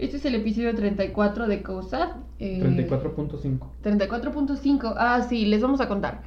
Este 0.00 0.16
es 0.16 0.24
el 0.24 0.34
episodio 0.34 0.74
34 0.74 1.46
de 1.46 1.62
COSAD. 1.62 2.08
Eh, 2.38 2.62
34.5. 2.62 3.58
34.5. 3.84 4.94
Ah, 4.96 5.20
sí, 5.28 5.44
les 5.44 5.60
vamos 5.60 5.82
a 5.82 5.88
contar. 5.88 6.22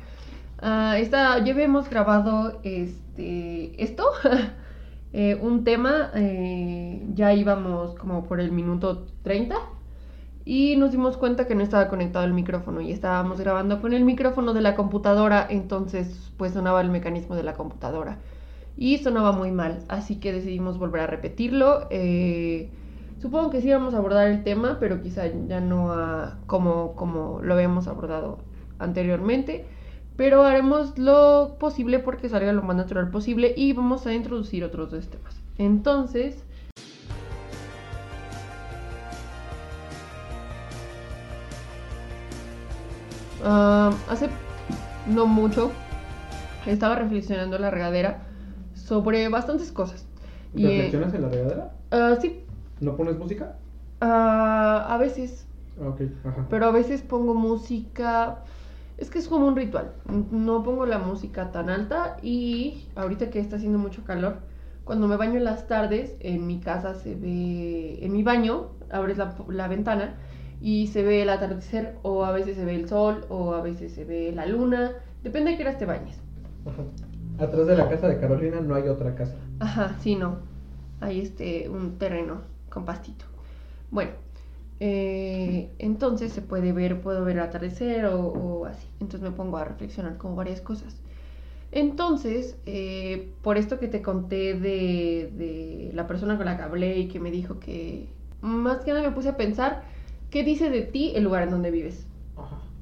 Uh, 0.61 0.93
esta, 0.95 1.43
ya 1.43 1.53
habíamos 1.53 1.89
grabado 1.89 2.59
este, 2.63 3.83
esto, 3.83 4.05
eh, 5.13 5.39
un 5.41 5.63
tema, 5.63 6.11
eh, 6.13 7.03
ya 7.15 7.33
íbamos 7.33 7.95
como 7.95 8.23
por 8.25 8.39
el 8.39 8.51
minuto 8.51 9.07
30 9.23 9.55
y 10.45 10.75
nos 10.77 10.91
dimos 10.91 11.17
cuenta 11.17 11.47
que 11.47 11.55
no 11.55 11.63
estaba 11.63 11.89
conectado 11.89 12.23
el 12.25 12.33
micrófono 12.33 12.79
y 12.79 12.91
estábamos 12.91 13.41
grabando 13.41 13.81
con 13.81 13.91
el 13.91 14.05
micrófono 14.05 14.53
de 14.53 14.61
la 14.61 14.75
computadora, 14.75 15.47
entonces 15.49 16.31
pues 16.37 16.53
sonaba 16.53 16.79
el 16.79 16.91
mecanismo 16.91 17.35
de 17.35 17.43
la 17.43 17.55
computadora 17.55 18.19
y 18.77 18.99
sonaba 18.99 19.31
muy 19.31 19.51
mal, 19.51 19.83
así 19.89 20.17
que 20.17 20.31
decidimos 20.31 20.77
volver 20.77 21.01
a 21.01 21.07
repetirlo. 21.07 21.87
Eh, 21.89 22.69
supongo 23.23 23.51
que 23.51 23.61
sí 23.61 23.71
vamos 23.71 23.93
a 23.93 23.99
abordar 23.99 24.27
el 24.27 24.43
tema, 24.43 24.77
pero 24.81 25.01
quizá 25.01 25.23
ya 25.47 25.61
no 25.61 25.95
como, 26.45 26.93
como 26.93 27.39
lo 27.41 27.53
habíamos 27.53 27.87
abordado 27.87 28.39
anteriormente. 28.79 29.65
Pero 30.17 30.43
haremos 30.43 30.97
lo 30.99 31.55
posible 31.57 31.99
porque 31.99 32.27
salga 32.27 32.51
lo 32.51 32.61
más 32.61 32.75
natural 32.75 33.09
posible 33.09 33.53
y 33.55 33.71
vamos 33.71 34.05
a 34.05 34.13
introducir 34.13 34.65
otros 34.65 34.91
dos 34.91 35.07
temas. 35.07 35.41
Entonces, 35.57 36.43
Ah, 43.45 43.91
hace 44.09 44.29
no 45.07 45.25
mucho 45.25 45.71
estaba 46.65 46.95
reflexionando 46.95 47.57
en 47.57 47.61
la 47.61 47.71
regadera 47.71 48.23
sobre 48.73 49.27
bastantes 49.27 49.71
cosas. 49.71 50.07
¿Reflexionas 50.53 51.13
en 51.13 51.21
la 51.23 51.29
regadera? 51.29 51.71
Uh, 51.91 52.21
sí. 52.21 52.42
¿No 52.79 52.95
pones 52.95 53.17
música? 53.17 53.55
Uh, 54.01 54.05
a 54.05 54.97
veces. 54.99 55.47
Ajá. 56.23 56.45
Pero 56.49 56.65
a 56.65 56.71
veces 56.71 57.01
pongo 57.01 57.33
música. 57.33 58.43
Es 58.97 59.09
que 59.09 59.19
es 59.19 59.27
como 59.27 59.47
un 59.47 59.55
ritual. 59.55 59.93
No 60.31 60.63
pongo 60.63 60.85
la 60.85 60.99
música 60.99 61.51
tan 61.51 61.69
alta 61.69 62.17
y 62.21 62.85
ahorita 62.95 63.29
que 63.29 63.39
está 63.39 63.55
haciendo 63.55 63.79
mucho 63.79 64.03
calor, 64.03 64.37
cuando 64.83 65.07
me 65.07 65.17
baño 65.17 65.37
en 65.37 65.45
las 65.45 65.67
tardes, 65.67 66.15
en 66.19 66.45
mi 66.45 66.59
casa 66.59 66.93
se 66.93 67.15
ve, 67.15 67.99
en 68.05 68.11
mi 68.11 68.21
baño, 68.21 68.67
abres 68.91 69.17
la, 69.17 69.35
la 69.47 69.67
ventana 69.67 70.15
y 70.61 70.87
se 70.87 71.03
ve 71.03 71.23
el 71.23 71.29
atardecer 71.29 71.95
o 72.03 72.23
a 72.23 72.31
veces 72.31 72.55
se 72.55 72.65
ve 72.65 72.75
el 72.75 72.87
sol 72.87 73.25
o 73.29 73.53
a 73.53 73.61
veces 73.61 73.93
se 73.93 74.05
ve 74.05 74.31
la 74.33 74.45
luna, 74.45 74.91
depende 75.23 75.51
de 75.51 75.57
qué 75.57 75.63
horas 75.63 75.77
te 75.77 75.85
bañes. 75.85 76.21
Ajá. 76.65 76.83
Atrás 77.43 77.65
de 77.65 77.75
la 77.75 77.89
casa 77.89 78.07
de 78.07 78.19
Carolina 78.19 78.61
no 78.61 78.75
hay 78.75 78.87
otra 78.87 79.15
casa. 79.15 79.35
Ajá, 79.59 79.95
sí, 79.99 80.15
no. 80.15 80.37
Hay 81.01 81.19
este 81.19 81.67
un 81.67 81.97
terreno 81.97 82.52
con 82.73 82.85
pastito. 82.85 83.25
Bueno, 83.91 84.11
eh, 84.79 85.69
entonces 85.79 86.33
se 86.33 86.41
puede 86.41 86.73
ver, 86.73 87.01
puedo 87.01 87.23
ver 87.23 87.37
el 87.37 87.43
atardecer 87.43 88.05
o, 88.05 88.65
así. 88.65 88.87
Entonces 88.99 89.21
me 89.21 89.35
pongo 89.35 89.57
a 89.57 89.65
reflexionar 89.65 90.17
como 90.17 90.35
varias 90.35 90.61
cosas. 90.61 90.95
Entonces, 91.71 92.57
eh, 92.65 93.31
por 93.41 93.57
esto 93.57 93.79
que 93.79 93.87
te 93.87 94.01
conté 94.01 94.53
de, 94.53 95.31
de 95.35 95.91
la 95.93 96.07
persona 96.07 96.37
con 96.37 96.45
la 96.45 96.57
que 96.57 96.63
hablé 96.63 96.99
y 96.99 97.07
que 97.07 97.19
me 97.19 97.31
dijo 97.31 97.59
que 97.59 98.07
más 98.41 98.79
que 98.81 98.91
nada 98.91 99.07
me 99.07 99.15
puse 99.15 99.29
a 99.29 99.37
pensar 99.37 99.83
¿qué 100.33 100.43
dice 100.43 100.71
de 100.71 100.81
ti 100.81 101.11
el 101.13 101.25
lugar 101.25 101.43
en 101.43 101.51
donde 101.51 101.69
vives? 101.69 102.07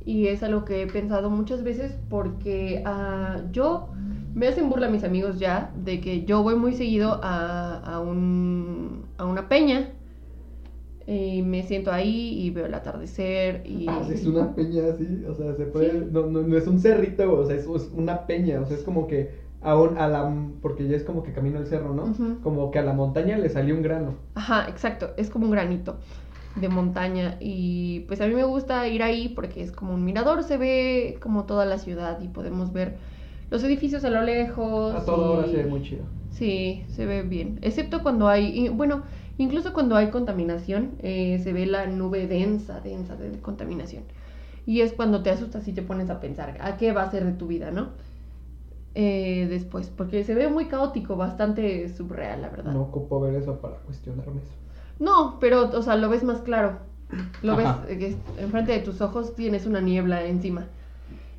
Y 0.06 0.28
es 0.28 0.42
algo 0.42 0.64
que 0.64 0.84
he 0.84 0.88
pensado 0.88 1.30
muchas 1.30 1.64
veces 1.64 1.94
porque 2.10 2.82
uh, 2.88 3.52
yo 3.52 3.90
me 4.34 4.48
hacen 4.48 4.70
burla 4.70 4.88
mis 4.88 5.04
amigos 5.04 5.38
ya 5.38 5.70
de 5.76 6.00
que 6.00 6.24
yo 6.24 6.44
voy 6.44 6.56
muy 6.56 6.74
seguido 6.74 7.20
a, 7.22 7.76
a, 7.80 8.00
un, 8.00 8.81
a 9.22 9.26
una 9.26 9.48
peña 9.48 9.90
y 11.08 11.42
me 11.42 11.64
siento 11.64 11.92
ahí 11.92 12.40
y 12.40 12.50
veo 12.52 12.66
el 12.66 12.74
atardecer 12.74 13.64
y... 13.66 13.86
Ah, 13.88 14.02
es 14.10 14.26
una 14.26 14.54
peña 14.54 14.84
así, 14.94 15.26
o 15.28 15.36
sea, 15.36 15.56
se 15.56 15.66
puede... 15.66 16.06
No, 16.12 16.28
no, 16.28 16.58
es 16.58 16.68
un 16.68 16.80
cerrito, 16.80 17.40
o 17.40 17.46
sea, 17.46 17.56
es, 17.56 17.68
una 17.94 18.26
peña, 18.26 18.62
o 18.62 18.66
sea, 18.66 18.78
es 18.78 18.84
como 18.84 19.08
que 19.08 19.32
a, 19.62 19.74
a 19.74 20.08
la... 20.08 20.34
porque 20.62 20.88
ya 20.88 20.96
es 20.96 21.04
como 21.04 21.24
que 21.24 21.34
camino 21.34 21.60
el 21.60 21.68
cerro, 21.68 21.94
¿no? 21.94 22.14
Como 22.42 22.72
que 22.72 22.80
a 22.80 22.84
la 22.84 22.94
montaña 22.94 23.38
le 23.38 23.50
salió 23.50 23.76
un 23.76 23.82
grano. 23.82 24.16
Ajá, 24.36 24.68
exacto, 24.70 25.12
es 25.18 25.30
como 25.30 25.46
un 25.46 25.52
granito 25.52 25.98
de 26.56 26.68
montaña 26.68 27.38
y 27.40 28.02
pues 28.02 28.20
a 28.22 28.28
mí 28.28 28.36
me 28.36 28.44
gusta 28.44 28.88
ir 28.88 29.04
ahí 29.04 29.30
porque 29.30 29.64
es 29.64 29.72
como 29.72 29.94
un 29.94 30.04
mirador, 30.04 30.44
se 30.44 30.58
ve 30.58 31.18
como 31.22 31.46
toda 31.46 31.66
la 31.66 31.78
ciudad 31.78 32.22
y 32.22 32.28
podemos 32.28 32.74
ver 32.74 32.98
los 33.50 33.64
edificios 33.64 34.04
a 34.04 34.10
lo 34.10 34.22
lejos. 34.22 34.96
A 34.96 35.06
toda 35.06 35.30
hora 35.30 35.48
se 35.48 35.58
ve 35.58 35.66
muy 35.66 35.82
chido. 35.82 36.04
Sí, 36.32 36.84
se 36.88 37.06
ve 37.06 37.24
bien, 37.24 37.60
excepto 37.62 38.02
cuando 38.02 38.28
hay, 38.28 38.70
bueno, 38.70 39.04
incluso 39.38 39.74
cuando 39.74 39.96
hay 39.96 40.10
contaminación, 40.10 40.92
eh, 41.00 41.40
se 41.44 41.54
ve 41.54 41.66
la 41.66 41.88
nube 41.88 42.28
densa, 42.28 42.80
densa 42.82 43.16
de 43.16 43.40
contaminación. 43.40 44.04
Y 44.66 44.82
es 44.82 44.94
cuando 44.94 45.24
te 45.24 45.32
asustas 45.32 45.68
y 45.68 45.74
te 45.74 45.82
pones 45.82 46.10
a 46.10 46.20
pensar 46.20 46.58
a 46.62 46.78
qué 46.78 46.92
va 46.92 47.04
a 47.04 47.12
ser 47.12 47.26
de 47.26 47.34
tu 47.34 47.48
vida, 47.48 47.72
¿no? 47.72 47.90
Eh, 48.94 49.48
después, 49.50 49.90
porque 49.90 50.24
se 50.24 50.36
ve 50.36 50.50
muy 50.50 50.66
caótico, 50.66 51.16
bastante 51.16 51.88
surreal, 51.90 52.42
la 52.42 52.50
verdad. 52.50 52.74
No 52.74 52.82
ocupo 52.82 53.20
ver 53.22 53.36
eso 53.36 53.60
para 53.60 53.78
cuestionarme 53.78 54.42
eso. 54.42 54.52
No, 55.00 55.40
pero, 55.40 55.70
o 55.70 55.82
sea, 55.82 55.96
lo 55.96 56.10
ves 56.10 56.24
más 56.24 56.42
claro. 56.42 56.80
Lo 57.42 57.56
ves 57.56 57.68
que 57.88 58.16
enfrente 58.38 58.72
de 58.72 58.80
tus 58.80 59.02
ojos 59.02 59.36
tienes 59.36 59.66
una 59.66 59.82
niebla 59.82 60.26
encima. 60.26 60.68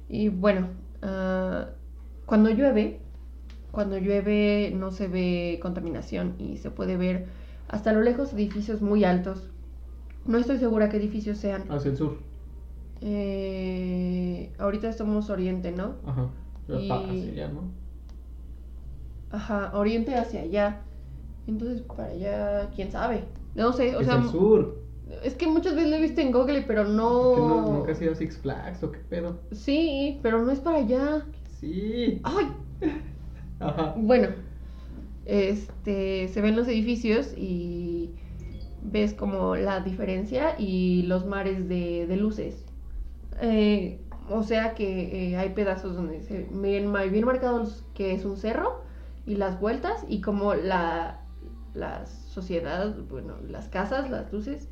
Y 0.08 0.28
bueno, 0.28 0.68
uh, 1.02 1.66
cuando 2.26 2.50
llueve, 2.50 3.00
cuando 3.70 3.98
llueve 3.98 4.72
no 4.74 4.90
se 4.90 5.08
ve 5.08 5.58
contaminación 5.62 6.34
y 6.38 6.58
se 6.58 6.70
puede 6.70 6.96
ver 6.96 7.26
hasta 7.68 7.92
lo 7.92 8.02
lejos 8.02 8.32
edificios 8.32 8.82
muy 8.82 9.04
altos. 9.04 9.48
No 10.24 10.38
estoy 10.38 10.58
segura 10.58 10.88
qué 10.88 10.98
edificios 10.98 11.38
sean. 11.38 11.64
Hacia 11.70 11.90
el 11.90 11.96
sur. 11.96 12.18
Eh, 13.00 14.52
ahorita 14.58 14.92
somos 14.92 15.30
oriente, 15.30 15.72
¿no? 15.72 15.96
Ajá. 16.06 16.30
Hacia 16.68 17.32
allá, 17.32 17.48
¿no? 17.48 17.62
Ajá, 19.30 19.72
oriente 19.74 20.14
hacia 20.14 20.42
allá. 20.42 20.82
Entonces, 21.46 21.82
para 21.82 22.08
allá, 22.08 22.70
quién 22.76 22.92
sabe. 22.92 23.24
No 23.54 23.72
sé, 23.72 23.96
o 23.96 24.00
es 24.00 24.06
sea. 24.06 24.16
el 24.16 24.28
sur. 24.28 24.78
Es 25.24 25.34
que 25.34 25.46
muchas 25.46 25.74
veces 25.74 25.90
lo 25.90 25.96
he 25.96 26.00
visto 26.00 26.20
en 26.20 26.32
Google, 26.32 26.62
pero 26.62 26.84
no. 26.84 27.36
no 27.36 27.72
¿Nunca 27.72 27.92
has 27.92 28.00
ido 28.00 28.12
a 28.12 28.14
Six 28.14 28.38
Flags 28.38 28.82
o 28.82 28.92
qué 28.92 28.98
pedo? 28.98 29.40
Sí, 29.50 30.20
pero 30.22 30.42
no 30.42 30.52
es 30.52 30.60
para 30.60 30.78
allá. 30.78 31.22
Sí. 31.60 32.20
¡Ay! 32.22 32.46
Ajá. 33.60 33.94
Bueno, 33.96 34.28
este, 35.24 36.28
se 36.28 36.40
ven 36.40 36.56
los 36.56 36.68
edificios 36.68 37.34
y 37.36 38.10
ves 38.82 39.14
como 39.14 39.56
la 39.56 39.80
diferencia 39.80 40.56
y 40.58 41.02
los 41.02 41.26
mares 41.26 41.68
de, 41.68 42.16
luces. 42.16 42.64
Eh, 43.40 44.00
o 44.28 44.42
sea 44.42 44.74
que 44.74 45.30
eh, 45.30 45.36
hay 45.36 45.50
pedazos 45.50 45.96
donde 45.96 46.22
se 46.22 46.46
ven 46.50 46.92
bien 47.12 47.24
marcados 47.24 47.84
que 47.94 48.12
es 48.12 48.24
un 48.24 48.36
cerro 48.36 48.82
y 49.26 49.36
las 49.36 49.60
vueltas 49.60 50.04
y 50.08 50.20
como 50.20 50.54
la, 50.54 51.20
las 51.74 52.10
sociedad, 52.10 52.94
bueno, 53.10 53.34
las 53.48 53.68
casas, 53.68 54.10
las 54.10 54.32
luces, 54.32 54.68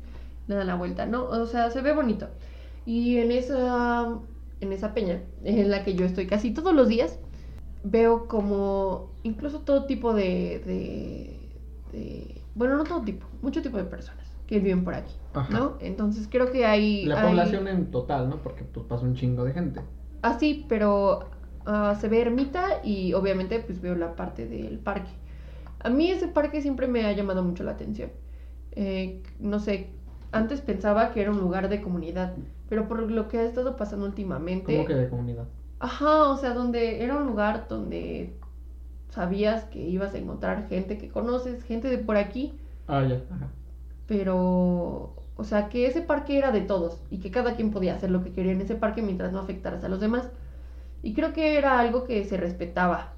le 0.47 0.55
dan 0.55 0.67
la 0.67 0.75
vuelta, 0.75 1.05
¿no? 1.05 1.25
O 1.25 1.45
sea, 1.45 1.69
se 1.71 1.81
ve 1.81 1.93
bonito. 1.93 2.27
Y 2.85 3.17
en 3.17 3.31
esa, 3.31 4.17
en 4.59 4.73
esa 4.73 4.93
peña, 4.93 5.21
en 5.43 5.69
la 5.69 5.83
que 5.83 5.95
yo 5.95 6.05
estoy 6.05 6.27
casi 6.27 6.51
todos 6.53 6.73
los 6.73 6.87
días, 6.87 7.19
veo 7.83 8.27
como 8.27 9.11
incluso 9.23 9.59
todo 9.59 9.85
tipo 9.85 10.13
de, 10.13 11.39
de, 11.93 12.41
bueno, 12.55 12.77
no 12.77 12.83
todo 12.83 13.01
tipo, 13.01 13.25
mucho 13.41 13.61
tipo 13.61 13.77
de 13.77 13.83
personas 13.85 14.25
que 14.47 14.59
viven 14.59 14.83
por 14.83 14.93
aquí, 14.93 15.13
¿no? 15.49 15.77
Entonces 15.79 16.27
creo 16.29 16.51
que 16.51 16.65
hay... 16.65 17.05
La 17.05 17.25
población 17.25 17.67
en 17.67 17.89
total, 17.89 18.29
¿no? 18.29 18.37
Porque 18.37 18.63
pues 18.65 18.85
pasa 18.85 19.05
un 19.05 19.15
chingo 19.15 19.45
de 19.45 19.53
gente. 19.53 19.79
Ah, 20.23 20.37
sí, 20.37 20.65
pero 20.67 21.29
ah, 21.65 21.95
se 21.99 22.09
ve 22.09 22.21
ermita 22.21 22.81
y 22.83 23.13
obviamente 23.13 23.59
pues 23.59 23.81
veo 23.81 23.95
la 23.95 24.15
parte 24.15 24.45
del 24.47 24.77
parque. 24.79 25.11
A 25.79 25.89
mí 25.89 26.11
ese 26.11 26.27
parque 26.27 26.61
siempre 26.61 26.87
me 26.87 27.05
ha 27.05 27.13
llamado 27.13 27.43
mucho 27.43 27.63
la 27.63 27.71
atención. 27.71 28.11
Eh, 28.73 29.23
no 29.39 29.59
sé, 29.59 29.89
antes 30.31 30.61
pensaba 30.61 31.13
que 31.13 31.21
era 31.21 31.31
un 31.31 31.39
lugar 31.39 31.69
de 31.69 31.81
comunidad, 31.81 32.35
pero 32.69 32.87
por 32.87 33.09
lo 33.09 33.27
que 33.29 33.39
ha 33.39 33.43
estado 33.43 33.77
pasando 33.77 34.05
últimamente... 34.05 34.75
¿Cómo 34.75 34.87
que 34.87 34.95
de 34.95 35.09
comunidad? 35.09 35.47
Ajá, 35.81 36.29
o 36.29 36.37
sea, 36.37 36.53
donde 36.53 37.03
era 37.03 37.17
un 37.17 37.25
lugar 37.25 37.65
donde 37.67 38.35
sabías 39.09 39.65
que 39.65 39.79
ibas 39.79 40.13
a 40.13 40.19
encontrar 40.19 40.67
gente 40.67 40.99
que 40.99 41.09
conoces, 41.09 41.63
gente 41.63 41.89
de 41.89 41.97
por 41.97 42.17
aquí. 42.17 42.53
Ah, 42.87 43.03
ya, 43.03 43.15
ajá. 43.31 43.47
Pero, 44.05 45.15
o 45.35 45.43
sea, 45.43 45.69
que 45.69 45.87
ese 45.87 46.01
parque 46.01 46.37
era 46.37 46.51
de 46.51 46.61
todos 46.61 47.01
y 47.09 47.17
que 47.17 47.31
cada 47.31 47.55
quien 47.55 47.71
podía 47.71 47.95
hacer 47.95 48.11
lo 48.11 48.23
que 48.23 48.31
quería 48.31 48.51
en 48.51 48.61
ese 48.61 48.75
parque 48.75 49.01
mientras 49.01 49.31
no 49.31 49.39
afectaras 49.39 49.83
a 49.83 49.89
los 49.89 49.99
demás. 49.99 50.29
Y 51.01 51.15
creo 51.15 51.33
que 51.33 51.57
era 51.57 51.79
algo 51.79 52.03
que 52.03 52.23
se 52.25 52.37
respetaba. 52.37 53.13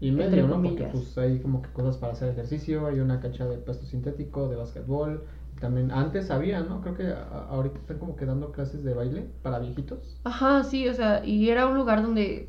Y 0.00 0.10
medio, 0.10 0.48
¿no? 0.48 0.60
Porque 0.60 0.84
pues 0.84 1.16
hay 1.18 1.38
como 1.38 1.62
que 1.62 1.70
cosas 1.70 1.98
para 1.98 2.14
hacer 2.14 2.30
ejercicio, 2.30 2.88
hay 2.88 2.98
una 2.98 3.20
cancha 3.20 3.46
de 3.46 3.58
pasto 3.58 3.86
sintético, 3.86 4.48
de 4.48 4.56
básquetbol, 4.56 5.22
también 5.60 5.90
antes 5.90 6.30
había, 6.30 6.60
¿no? 6.60 6.80
Creo 6.80 6.94
que 6.94 7.12
ahorita 7.50 7.78
están 7.78 7.98
como 7.98 8.16
que 8.16 8.26
dando 8.26 8.52
clases 8.52 8.84
de 8.84 8.94
baile 8.94 9.26
para 9.42 9.58
viejitos. 9.58 10.20
Ajá, 10.24 10.64
sí, 10.64 10.88
o 10.88 10.94
sea, 10.94 11.24
y 11.24 11.48
era 11.50 11.66
un 11.66 11.76
lugar 11.76 12.02
donde 12.02 12.48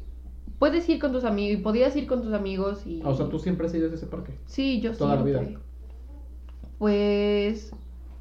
puedes 0.60 0.88
ir 0.90 1.00
con 1.00 1.12
tus 1.12 1.24
amigos 1.24 1.60
y 1.60 1.64
podías 1.64 1.96
ir 1.96 2.08
con 2.08 2.22
tus 2.22 2.34
amigos 2.34 2.86
y... 2.86 3.02
o 3.04 3.14
sea, 3.14 3.30
tú 3.30 3.40
siempre 3.40 3.68
has 3.68 3.74
ido 3.74 3.90
a 3.90 3.94
ese 3.94 4.08
parque. 4.08 4.34
Sí, 4.46 4.82
yo 4.82 4.94
Toda 4.94 5.14
siempre. 5.14 5.34
la 5.34 5.42
vida. 5.42 5.60
Pues 6.78 7.72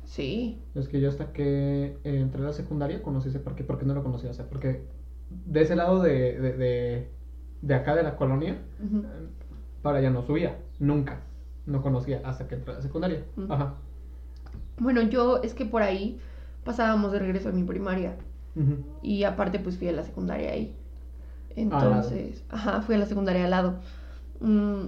Sí. 0.08 0.58
Es 0.74 0.88
que 0.88 1.00
yo 1.00 1.10
hasta 1.10 1.32
que 1.32 1.98
entré 2.02 2.40
a 2.40 2.46
la 2.46 2.52
secundaria 2.54 3.02
conocí 3.02 3.28
ese 3.28 3.40
parque, 3.40 3.62
porque 3.62 3.84
no 3.84 3.94
lo 3.94 4.02
conocía, 4.02 4.30
o 4.30 4.34
sea, 4.34 4.48
porque 4.48 4.82
de 5.28 5.60
ese 5.60 5.76
lado 5.76 6.02
de, 6.02 6.40
de, 6.40 7.08
de, 7.60 7.74
acá 7.74 7.94
de 7.94 8.02
la 8.02 8.16
colonia, 8.16 8.56
para 9.82 9.98
allá 9.98 10.10
no 10.10 10.22
subía, 10.22 10.58
nunca, 10.78 11.20
no 11.66 11.82
conocía 11.82 12.22
hasta 12.24 12.48
que 12.48 12.54
entré 12.54 12.72
a 12.72 12.76
la 12.76 12.82
secundaria. 12.82 13.22
Ajá. 13.50 13.74
Bueno, 14.78 15.02
yo 15.02 15.42
es 15.42 15.54
que 15.54 15.64
por 15.64 15.82
ahí 15.82 16.18
pasábamos 16.64 17.12
de 17.12 17.18
regreso 17.18 17.48
a 17.48 17.52
mi 17.52 17.64
primaria. 17.64 18.16
Y 19.02 19.22
aparte, 19.22 19.60
pues 19.60 19.78
fui 19.78 19.86
a 19.86 19.92
la 19.92 20.02
secundaria 20.02 20.50
ahí. 20.50 20.74
Entonces, 21.54 22.42
ajá, 22.50 22.82
fui 22.82 22.96
a 22.96 22.98
la 22.98 23.06
secundaria 23.06 23.44
al 23.44 23.50
lado. 23.50 23.74
Mm, 24.40 24.86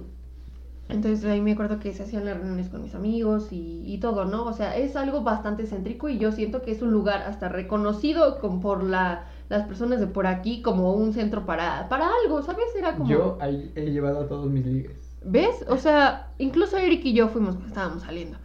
entonces 0.89 1.23
ahí 1.25 1.39
me 1.39 1.53
acuerdo 1.53 1.79
que 1.79 1.93
se 1.93 2.03
hacían 2.03 2.25
las 2.25 2.35
reuniones 2.35 2.67
con 2.67 2.83
mis 2.83 2.95
amigos 2.95 3.47
y, 3.51 3.97
todo, 4.01 4.25
¿no? 4.25 4.45
O 4.45 4.51
sea, 4.51 4.75
es 4.75 4.97
algo 4.97 5.21
bastante 5.21 5.65
céntrico 5.65 6.09
y 6.09 6.17
yo 6.17 6.33
siento 6.33 6.61
que 6.61 6.71
es 6.71 6.81
un 6.81 6.91
lugar 6.91 7.21
hasta 7.21 7.47
reconocido 7.47 8.39
con, 8.39 8.59
por 8.59 8.83
la, 8.83 9.25
las 9.47 9.65
personas 9.67 10.01
de 10.01 10.07
por 10.07 10.27
aquí 10.27 10.61
como 10.61 10.93
un 10.93 11.13
centro 11.13 11.45
para, 11.45 11.87
para 11.87 12.09
algo, 12.23 12.41
¿sabes? 12.41 12.75
Era 12.77 12.95
como... 12.95 13.09
Yo 13.09 13.37
ahí 13.39 13.71
he 13.75 13.91
llevado 13.91 14.21
a 14.21 14.27
todos 14.27 14.49
mis 14.49 14.65
ligues. 14.65 15.17
¿Ves? 15.23 15.63
O 15.69 15.77
sea, 15.77 16.31
incluso 16.39 16.77
Eric 16.77 17.05
y 17.05 17.13
yo 17.13 17.29
fuimos 17.29 17.55
cuando 17.55 17.67
estábamos 17.67 18.03
saliendo. 18.03 18.37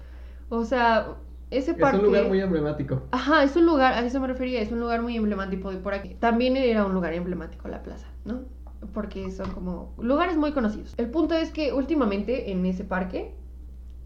O 0.49 0.64
sea, 0.64 1.16
ese 1.50 1.75
parque... 1.75 1.98
Es 1.98 2.02
un 2.02 2.08
lugar 2.08 2.28
muy 2.28 2.40
emblemático. 2.40 3.02
Ajá, 3.10 3.43
es 3.43 3.56
un 3.56 3.66
lugar, 3.66 3.94
a 3.94 4.04
eso 4.04 4.20
me 4.20 4.26
refería, 4.26 4.60
es 4.60 4.72
un 4.72 4.81
lugar 4.81 5.02
muy 5.02 5.16
emblemático 5.16 5.70
de 5.70 5.78
por 5.78 5.94
aquí. 5.94 6.14
También 6.14 6.56
era 6.56 6.84
un 6.84 6.94
lugar 6.94 7.12
emblemático 7.14 7.69
la 7.69 7.82
plaza, 7.82 8.08
¿no? 8.25 8.56
porque 8.93 9.31
son 9.31 9.50
como 9.52 9.94
lugares 9.98 10.37
muy 10.37 10.52
conocidos. 10.52 10.94
El 10.96 11.10
punto 11.10 11.34
es 11.34 11.50
que 11.50 11.72
últimamente 11.72 12.50
en 12.50 12.64
ese 12.66 12.84
parque 12.84 13.34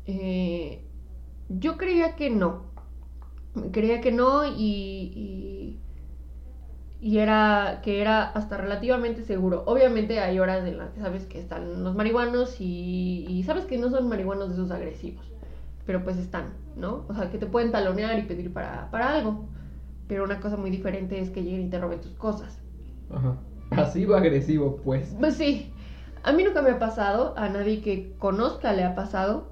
eh, 0.07 0.85
yo 1.49 1.77
creía 1.77 2.17
que 2.17 2.31
no. 2.31 2.71
Creía 3.73 4.01
que 4.01 4.13
no 4.13 4.47
y, 4.47 5.79
y, 7.01 7.19
era 7.19 7.81
que 7.83 8.01
era 8.01 8.25
hasta 8.25 8.57
relativamente 8.57 9.25
seguro. 9.25 9.65
Obviamente 9.67 10.21
hay 10.21 10.39
horas 10.39 10.67
en 10.67 10.79
las 10.79 10.91
que 10.91 11.01
sabes 11.01 11.27
que 11.27 11.41
están 11.41 11.83
los 11.83 11.97
marihuanos 11.97 12.61
y, 12.61 13.27
y 13.29 13.43
sabes 13.43 13.65
que 13.65 13.79
no 13.79 13.91
son 13.91 14.09
marihuanos 14.09 14.49
de 14.49 14.55
esos 14.55 14.71
agresivos. 14.71 15.25
Pero 15.91 16.05
pues 16.05 16.19
están, 16.19 16.53
¿no? 16.77 17.05
O 17.09 17.15
sea, 17.17 17.33
que 17.33 17.39
te 17.39 17.47
pueden 17.47 17.73
talonear 17.73 18.17
y 18.17 18.23
pedir 18.23 18.53
para, 18.53 18.89
para 18.93 19.13
algo. 19.13 19.47
Pero 20.07 20.23
una 20.23 20.39
cosa 20.39 20.57
muy 20.57 20.71
diferente 20.71 21.21
es 21.21 21.31
que 21.31 21.43
lleguen 21.43 21.63
y 21.63 21.69
te 21.69 21.81
roben 21.81 22.01
tus 22.01 22.13
cosas. 22.13 22.61
Ajá. 23.13 23.39
Pasivo 23.71 24.15
agresivo, 24.15 24.77
pues. 24.85 25.17
Pues 25.19 25.35
sí. 25.35 25.73
A 26.23 26.31
mí 26.33 26.45
nunca 26.45 26.63
me 26.63 26.71
ha 26.71 26.79
pasado, 26.79 27.35
a 27.37 27.49
nadie 27.49 27.83
que 27.83 28.15
conozca 28.21 28.73
le 28.73 28.85
ha 28.85 28.95
pasado, 28.95 29.49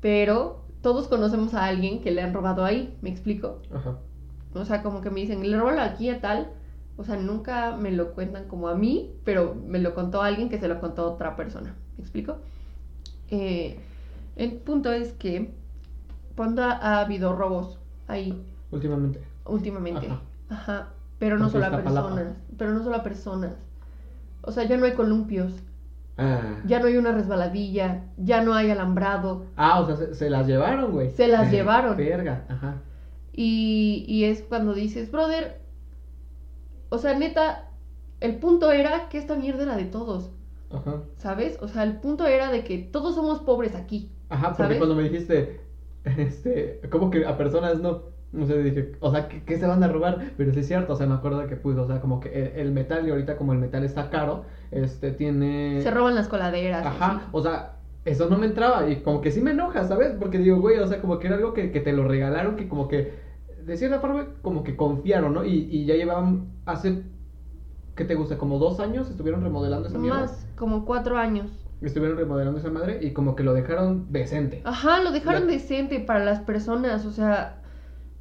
pero 0.00 0.64
todos 0.82 1.08
conocemos 1.08 1.52
a 1.52 1.64
alguien 1.64 2.00
que 2.00 2.12
le 2.12 2.22
han 2.22 2.32
robado 2.32 2.64
ahí, 2.64 2.96
¿me 3.02 3.10
explico? 3.10 3.60
Ajá. 3.74 3.98
O 4.54 4.64
sea, 4.64 4.84
como 4.84 5.00
que 5.00 5.10
me 5.10 5.18
dicen, 5.18 5.50
le 5.50 5.58
roban 5.58 5.80
aquí 5.80 6.10
a 6.10 6.20
tal. 6.20 6.52
O 6.96 7.02
sea, 7.02 7.16
nunca 7.16 7.76
me 7.76 7.90
lo 7.90 8.12
cuentan 8.12 8.46
como 8.46 8.68
a 8.68 8.76
mí, 8.76 9.16
pero 9.24 9.56
me 9.56 9.80
lo 9.80 9.96
contó 9.96 10.22
alguien 10.22 10.48
que 10.48 10.60
se 10.60 10.68
lo 10.68 10.78
contó 10.78 11.02
a 11.02 11.10
otra 11.10 11.34
persona. 11.34 11.74
¿Me 11.96 12.04
explico? 12.04 12.36
Eh, 13.32 13.80
el 14.36 14.52
punto 14.52 14.92
es 14.92 15.12
que, 15.12 15.60
¿cuándo 16.36 16.62
ha, 16.62 17.00
habido 17.00 17.34
robos 17.34 17.78
ahí? 18.08 18.44
Últimamente. 18.70 19.20
Últimamente. 19.46 20.08
Ajá. 20.48 20.88
Pero 21.18 21.38
no 21.38 21.50
solo 21.50 21.66
a 21.66 21.70
personas. 21.70 22.36
Pero 22.56 22.72
no 22.72 22.82
solo 22.82 22.96
a 22.96 23.02
personas. 23.02 23.54
O 24.42 24.50
sea, 24.52 24.64
ya 24.64 24.76
no 24.76 24.86
hay 24.86 24.92
columpios. 24.92 25.52
Ah. 26.18 26.60
Ya 26.66 26.80
no 26.80 26.86
hay 26.86 26.96
una 26.96 27.12
resbaladilla. 27.12 28.04
Ya 28.16 28.42
no 28.42 28.54
hay 28.54 28.70
alambrado. 28.70 29.46
Ah, 29.56 29.80
o 29.80 29.86
sea, 29.86 30.14
se, 30.14 30.30
las 30.30 30.46
llevaron, 30.46 30.92
güey. 30.92 31.10
Se 31.10 31.28
las 31.28 31.50
llevaron. 31.52 31.96
Verga, 31.96 32.44
ajá. 32.48 32.82
Y, 33.32 34.04
y 34.08 34.24
es 34.24 34.42
cuando 34.42 34.74
dices, 34.74 35.10
brother. 35.10 35.60
O 36.88 36.98
sea, 36.98 37.18
neta, 37.18 37.70
el 38.20 38.36
punto 38.36 38.70
era 38.70 39.08
que 39.08 39.18
esta 39.18 39.36
mierda 39.36 39.62
era 39.62 39.76
de 39.76 39.84
todos. 39.84 40.30
Ajá. 40.70 41.02
¿Sabes? 41.16 41.58
O 41.62 41.68
sea, 41.68 41.84
el 41.84 41.96
punto 41.96 42.26
era 42.26 42.50
de 42.50 42.64
que 42.64 42.78
todos 42.78 43.14
somos 43.14 43.40
pobres 43.40 43.74
aquí. 43.74 44.10
Ajá, 44.28 44.54
porque 44.56 44.78
cuando 44.78 44.94
me 44.94 45.02
dijiste, 45.02 45.60
este, 46.18 46.80
como 46.90 47.10
que 47.10 47.24
a 47.26 47.36
personas 47.36 47.80
no. 47.80 48.12
No 48.32 48.46
sé, 48.46 48.62
dije, 48.62 48.92
o 49.00 49.10
sea, 49.10 49.28
¿qué, 49.28 49.58
se 49.58 49.66
van 49.66 49.82
a 49.84 49.88
robar? 49.88 50.30
Pero 50.38 50.54
sí 50.54 50.60
es 50.60 50.66
cierto, 50.66 50.94
o 50.94 50.96
sea, 50.96 51.06
me 51.06 51.12
acuerdo 51.12 51.46
que, 51.48 51.56
pues, 51.56 51.76
o 51.76 51.86
sea, 51.86 52.00
como 52.00 52.18
que 52.18 52.54
el, 52.56 52.72
metal, 52.72 53.06
y 53.06 53.10
ahorita 53.10 53.36
como 53.36 53.52
el 53.52 53.58
metal 53.58 53.84
está 53.84 54.08
caro, 54.08 54.46
este, 54.70 55.10
tiene... 55.12 55.82
Se 55.82 55.90
roban 55.90 56.14
las 56.14 56.28
coladeras. 56.28 56.86
Ajá, 56.86 57.28
o 57.30 57.42
sea, 57.42 57.76
eso 58.06 58.30
no 58.30 58.38
me 58.38 58.46
entraba, 58.46 58.88
y 58.88 59.02
como 59.02 59.20
que 59.20 59.30
sí 59.30 59.42
me 59.42 59.50
enoja, 59.50 59.84
¿sabes? 59.84 60.14
Porque 60.18 60.38
digo, 60.38 60.58
güey, 60.62 60.78
o 60.78 60.86
sea, 60.86 61.02
como 61.02 61.18
que 61.18 61.26
era 61.26 61.36
algo 61.36 61.52
que, 61.52 61.72
que 61.72 61.80
te 61.80 61.92
lo 61.92 62.08
regalaron, 62.08 62.56
que 62.56 62.68
como 62.68 62.88
que, 62.88 63.12
de 63.66 63.76
cierta 63.76 64.00
forma, 64.00 64.28
como 64.40 64.64
que 64.64 64.76
confiaron, 64.76 65.34
¿no? 65.34 65.44
Y, 65.44 65.68
y 65.70 65.84
ya 65.84 65.94
llevaban, 65.94 66.46
hace, 66.64 67.02
¿qué 67.96 68.06
te 68.06 68.14
gusta? 68.14 68.38
Como 68.38 68.58
dos 68.58 68.80
años 68.80 69.10
estuvieron 69.10 69.42
remodelando 69.42 69.88
esa 69.88 69.98
mierda. 69.98 70.20
Más, 70.20 70.48
como 70.56 70.86
cuatro 70.86 71.18
años 71.18 71.62
estuvieron 71.86 72.16
remodelando 72.16 72.58
esa 72.58 72.70
madre 72.70 72.98
y 73.02 73.12
como 73.12 73.34
que 73.36 73.42
lo 73.42 73.54
dejaron 73.54 74.12
decente. 74.12 74.62
Ajá, 74.64 75.02
lo 75.02 75.10
dejaron 75.10 75.46
decente 75.46 76.00
para 76.00 76.24
las 76.24 76.40
personas, 76.40 77.04
o 77.06 77.10
sea, 77.10 77.62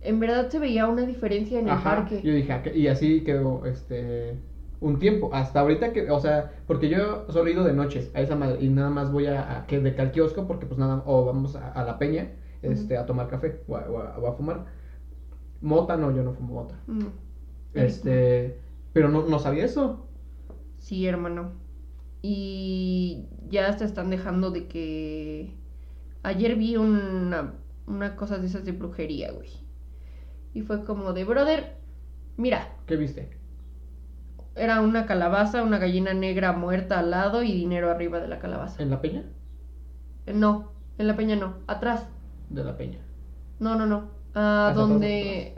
en 0.02 0.20
verdad 0.20 0.50
se 0.50 0.60
veía 0.60 0.88
una 0.88 1.04
diferencia 1.04 1.60
en 1.60 1.70
el 1.70 1.78
parque. 1.80 2.22
Yo 2.24 2.34
dije, 2.34 2.62
y 2.76 2.88
así 2.88 3.22
quedó 3.24 3.66
este 3.66 4.38
un 4.82 4.98
tiempo, 4.98 5.30
hasta 5.32 5.60
ahorita 5.60 5.94
que, 5.94 6.10
o 6.10 6.20
sea, 6.20 6.54
porque 6.66 6.90
yo 6.90 7.28
solo 7.30 7.48
he 7.48 7.54
ido 7.54 7.64
de 7.64 7.74
noches 7.74 8.10
a 8.16 8.22
esa 8.22 8.36
madre 8.36 8.58
y 8.62 8.70
nada 8.70 8.90
más 8.90 9.12
voy 9.12 9.28
a, 9.28 9.66
que 9.68 9.80
de 9.80 10.02
al 10.02 10.12
kiosco 10.12 10.48
porque 10.48 10.66
pues 10.66 10.80
nada, 10.80 11.04
o 11.06 11.24
vamos 11.24 11.56
a, 11.56 11.84
la 11.84 12.00
peña 12.00 12.32
este, 12.64 12.98
a 12.98 13.06
tomar 13.06 13.28
café 13.28 13.62
o 13.68 13.78
a, 13.78 14.34
fumar. 14.34 14.66
Mota 15.62 15.98
no, 15.98 16.14
yo 16.16 16.24
no 16.24 16.34
fumo 16.34 16.56
mota. 16.56 16.80
Mm. 16.88 17.06
Este, 17.76 18.60
pero 18.92 19.10
no, 19.10 19.28
no 19.28 19.38
sabía 19.38 19.66
eso. 19.66 20.08
Sí, 20.80 21.06
hermano. 21.06 21.52
Y 22.24 23.28
ya 23.52 23.72
se 23.78 23.86
están 23.86 24.10
dejando 24.10 24.52
de 24.52 24.68
que... 24.68 25.56
Ayer 26.24 26.56
vi 26.56 26.78
una, 26.78 27.54
una 27.88 28.16
cosa 28.16 28.38
de 28.38 28.48
esas 28.48 28.66
de 28.66 28.72
brujería, 28.72 29.32
güey. 29.32 29.50
Y 30.54 30.62
fue 30.62 30.84
como 30.84 31.14
de, 31.14 31.24
brother, 31.24 31.78
mira. 32.38 32.76
¿Qué 32.86 32.96
viste? 32.96 33.38
Era 34.56 34.82
una 34.82 35.06
calabaza, 35.06 35.64
una 35.64 35.78
gallina 35.78 36.14
negra 36.14 36.52
muerta 36.52 37.00
al 37.00 37.12
lado 37.12 37.42
y 37.42 37.52
dinero 37.54 37.90
arriba 37.90 38.20
de 38.20 38.28
la 38.28 38.40
calabaza. 38.40 38.82
¿En 38.84 38.90
la 38.90 39.02
peña? 39.02 39.24
Eh, 40.26 40.34
no, 40.34 40.72
en 40.98 41.08
la 41.08 41.16
peña 41.16 41.36
no, 41.36 41.56
atrás. 41.68 42.08
De 42.50 42.64
la 42.64 42.78
peña. 42.78 43.00
No, 43.60 43.76
no, 43.76 43.86
no. 43.86 44.10
Ah, 44.36 44.74
donde... 44.76 45.54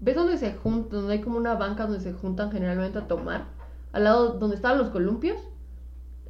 ¿Ves 0.00 0.14
donde 0.14 0.38
se 0.38 0.52
juntan? 0.54 0.90
Donde 0.90 1.14
hay 1.14 1.20
como 1.20 1.38
una 1.38 1.54
banca 1.54 1.84
donde 1.84 2.00
se 2.00 2.12
juntan 2.12 2.52
generalmente 2.52 2.98
a 2.98 3.08
tomar. 3.08 3.46
Al 3.92 4.04
lado 4.04 4.38
donde 4.38 4.56
estaban 4.56 4.78
los 4.78 4.90
columpios. 4.90 5.36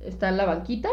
Está 0.00 0.30
la 0.30 0.46
banquita. 0.46 0.88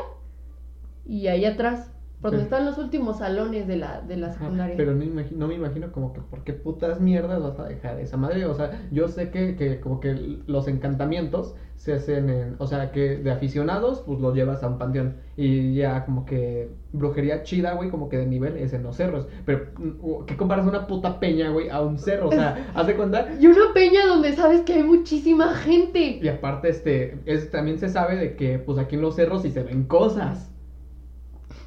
Y 1.05 1.27
ahí 1.27 1.45
atrás 1.45 1.91
porque 2.21 2.41
están 2.41 2.65
los 2.65 2.77
últimos 2.79 3.19
salones 3.19 3.67
de 3.67 3.77
la, 3.77 4.01
de 4.01 4.17
la 4.17 4.31
secundaria. 4.31 4.75
pero 4.75 4.95
no, 4.95 5.05
no, 5.31 5.47
me 5.47 5.53
imagino 5.53 5.91
como 5.91 6.12
que 6.12 6.21
por 6.21 6.43
qué 6.43 6.53
putas 6.53 7.00
mierdas 7.00 7.41
vas 7.41 7.59
a 7.59 7.65
dejar 7.65 8.00
esa 8.00 8.17
madre. 8.17 8.45
O 8.45 8.55
sea, 8.55 8.88
yo 8.91 9.07
sé 9.07 9.29
que, 9.29 9.55
que 9.55 9.79
como 9.79 10.00
que 10.00 10.39
los 10.47 10.67
encantamientos 10.67 11.55
se 11.75 11.93
hacen 11.93 12.29
en, 12.29 12.55
o 12.57 12.65
sea, 12.65 12.91
que 12.91 13.17
de 13.17 13.31
aficionados, 13.31 14.01
pues 14.07 14.19
los 14.19 14.33
llevas 14.33 14.63
a 14.63 14.67
un 14.67 14.79
panteón. 14.79 15.17
Y 15.38 15.75
ya 15.75 16.05
como 16.05 16.25
que 16.25 16.69
brujería 16.93 17.43
chida, 17.43 17.74
güey, 17.74 17.91
como 17.91 18.09
que 18.09 18.17
de 18.17 18.25
nivel 18.25 18.57
es 18.57 18.74
en 18.74 18.81
los 18.81 18.95
cerros. 18.95 19.27
Pero, 19.45 19.67
mm, 19.77 20.25
¿qué 20.25 20.35
comparas 20.35 20.65
una 20.65 20.88
puta 20.88 21.19
peña, 21.19 21.51
güey, 21.51 21.69
a 21.69 21.81
un 21.81 22.00
cerro? 22.00 22.29
O 22.29 22.31
sea, 22.31 22.71
¿haz 22.74 22.88
de 22.88 22.95
cuenta? 22.95 23.27
Y 23.39 23.45
una 23.45 23.71
peña 23.74 24.07
donde 24.07 24.33
sabes 24.33 24.62
que 24.62 24.74
hay 24.74 24.83
muchísima 24.83 25.53
gente. 25.53 26.19
Y 26.21 26.27
aparte, 26.27 26.69
este, 26.69 27.19
es, 27.25 27.51
también 27.51 27.77
se 27.77 27.89
sabe 27.89 28.15
de 28.15 28.35
que, 28.35 28.57
pues 28.57 28.79
aquí 28.79 28.95
en 28.95 29.01
los 29.01 29.15
cerros 29.15 29.43
sí 29.43 29.51
se 29.51 29.62
ven 29.62 29.83
cosas. 29.83 30.54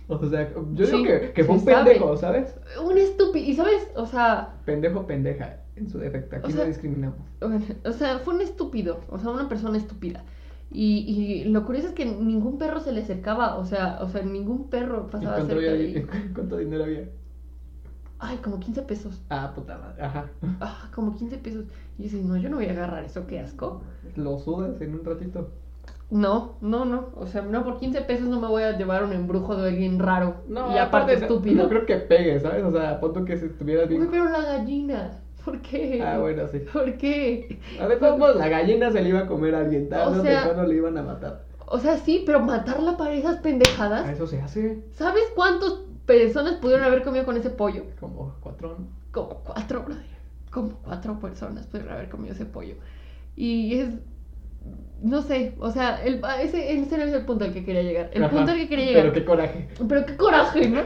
O 0.09 0.27
sea, 0.27 0.51
yo 0.73 0.87
digo 0.87 1.03
que, 1.05 1.33
que 1.33 1.45
fue 1.45 1.57
un 1.57 1.65
pendejo, 1.65 2.17
¿sabes? 2.17 2.59
Un 2.83 2.97
estúpido. 2.97 3.45
¿Y 3.45 3.55
sabes? 3.55 3.91
O 3.95 4.07
sea. 4.07 4.55
Pendejo, 4.65 5.07
pendeja, 5.07 5.61
en 5.77 5.89
su 5.89 5.99
defecto. 5.99 6.37
Aquí 6.37 6.53
no 6.55 6.65
discriminamos. 6.65 7.19
O 7.85 7.93
sea, 7.93 8.19
fue 8.21 8.35
un 8.35 8.41
estúpido. 8.41 9.01
O 9.11 9.19
sea, 9.19 9.31
una 9.31 9.49
persona 9.49 9.77
estúpida. 9.77 10.25
Y, 10.71 10.99
y 11.07 11.45
lo 11.45 11.65
curioso 11.65 11.89
es 11.89 11.95
que 11.95 12.07
ningún 12.07 12.59
perro 12.59 12.81
se 12.81 12.93
le 12.93 13.03
acercaba. 13.03 13.57
O 13.57 13.67
sea, 13.67 13.99
o 14.01 14.09
sea 14.09 14.23
ningún 14.23 14.71
perro 14.71 15.09
pasaba 15.11 15.37
¿Y 15.37 15.47
cuánto, 15.47 15.61
cerca 15.61 15.73
de 15.73 16.07
¿Cuánto 16.35 16.57
dinero 16.57 16.85
había? 16.85 17.09
Ay, 18.19 18.39
como 18.39 18.59
15 18.59 18.83
pesos. 18.83 19.21
Ah, 19.29 19.53
puta 19.55 19.79
madre. 19.79 20.03
Ajá. 20.03 20.31
Ah, 20.61 20.91
como 20.95 21.15
15 21.15 21.37
pesos. 21.39 21.67
Y 21.99 22.05
dices, 22.05 22.25
no, 22.25 22.37
yo 22.37 22.49
no 22.49 22.57
voy 22.57 22.67
a 22.67 22.73
agarrar 22.73 23.05
eso, 23.05 23.27
qué 23.27 23.41
asco. 23.41 23.83
Lo 24.17 24.39
sudas 24.39 24.81
en 24.81 24.95
un 24.95 25.05
ratito. 25.05 25.53
No, 26.11 26.57
no, 26.61 26.85
no. 26.85 27.09
O 27.17 27.27
sea, 27.27 27.43
no, 27.43 27.65
por 27.65 27.79
15 27.79 28.01
pesos 28.03 28.29
no 28.29 28.41
me 28.41 28.49
voy 28.49 28.63
a 28.63 28.77
llevar 28.77 29.05
un 29.05 29.13
embrujo 29.13 29.57
de 29.57 29.69
alguien 29.71 29.99
raro. 29.99 30.37
No, 30.49 30.73
y 30.73 30.79
aparte, 30.79 31.15
estúpido. 31.15 31.65
No 31.65 31.69
creo 31.69 31.85
que 31.85 31.97
pegue, 31.97 32.41
¿sabes? 32.41 32.65
O 32.65 32.73
sea, 32.73 32.99
punto 32.99 33.25
que 33.25 33.37
si 33.37 33.47
estuvieras 33.47 33.89
bien. 33.89 34.03
Uy, 34.03 34.09
pero 34.11 34.25
la 34.25 34.41
gallina. 34.41 35.11
¿Por 35.45 35.61
qué? 35.61 36.03
Ah, 36.03 36.19
bueno, 36.19 36.47
sí. 36.49 36.59
¿Por 36.59 36.97
qué? 36.97 37.59
A 37.81 37.87
ver, 37.87 37.99
todos 37.99 38.37
la 38.37 38.49
gallina 38.49 38.91
se 38.91 39.03
le 39.03 39.11
iba 39.11 39.21
a 39.21 39.27
comer 39.27 39.55
a 39.55 39.61
alguien. 39.61 39.89
Tal, 39.89 40.19
o 40.19 40.23
sea, 40.23 40.45
cuando 40.45 40.65
le 40.65 40.77
iban 40.77 40.97
a 40.99 41.03
matar. 41.03 41.45
O 41.67 41.79
sea, 41.79 41.97
sí, 41.99 42.23
pero 42.25 42.41
matarla 42.41 42.97
para 42.97 43.13
esas 43.13 43.39
pendejadas. 43.39 44.07
A 44.07 44.13
eso 44.13 44.27
se 44.27 44.41
hace. 44.41 44.83
¿Sabes 44.93 45.25
cuántas 45.35 45.75
personas 46.07 46.55
pudieron 46.55 46.85
haber 46.85 47.03
comido 47.03 47.27
con 47.27 47.37
ese 47.37 47.51
pollo? 47.51 47.85
Como 48.01 48.35
cuatro, 48.41 48.79
como 49.13 49.29
cuatro, 49.45 49.83
brother. 49.83 50.19
Como 50.51 50.71
cuatro 50.83 51.19
personas 51.21 51.67
pueden 51.67 51.91
haber 51.91 52.09
comido 52.09 52.35
ese 52.35 52.47
pollo. 52.47 52.75
Y 53.37 53.79
es. 53.79 53.91
No 55.01 55.23
sé, 55.23 55.55
o 55.61 55.71
sea, 55.71 56.03
el, 56.03 56.21
ese, 56.41 56.73
ese 56.77 56.99
no 56.99 57.05
es 57.05 57.13
el 57.13 57.25
punto 57.25 57.45
al 57.45 57.53
que 57.53 57.65
quería 57.65 57.83
llegar. 57.83 58.11
El 58.13 58.25
Ajá, 58.25 58.35
punto 58.37 58.51
al 58.51 58.59
que 58.59 58.69
quería 58.69 58.87
llegar. 58.87 59.03
Pero 59.05 59.15
qué 59.15 59.25
coraje. 59.25 59.69
Pero 59.89 60.07
qué 60.07 60.17
coraje, 60.17 60.69
¿no? 60.69 60.83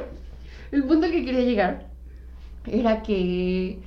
El 0.71 0.85
punto 0.85 1.07
al 1.07 1.13
que 1.13 1.25
quería 1.25 1.41
llegar 1.43 1.91
era 2.67 3.03
que, 3.03 3.83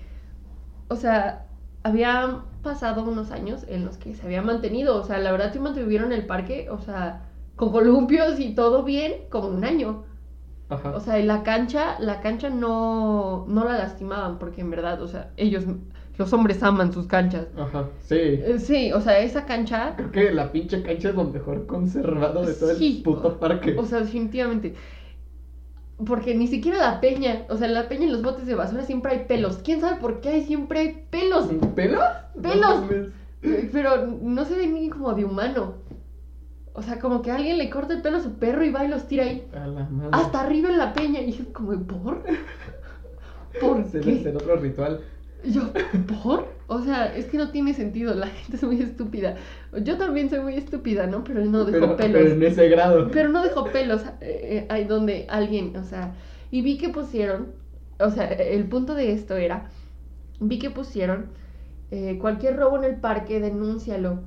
o 0.87 0.95
sea, 0.95 1.47
había 1.83 2.43
pasado 2.63 3.03
unos 3.03 3.31
años 3.31 3.65
en 3.67 3.85
los 3.85 3.97
que 3.97 4.15
se 4.15 4.25
había 4.25 4.41
mantenido, 4.41 4.97
o 4.97 5.03
sea, 5.03 5.19
la 5.19 5.31
verdad 5.31 5.53
sí 5.53 5.59
mantuvieron 5.59 6.11
el 6.11 6.25
parque, 6.25 6.69
o 6.69 6.79
sea, 6.79 7.29
con 7.55 7.71
columpios 7.71 8.39
y 8.39 8.55
todo 8.55 8.83
bien, 8.83 9.13
como 9.29 9.49
un 9.49 9.63
año. 9.65 10.05
Ajá. 10.69 10.95
O 10.95 10.99
sea, 10.99 11.19
en 11.19 11.27
la 11.27 11.43
cancha, 11.43 11.97
la 11.99 12.21
cancha 12.21 12.49
no, 12.49 13.45
no 13.47 13.65
la 13.65 13.77
lastimaban, 13.77 14.39
porque 14.39 14.61
en 14.61 14.71
verdad, 14.71 15.01
o 15.01 15.07
sea, 15.07 15.31
ellos, 15.37 15.65
los 16.17 16.31
hombres 16.33 16.61
aman 16.63 16.93
sus 16.93 17.07
canchas. 17.07 17.47
Ajá, 17.57 17.89
sí. 18.01 18.15
Eh, 18.17 18.55
Sí, 18.59 18.91
o 18.93 19.01
sea, 19.01 19.19
esa 19.19 19.45
cancha, 19.45 19.95
Creo 19.97 20.11
que 20.11 20.31
la 20.31 20.51
pinche 20.51 20.81
cancha 20.83 21.09
es 21.09 21.15
lo 21.15 21.25
mejor 21.25 21.65
conservado 21.65 22.45
de 22.45 22.53
todo 22.53 22.73
Sí, 22.75 22.97
el 22.97 23.03
puto 23.03 23.37
parque. 23.39 23.75
o 23.77 23.85
sea, 23.85 23.99
definitivamente. 23.99 24.75
Porque 26.05 26.35
ni 26.35 26.47
siquiera 26.47 26.77
la 26.77 26.99
peña, 26.99 27.45
o 27.49 27.55
sea, 27.57 27.67
la 27.69 27.87
peña 27.87 28.03
en 28.05 28.11
los 28.11 28.21
botes 28.21 28.45
de 28.45 28.55
basura 28.55 28.83
siempre 28.83 29.13
hay 29.13 29.25
pelos. 29.27 29.57
¿Quién 29.63 29.79
sabe 29.79 29.99
por 29.99 30.19
qué 30.19 30.29
hay 30.29 30.43
siempre 30.43 30.79
hay 30.79 31.03
pelos? 31.09 31.47
¿Pelos? 31.73 32.03
¡Pelos! 32.41 32.81
No. 32.81 32.91
Eh, 33.43 33.69
Pero 33.71 34.05
no 34.07 34.43
se 34.43 34.57
ve 34.57 34.67
ni 34.67 34.89
como 34.89 35.13
de 35.13 35.23
humano. 35.23 35.75
O 36.73 36.81
sea, 36.81 36.99
como 36.99 37.21
que 37.21 37.31
alguien 37.31 37.57
le 37.57 37.69
corta 37.69 37.93
el 37.93 38.01
pelo 38.01 38.17
a 38.17 38.21
su 38.21 38.33
perro 38.33 38.65
y 38.65 38.71
va 38.71 38.83
y 38.83 38.89
los 38.89 39.07
tira 39.07 39.23
ahí. 39.23 39.47
A 39.53 39.67
la 39.67 39.83
madre. 39.85 40.09
Hasta 40.11 40.41
arriba 40.41 40.69
en 40.69 40.77
la 40.77 40.93
peña. 40.93 41.21
Y 41.21 41.29
es 41.29 41.47
como, 41.53 41.71
¿por? 41.83 42.21
¿Por 43.61 43.85
Se 43.85 44.01
qué? 44.01 44.33
otro 44.35 44.57
ritual. 44.57 44.99
Y 45.45 45.51
Yo, 45.51 45.71
¿por? 46.23 46.47
O 46.67 46.81
sea, 46.81 47.15
es 47.15 47.25
que 47.25 47.37
no 47.37 47.51
tiene 47.51 47.73
sentido. 47.73 48.13
La 48.15 48.27
gente 48.27 48.57
es 48.57 48.63
muy 48.63 48.81
estúpida. 48.81 49.35
Yo 49.83 49.97
también 49.97 50.29
soy 50.29 50.39
muy 50.39 50.55
estúpida, 50.55 51.07
¿no? 51.07 51.23
Pero 51.23 51.45
no 51.45 51.65
dejo 51.65 51.79
pero, 51.79 51.97
pelos. 51.97 52.13
pero 52.13 52.31
en 52.31 52.43
ese 52.43 52.69
grado. 52.69 53.09
Pero 53.11 53.29
no 53.29 53.43
dejó 53.43 53.65
pelos 53.65 54.01
eh, 54.03 54.15
eh, 54.21 54.65
ahí 54.69 54.85
donde 54.85 55.27
alguien, 55.29 55.75
o 55.75 55.83
sea, 55.83 56.15
y 56.51 56.61
vi 56.61 56.77
que 56.77 56.89
pusieron, 56.89 57.47
o 57.99 58.09
sea, 58.09 58.27
el 58.27 58.65
punto 58.65 58.95
de 58.95 59.11
esto 59.13 59.35
era, 59.35 59.69
vi 60.39 60.59
que 60.59 60.69
pusieron, 60.69 61.27
eh, 61.91 62.17
cualquier 62.19 62.57
robo 62.57 62.77
en 62.77 62.83
el 62.83 62.95
parque, 62.95 63.39
denúncialo, 63.39 64.21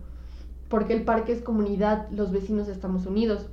porque 0.69 0.93
el 0.93 1.03
parque 1.03 1.33
es 1.33 1.43
comunidad, 1.43 2.09
los 2.11 2.31
vecinos 2.31 2.69
estamos 2.69 3.07
unidos. 3.07 3.47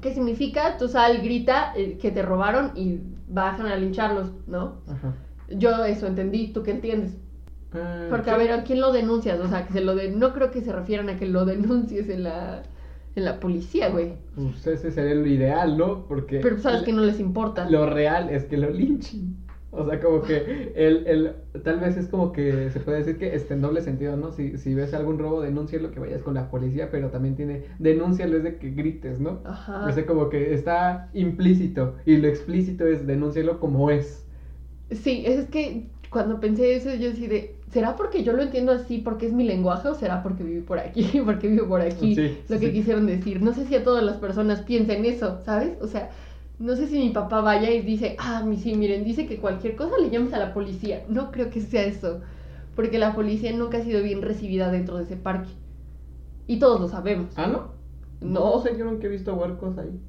¿Qué 0.00 0.14
significa? 0.14 0.78
Tú 0.78 0.88
sal, 0.88 1.20
grita 1.20 1.72
eh, 1.76 1.98
que 2.00 2.10
te 2.10 2.22
robaron 2.22 2.72
y 2.74 3.00
bajan 3.28 3.66
a 3.66 3.76
lincharlos, 3.76 4.32
¿no? 4.46 4.78
Ajá. 4.88 5.14
Yo 5.50 5.84
eso 5.84 6.06
entendí, 6.06 6.52
¿tú 6.52 6.62
qué 6.62 6.72
entiendes? 6.72 7.16
Ah, 7.72 8.06
Porque, 8.10 8.30
a 8.30 8.36
ver, 8.36 8.52
¿a 8.52 8.64
quién 8.64 8.80
lo 8.80 8.92
denuncias? 8.92 9.38
O 9.40 9.48
sea, 9.48 9.66
que 9.66 9.72
se 9.72 9.80
lo 9.80 9.94
de... 9.94 10.10
no 10.10 10.32
creo 10.32 10.50
que 10.50 10.60
se 10.60 10.72
refieran 10.72 11.08
a 11.08 11.16
que 11.16 11.26
lo 11.26 11.44
denuncies 11.44 12.08
en 12.08 12.24
la, 12.24 12.62
en 13.14 13.24
la 13.24 13.40
policía, 13.40 13.90
güey. 13.90 14.14
Pues 14.34 14.66
ese 14.66 14.90
sería 14.90 15.14
lo 15.14 15.26
ideal, 15.26 15.76
¿no? 15.76 16.06
Porque. 16.06 16.40
Pero 16.40 16.58
sabes 16.58 16.82
que 16.82 16.92
no 16.92 17.02
les 17.02 17.20
importa. 17.20 17.68
Lo 17.68 17.86
real 17.86 18.30
es 18.30 18.44
que 18.44 18.56
lo 18.56 18.70
linchen. 18.70 19.36
O 19.72 19.84
sea, 19.88 20.00
como 20.00 20.22
que 20.22 20.72
el, 20.74 21.06
el, 21.06 21.32
tal 21.62 21.78
vez 21.78 21.96
es 21.96 22.08
como 22.08 22.32
que 22.32 22.70
se 22.70 22.80
puede 22.80 22.98
decir 22.98 23.18
que 23.18 23.36
este 23.36 23.54
en 23.54 23.60
doble 23.60 23.82
sentido, 23.82 24.16
¿no? 24.16 24.32
Si, 24.32 24.58
si 24.58 24.74
ves 24.74 24.94
algún 24.94 25.18
robo, 25.18 25.42
denúncialo 25.42 25.92
que 25.92 26.00
vayas 26.00 26.22
con 26.22 26.34
la 26.34 26.50
policía, 26.50 26.90
pero 26.90 27.10
también 27.10 27.36
tiene, 27.36 27.66
denúncialo 27.78 28.36
es 28.36 28.42
de 28.42 28.58
que 28.58 28.70
grites, 28.70 29.20
¿no? 29.20 29.42
Ajá. 29.44 29.86
O 29.86 29.92
sea, 29.92 30.06
como 30.06 30.28
que 30.28 30.54
está 30.54 31.08
implícito 31.12 31.94
y 32.04 32.16
lo 32.16 32.26
explícito 32.26 32.84
es 32.86 33.06
denúncialo 33.06 33.60
como 33.60 33.90
es. 33.90 34.26
Sí, 34.90 35.22
es 35.26 35.46
que 35.48 35.86
cuando 36.10 36.40
pensé 36.40 36.74
eso, 36.74 36.92
yo 36.94 37.12
de, 37.12 37.54
¿será 37.72 37.94
porque 37.96 38.24
yo 38.24 38.32
lo 38.32 38.42
entiendo 38.42 38.72
así 38.72 38.98
porque 38.98 39.26
es 39.26 39.32
mi 39.32 39.44
lenguaje 39.44 39.88
o 39.88 39.94
será 39.94 40.22
porque 40.22 40.42
viví 40.42 40.60
por 40.60 40.78
aquí, 40.78 41.20
porque 41.24 41.48
vivo 41.48 41.68
por 41.68 41.80
aquí? 41.80 42.14
Sí, 42.16 42.38
lo 42.48 42.56
sí, 42.56 42.60
que 42.60 42.66
sí. 42.68 42.72
quisieron 42.72 43.06
decir. 43.06 43.40
No 43.42 43.52
sé 43.54 43.66
si 43.66 43.76
a 43.76 43.84
todas 43.84 44.02
las 44.02 44.16
personas 44.16 44.62
piensen 44.62 45.04
eso, 45.04 45.38
¿sabes? 45.44 45.80
O 45.80 45.86
sea, 45.86 46.10
no 46.58 46.74
sé 46.76 46.88
si 46.88 46.98
mi 46.98 47.10
papá 47.10 47.40
vaya 47.40 47.70
y 47.70 47.82
dice, 47.82 48.16
ah, 48.18 48.42
mi- 48.44 48.56
sí, 48.58 48.74
miren, 48.74 49.04
dice 49.04 49.26
que 49.26 49.36
cualquier 49.38 49.76
cosa 49.76 49.96
le 49.98 50.10
llames 50.10 50.32
a 50.34 50.38
la 50.38 50.52
policía. 50.52 51.04
No 51.08 51.30
creo 51.30 51.50
que 51.50 51.60
sea 51.60 51.84
eso, 51.84 52.20
porque 52.74 52.98
la 52.98 53.14
policía 53.14 53.52
nunca 53.52 53.78
ha 53.78 53.82
sido 53.82 54.02
bien 54.02 54.22
recibida 54.22 54.70
dentro 54.70 54.96
de 54.98 55.04
ese 55.04 55.16
parque. 55.16 55.50
Y 56.46 56.58
todos 56.58 56.80
lo 56.80 56.88
sabemos. 56.88 57.28
¿Ah, 57.36 57.46
no? 57.46 57.70
No. 58.20 58.60
sé, 58.60 58.76
yo 58.76 58.84
nunca 58.84 59.06
he 59.06 59.10
visto 59.10 59.34
huercos 59.34 59.78
ahí. 59.78 60.00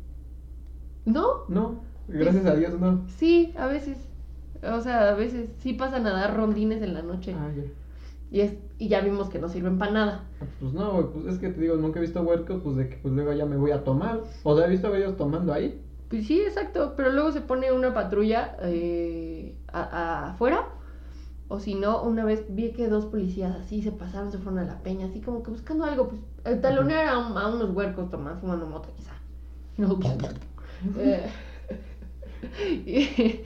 ¿No? 1.05 1.43
No, 1.47 1.81
gracias 2.07 2.45
a 2.45 2.55
Dios 2.55 2.79
no. 2.79 3.01
Sí, 3.17 3.53
a 3.57 3.67
veces. 3.67 3.97
O 4.63 4.81
sea, 4.81 5.09
a 5.09 5.13
veces 5.15 5.49
sí 5.59 5.73
pasan 5.73 6.05
a 6.07 6.11
dar 6.11 6.35
rondines 6.35 6.81
en 6.81 6.93
la 6.93 7.01
noche. 7.01 7.35
Ah, 7.37 7.49
ya. 7.55 7.63
Y, 8.31 8.41
es, 8.41 8.53
y 8.77 8.87
ya 8.87 9.01
vimos 9.01 9.29
que 9.29 9.39
no 9.39 9.49
sirven 9.49 9.77
para 9.77 9.91
nada. 9.91 10.23
Ah, 10.41 10.45
Pues 10.59 10.73
no, 10.73 10.91
güey, 10.93 11.05
pues 11.13 11.25
es 11.33 11.39
que 11.39 11.49
te 11.49 11.59
digo, 11.61 11.75
nunca 11.75 11.99
he 11.99 12.01
visto 12.01 12.21
huercos, 12.21 12.61
pues 12.63 12.75
de 12.77 12.89
que 12.89 12.95
pues 12.97 13.13
luego 13.13 13.33
ya 13.33 13.45
me 13.45 13.57
voy 13.57 13.71
a 13.71 13.83
tomar. 13.83 14.21
O 14.43 14.55
sea, 14.55 14.67
he 14.67 14.69
visto 14.69 14.87
a 14.87 14.97
ellos 14.97 15.17
tomando 15.17 15.51
ahí. 15.53 15.81
Pues 16.09 16.27
sí, 16.27 16.41
exacto. 16.41 16.93
Pero 16.95 17.11
luego 17.11 17.31
se 17.31 17.41
pone 17.41 17.71
una 17.71 17.93
patrulla 17.93 18.55
eh, 18.61 19.55
a- 19.71 19.81
a- 19.81 20.29
afuera. 20.31 20.65
O 21.49 21.59
si 21.59 21.75
no, 21.75 22.01
una 22.03 22.23
vez 22.23 22.45
vi 22.47 22.71
que 22.71 22.87
dos 22.87 23.05
policías 23.05 23.53
así 23.57 23.81
se 23.81 23.91
pasaron, 23.91 24.31
se 24.31 24.37
fueron 24.37 24.59
a 24.59 24.63
la 24.63 24.79
peña, 24.79 25.07
así 25.07 25.19
como 25.19 25.43
que 25.43 25.51
buscando 25.51 25.83
algo, 25.83 26.07
pues 26.07 26.21
eh, 26.45 26.55
talonear 26.55 27.07
a, 27.07 27.17
un- 27.17 27.37
a 27.37 27.49
unos 27.49 27.71
huercos 27.71 28.09
tomando, 28.09 28.39
fumando 28.39 28.67
moto, 28.67 28.89
quizá. 28.95 29.11
No. 29.77 29.99
Eh, 30.97 31.29
y- 32.85 33.41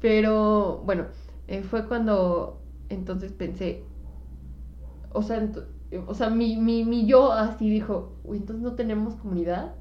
pero 0.00 0.82
bueno, 0.84 1.06
eh, 1.48 1.62
fue 1.62 1.86
cuando 1.88 2.60
entonces 2.88 3.32
pensé, 3.32 3.84
o 5.12 5.22
sea, 5.22 5.48
o 6.06 6.14
sea, 6.14 6.30
mi, 6.30 6.56
mi, 6.56 6.84
mi 6.84 7.06
yo 7.06 7.32
así 7.32 7.68
dijo, 7.70 8.16
uy, 8.24 8.38
entonces 8.38 8.62
no 8.62 8.74
tenemos 8.74 9.14
comunidad. 9.16 9.74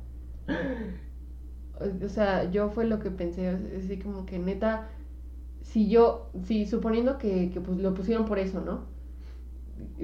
O 2.04 2.08
sea, 2.10 2.50
yo 2.52 2.70
fue 2.70 2.86
lo 2.86 3.00
que 3.00 3.10
pensé, 3.12 3.48
así 3.78 3.98
como 4.00 4.26
que 4.26 4.38
neta, 4.40 4.90
si 5.62 5.90
yo, 5.90 6.32
si 6.46 6.66
suponiendo 6.68 7.18
que, 7.18 7.52
que 7.52 7.62
pues 7.62 7.78
lo 7.80 7.94
pusieron 7.96 8.26
por 8.26 8.40
eso, 8.40 8.62
¿no? 8.62 8.86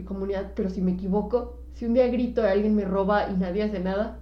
Comunidad, 0.06 0.52
pero 0.56 0.70
si 0.70 0.82
me 0.82 0.92
equivoco, 0.92 1.60
si 1.74 1.86
un 1.86 1.94
día 1.94 2.08
grito 2.08 2.42
y 2.44 2.46
alguien 2.48 2.76
me 2.76 2.86
roba 2.86 3.30
y 3.32 3.38
nadie 3.38 3.64
hace 3.64 3.80
nada, 3.80 4.20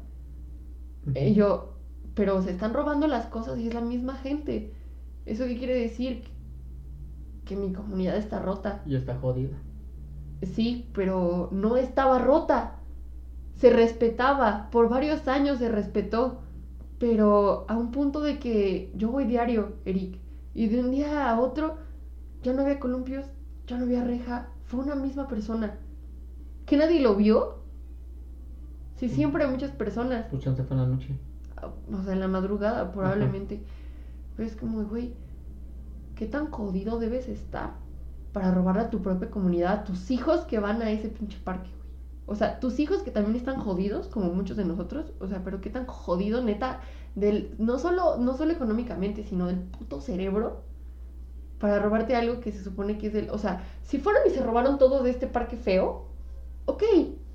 eh, 1.16 1.34
yo, 1.34 1.74
pero 2.16 2.42
se 2.42 2.52
están 2.52 2.74
robando 2.74 3.08
las 3.08 3.28
cosas 3.28 3.60
y 3.60 3.68
es 3.68 3.74
la 3.74 3.82
misma 3.82 4.16
gente. 4.16 4.74
¿Eso 5.26 5.46
qué 5.46 5.58
quiere 5.58 5.76
decir? 5.76 6.24
Que 7.46 7.56
mi 7.56 7.74
comunidad 7.74 8.18
está 8.18 8.40
rota. 8.40 8.82
Y 8.86 8.96
está 8.96 9.18
jodida. 9.18 9.58
Sí, 10.42 10.90
pero 10.94 11.50
no 11.52 11.78
estaba 11.78 12.20
rota. 12.20 12.80
Se 13.56 13.70
respetaba. 13.70 14.70
Por 14.72 14.90
varios 14.90 15.28
años 15.28 15.60
se 15.60 15.70
respetó. 15.70 16.42
Pero 17.00 17.66
a 17.68 17.78
un 17.78 17.92
punto 17.92 18.22
de 18.22 18.40
que 18.40 18.92
yo 18.96 19.12
voy 19.12 19.26
diario, 19.26 19.74
Eric. 19.86 20.20
Y 20.54 20.68
de 20.68 20.80
un 20.80 20.92
día 20.92 21.30
a 21.30 21.40
otro 21.40 21.78
ya 22.44 22.54
no 22.54 22.62
había 22.62 22.80
columpios, 22.80 23.26
ya 23.68 23.78
no 23.78 23.86
había 23.86 24.04
reja. 24.04 24.50
Fue 24.66 24.82
una 24.82 24.96
misma 24.96 25.28
persona. 25.28 25.78
¿Que 26.66 26.78
nadie 26.78 27.02
lo 27.02 27.16
vio? 27.16 27.64
Sí, 28.96 29.10
siempre 29.10 29.44
hay 29.44 29.52
muchas 29.52 29.72
personas. 29.72 30.28
Pues 30.30 30.44
chance 30.44 30.64
fue 30.64 30.78
en 30.78 30.84
la 30.84 30.90
noche. 30.90 31.18
O 31.92 32.04
sea, 32.04 32.14
en 32.14 32.20
la 32.20 32.28
madrugada, 32.28 32.92
probablemente. 32.92 33.64
Pero 34.36 34.48
es 34.48 34.56
como, 34.56 34.84
güey, 34.86 35.14
¿qué 36.16 36.26
tan 36.26 36.52
jodido 36.52 37.00
debes 37.00 37.28
estar 37.28 37.76
para 38.32 38.52
robar 38.52 38.80
a 38.80 38.90
tu 38.90 39.02
propia 39.02 39.30
comunidad, 39.30 39.74
a 39.74 39.84
tus 39.84 40.12
hijos 40.12 40.42
que 40.42 40.60
van 40.60 40.82
a 40.82 40.92
ese 40.92 41.10
pinche 41.10 41.40
parque, 41.44 41.70
güey? 41.78 41.84
O 42.26 42.36
sea, 42.36 42.60
tus 42.60 42.80
hijos 42.80 43.04
que 43.04 43.12
también 43.12 43.36
están 43.36 43.60
jodidos, 43.60 44.08
como 44.08 44.34
muchos 44.34 44.56
de 44.56 44.66
nosotros, 44.66 45.12
o 45.20 45.28
sea, 45.28 45.44
pero 45.44 45.60
qué 45.60 45.70
tan 45.70 45.86
jodido, 45.86 46.42
neta, 46.42 46.80
del, 47.16 47.54
no 47.58 47.80
solo, 47.80 48.18
no 48.18 48.36
solo 48.38 48.54
económicamente, 48.54 49.24
sino 49.24 49.48
del 49.48 49.60
puto 49.60 50.00
cerebro, 50.00 50.64
para 51.60 51.80
robarte 51.80 52.16
algo 52.16 52.40
que 52.40 52.52
se 52.52 52.64
supone 52.64 52.98
que 52.98 53.08
es 53.08 53.14
del, 53.14 53.30
o 53.30 53.38
sea, 53.38 53.64
si 53.84 54.00
fueron 54.00 54.24
y 54.28 54.32
se 54.32 54.44
robaron 54.44 54.78
todo 54.78 55.04
de 55.04 55.10
este 55.10 55.28
parque 55.28 55.58
feo, 55.58 56.08
ok, 56.66 56.84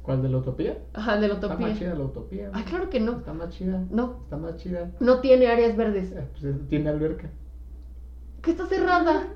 ¿Cuál 0.08 0.22
de 0.22 0.28
la 0.30 0.38
utopía? 0.38 0.78
ajá, 0.94 1.20
de 1.20 1.28
la 1.28 1.34
Está 1.34 1.48
más 1.48 1.56
utopía. 1.58 1.74
chida 1.78 1.94
la 1.94 2.04
utopía. 2.04 2.50
Ah, 2.54 2.64
claro 2.66 2.88
que 2.88 2.98
no, 2.98 3.18
Está 3.18 3.34
más 3.34 3.50
chida. 3.50 3.84
no, 3.90 4.20
Está 4.24 4.38
más 4.38 4.56
chida. 4.56 4.90
no 5.00 5.20
tiene 5.20 5.48
áreas 5.48 5.76
verdes, 5.76 6.12
Eh, 6.12 6.24
Pues 6.40 6.54
tiene 6.70 6.88
alberca. 6.88 7.28
que 8.40 8.52
está 8.52 8.64
cerrada. 8.66 9.28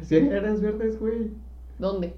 Si 0.00 0.14
hay 0.14 0.30
áreas 0.30 0.62
verdes, 0.62 0.98
güey. 0.98 1.30
¿Dónde? 1.78 2.14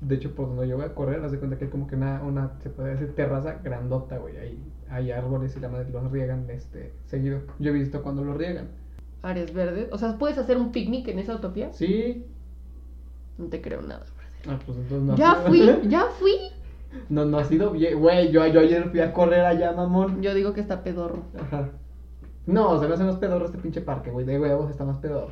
De 0.00 0.16
hecho, 0.16 0.34
por 0.34 0.48
donde 0.48 0.66
yo 0.66 0.76
voy 0.76 0.86
a 0.86 0.94
correr, 0.94 1.22
haz 1.24 1.30
de 1.30 1.38
cuenta 1.38 1.56
que 1.56 1.66
hay 1.66 1.70
como 1.70 1.86
que 1.86 1.94
una, 1.94 2.20
una 2.24 2.50
se 2.60 2.68
puede 2.70 2.90
decir, 2.96 3.14
terraza 3.14 3.60
grandota, 3.62 4.18
güey. 4.18 4.36
Ahí 4.36 4.72
hay 4.90 5.12
árboles 5.12 5.56
y 5.56 5.60
la 5.60 5.68
madre 5.68 5.88
los 5.90 6.10
riegan 6.10 6.50
este, 6.50 6.92
seguido. 7.06 7.42
Yo 7.60 7.70
he 7.70 7.74
visto 7.74 8.02
cuando 8.02 8.24
los 8.24 8.36
riegan. 8.36 8.68
Áreas 9.22 9.52
verdes. 9.54 9.88
O 9.92 9.98
sea, 9.98 10.18
¿puedes 10.18 10.36
hacer 10.38 10.56
un 10.56 10.72
picnic 10.72 11.06
en 11.06 11.20
esa 11.20 11.36
utopía? 11.36 11.72
Sí. 11.72 12.26
No 13.38 13.46
te 13.46 13.60
creo 13.62 13.82
nada. 13.82 14.00
brother. 14.04 14.16
Ah, 14.48 14.60
pues 14.66 14.78
entonces 14.78 15.02
no. 15.06 15.16
Ya 15.16 15.34
fui, 15.46 15.60
ya 15.88 16.06
fui. 16.18 16.32
No, 17.08 17.24
no 17.24 17.38
ha 17.38 17.44
sido 17.44 17.70
bien. 17.72 17.98
Güey, 18.00 18.30
yo, 18.32 18.46
yo 18.46 18.60
ayer 18.60 18.88
fui 18.90 19.00
a 19.00 19.12
correr 19.12 19.44
allá, 19.44 19.72
mamón. 19.72 20.22
Yo 20.22 20.34
digo 20.34 20.52
que 20.54 20.60
está 20.60 20.82
pedorro. 20.82 21.22
Ajá. 21.40 21.70
No, 22.46 22.78
se 22.80 22.86
me 22.86 22.94
hace 22.94 23.04
más 23.04 23.16
pedorro 23.16 23.44
este 23.46 23.58
pinche 23.58 23.80
parque, 23.80 24.10
güey. 24.10 24.24
De 24.24 24.38
huevos 24.38 24.70
está 24.70 24.84
más 24.84 24.98
pedorro. 24.98 25.30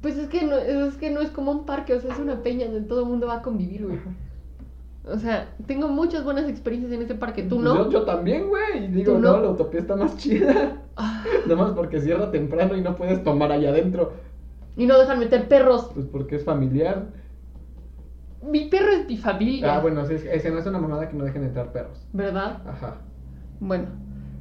Pues 0.00 0.16
es 0.16 0.28
que 0.28 0.44
no, 0.44 0.56
es 0.56 0.94
que 0.96 1.10
no 1.10 1.20
es 1.20 1.30
como 1.30 1.50
un 1.50 1.66
parque, 1.66 1.94
o 1.94 2.00
sea, 2.00 2.12
es 2.12 2.18
una 2.18 2.42
peña 2.42 2.66
donde 2.66 2.88
todo 2.88 3.00
el 3.00 3.06
mundo 3.06 3.26
va 3.26 3.36
a 3.36 3.42
convivir, 3.42 3.86
güey. 3.86 3.98
O 5.06 5.18
sea, 5.18 5.48
tengo 5.66 5.88
muchas 5.88 6.24
buenas 6.24 6.48
experiencias 6.48 6.92
en 6.92 7.02
ese 7.02 7.14
parque, 7.14 7.42
¿tú 7.42 7.58
no? 7.58 7.74
Yo, 7.74 7.90
yo 7.90 8.02
también, 8.04 8.48
güey. 8.48 8.84
Y 8.84 8.88
digo, 8.88 9.14
¿Tú 9.14 9.18
no? 9.18 9.32
no? 9.32 9.42
la 9.42 9.50
utopía 9.50 9.80
está 9.80 9.96
más 9.96 10.16
chida. 10.16 10.76
Ah, 10.96 11.24
Nada 11.46 11.62
más 11.62 11.72
porque 11.72 12.00
cierra 12.00 12.30
temprano 12.30 12.76
y 12.76 12.82
no 12.82 12.94
puedes 12.94 13.24
tomar 13.24 13.50
allá 13.50 13.70
adentro. 13.70 14.12
y 14.76 14.86
no 14.86 14.98
dejan 14.98 15.18
meter 15.18 15.48
perros. 15.48 15.90
Pues 15.94 16.06
porque 16.06 16.36
es 16.36 16.44
familiar. 16.44 17.06
Mi 18.42 18.68
perro 18.68 18.90
es 18.92 19.06
mi 19.06 19.16
familia. 19.16 19.76
Ah, 19.76 19.80
bueno, 19.80 20.04
sí, 20.06 20.14
es, 20.14 20.24
ese 20.24 20.50
no 20.50 20.58
es 20.58 20.66
una 20.66 20.78
mamada 20.78 21.08
que 21.08 21.16
no 21.16 21.24
dejen 21.24 21.44
entrar 21.44 21.72
perros. 21.72 22.06
¿Verdad? 22.12 22.62
Ajá. 22.66 22.96
Bueno. 23.60 23.86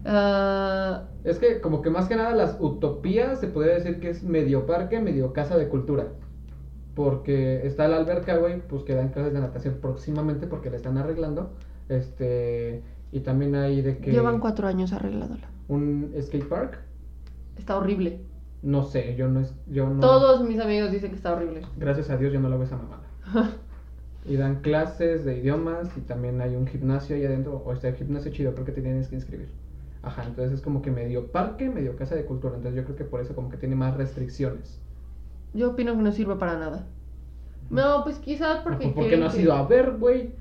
ah, 0.06 1.03
Es 1.24 1.38
que 1.39 1.60
como 1.62 1.82
que 1.82 1.89
más 1.89 2.08
que 2.08 2.15
nada 2.15 2.34
las 2.34 2.58
utopías 2.60 3.39
se 3.39 3.48
podría 3.48 3.74
decir 3.75 4.00
que 4.00 4.10
es 4.10 4.24
medio 4.24 4.65
parque, 4.65 5.00
medio 5.00 5.34
casa 5.34 5.58
de 5.58 5.68
cultura. 5.68 6.08
Porque 6.96 7.65
está 7.65 7.88
la 7.88 7.98
alberca, 7.98 8.38
güey, 8.38 8.62
pues 8.68 8.84
que 8.84 8.94
dan 8.96 9.10
clases 9.10 9.34
de 9.34 9.39
natación 9.39 9.77
próximamente 9.82 10.48
porque 10.48 10.70
la 10.70 10.77
están 10.77 10.98
arreglando. 10.98 11.53
Este, 11.88 12.84
y 13.12 13.22
también 13.22 13.56
hay 13.56 13.82
de 13.82 13.98
que 14.00 14.12
Llevan 14.12 14.39
cuatro 14.39 14.68
años 14.68 14.94
arreglándola. 14.94 15.48
un 15.68 16.13
skate 16.22 16.48
park. 16.48 16.79
Está 17.58 17.77
horrible. 17.77 18.22
No 18.62 18.84
sé, 18.84 19.15
yo 19.15 19.27
no 19.29 19.39
es 19.39 19.56
yo 19.68 19.89
no 19.89 20.00
Todos 20.01 20.44
mis 20.44 20.60
amigos 20.60 20.91
dicen 20.91 21.10
que 21.12 21.15
está 21.15 21.34
horrible. 21.34 21.62
Gracias 21.77 22.10
a 22.10 22.18
Dios 22.18 22.34
yo 22.34 22.39
no 22.39 22.50
la 22.50 22.56
hago 22.56 22.63
esa 22.63 22.77
mamada. 22.77 23.03
Y 24.25 24.35
dan 24.35 24.61
clases 24.61 25.25
de 25.25 25.38
idiomas 25.38 25.95
y 25.97 26.01
también 26.01 26.41
hay 26.41 26.55
un 26.55 26.67
gimnasio 26.67 27.15
ahí 27.15 27.25
adentro, 27.25 27.57
o 27.57 27.73
está 27.73 27.88
el 27.88 27.95
gimnasio 27.95 28.31
chido, 28.31 28.53
creo 28.53 28.65
que 28.65 28.73
te 28.73 28.81
tienes 28.81 29.07
que 29.07 29.15
inscribir. 29.15 29.49
Ajá, 30.01 30.23
entonces 30.25 30.59
es 30.59 30.61
como 30.61 30.81
que 30.81 30.91
medio 30.91 31.31
parque, 31.31 31.69
medio 31.69 31.95
casa 31.95 32.15
de 32.15 32.25
cultura, 32.25 32.55
entonces 32.55 32.77
yo 32.77 32.85
creo 32.85 32.95
que 32.95 33.03
por 33.05 33.21
eso 33.21 33.35
como 33.35 33.49
que 33.49 33.57
tiene 33.57 33.75
más 33.75 33.97
restricciones. 33.97 34.79
Yo 35.53 35.71
opino 35.71 35.95
que 35.95 36.01
no 36.01 36.11
sirve 36.11 36.35
para 36.35 36.57
nada. 36.57 36.85
No, 37.69 38.03
pues 38.03 38.17
quizás 38.19 38.61
porque. 38.63 38.88
¿Por 38.88 38.93
qué 38.93 39.01
quieren 39.01 39.21
no 39.21 39.25
has 39.27 39.38
ido 39.38 39.53
a 39.53 39.67
ver, 39.67 39.97
güey? 39.97 40.33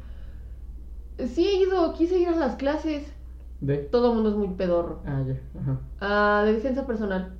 Sí 1.18 1.46
he 1.46 1.62
ido, 1.62 1.92
quise 1.94 2.18
ir 2.18 2.28
a 2.28 2.36
las 2.36 2.56
clases. 2.56 3.12
De... 3.60 3.78
Todo 3.78 4.10
el 4.10 4.14
mundo 4.14 4.30
es 4.30 4.36
muy 4.36 4.48
pedorro. 4.48 5.00
Ah, 5.04 5.22
ya, 5.26 5.40
ajá. 5.60 5.80
Ah, 6.00 6.42
de 6.44 6.52
defensa 6.52 6.86
personal. 6.86 7.37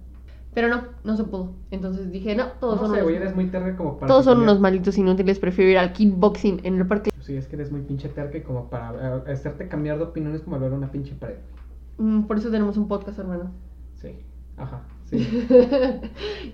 Pero 0.54 0.68
no, 0.68 0.82
no 1.04 1.16
se 1.16 1.24
pudo. 1.24 1.52
Entonces 1.70 2.10
dije, 2.10 2.34
no, 2.34 2.46
todos 2.60 2.80
No 2.80 2.86
son 2.86 2.96
sé, 2.96 3.02
unos, 3.02 3.14
eres 3.14 3.34
muy 3.34 3.46
terca 3.46 3.76
como 3.76 3.98
para... 3.98 4.08
todos 4.08 4.24
son 4.24 4.40
unos 4.40 4.60
malitos 4.60 4.96
inútiles. 4.98 5.38
Prefiero 5.38 5.70
ir 5.70 5.78
al 5.78 5.92
kickboxing 5.92 6.60
en 6.64 6.78
el 6.78 6.86
parque. 6.86 7.10
Sí, 7.20 7.36
es 7.36 7.46
que 7.46 7.56
eres 7.56 7.70
muy 7.70 7.82
pinche 7.82 8.08
terca 8.08 8.38
y 8.38 8.42
como 8.42 8.68
para 8.70 9.18
eh, 9.18 9.32
hacerte 9.32 9.68
cambiar 9.68 9.98
de 9.98 10.04
opiniones 10.04 10.40
como 10.40 10.56
hablar 10.56 10.72
una 10.72 10.90
pinche 10.90 11.14
pared. 11.14 11.36
Mm, 11.98 12.22
por 12.22 12.38
eso 12.38 12.50
tenemos 12.50 12.76
un 12.76 12.88
podcast, 12.88 13.18
hermano. 13.18 13.50
Sí, 14.00 14.16
ajá, 14.56 14.82
sí. 15.10 15.28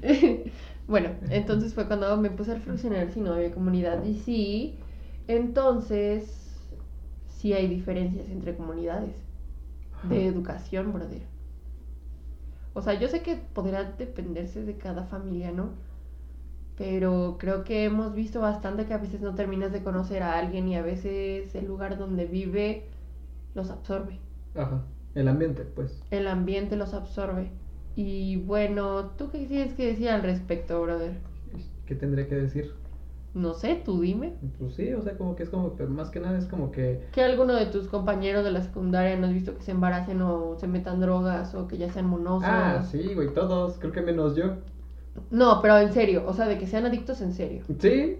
bueno, 0.88 1.10
entonces 1.30 1.74
fue 1.74 1.86
cuando 1.86 2.16
me 2.16 2.30
puse 2.30 2.52
a 2.52 2.54
reflexionar 2.54 3.10
si 3.10 3.20
no 3.20 3.34
había 3.34 3.52
comunidad. 3.52 4.04
Y 4.04 4.14
sí, 4.14 4.78
entonces 5.28 6.58
sí 7.28 7.52
hay 7.52 7.68
diferencias 7.68 8.28
entre 8.28 8.56
comunidades 8.56 9.14
de 10.08 10.26
educación, 10.26 10.92
brother. 10.92 11.22
O 12.74 12.82
sea, 12.82 12.94
yo 12.94 13.08
sé 13.08 13.22
que 13.22 13.36
podrá 13.36 13.84
dependerse 13.84 14.64
de 14.64 14.76
cada 14.76 15.04
familia, 15.04 15.52
¿no? 15.52 15.70
Pero 16.76 17.36
creo 17.38 17.62
que 17.62 17.84
hemos 17.84 18.14
visto 18.14 18.40
bastante 18.40 18.84
que 18.84 18.94
a 18.94 18.98
veces 18.98 19.20
no 19.20 19.34
terminas 19.36 19.72
de 19.72 19.84
conocer 19.84 20.24
a 20.24 20.38
alguien 20.38 20.68
y 20.68 20.76
a 20.76 20.82
veces 20.82 21.54
el 21.54 21.66
lugar 21.66 21.96
donde 21.98 22.26
vive 22.26 22.82
los 23.54 23.70
absorbe. 23.70 24.18
Ajá, 24.56 24.82
el 25.14 25.28
ambiente, 25.28 25.62
pues. 25.62 26.02
El 26.10 26.26
ambiente 26.26 26.74
los 26.74 26.92
absorbe. 26.94 27.50
Y 27.94 28.36
bueno, 28.38 29.10
¿tú 29.10 29.30
qué 29.30 29.46
tienes 29.46 29.74
que 29.74 29.86
decir 29.86 30.08
al 30.08 30.22
respecto, 30.22 30.82
brother? 30.82 31.12
¿Qué 31.86 31.94
tendría 31.94 32.28
que 32.28 32.34
decir? 32.34 32.74
No 33.34 33.54
sé, 33.54 33.82
tú 33.84 34.00
dime. 34.00 34.34
Pues 34.58 34.74
sí, 34.74 34.92
o 34.92 35.02
sea, 35.02 35.16
como 35.16 35.34
que 35.34 35.42
es 35.42 35.50
como, 35.50 35.70
pero 35.74 35.90
más 35.90 36.10
que 36.10 36.20
nada 36.20 36.38
es 36.38 36.46
como 36.46 36.70
que... 36.70 37.02
¿Que 37.12 37.22
alguno 37.22 37.54
de 37.54 37.66
tus 37.66 37.88
compañeros 37.88 38.44
de 38.44 38.52
la 38.52 38.62
secundaria 38.62 39.16
no 39.16 39.26
has 39.26 39.32
visto 39.32 39.56
que 39.56 39.62
se 39.62 39.72
embaracen 39.72 40.22
o 40.22 40.56
se 40.58 40.68
metan 40.68 41.00
drogas 41.00 41.54
o 41.54 41.66
que 41.66 41.76
ya 41.76 41.90
sean 41.92 42.06
monosos? 42.06 42.48
Ah, 42.48 42.84
sí, 42.88 43.12
güey, 43.14 43.34
todos, 43.34 43.78
creo 43.78 43.92
que 43.92 44.02
menos 44.02 44.36
yo. 44.36 44.54
No, 45.30 45.60
pero 45.60 45.78
en 45.78 45.92
serio, 45.92 46.24
o 46.26 46.32
sea, 46.32 46.46
de 46.46 46.58
que 46.58 46.66
sean 46.66 46.86
adictos 46.86 47.20
en 47.20 47.32
serio. 47.32 47.62
Sí, 47.80 48.18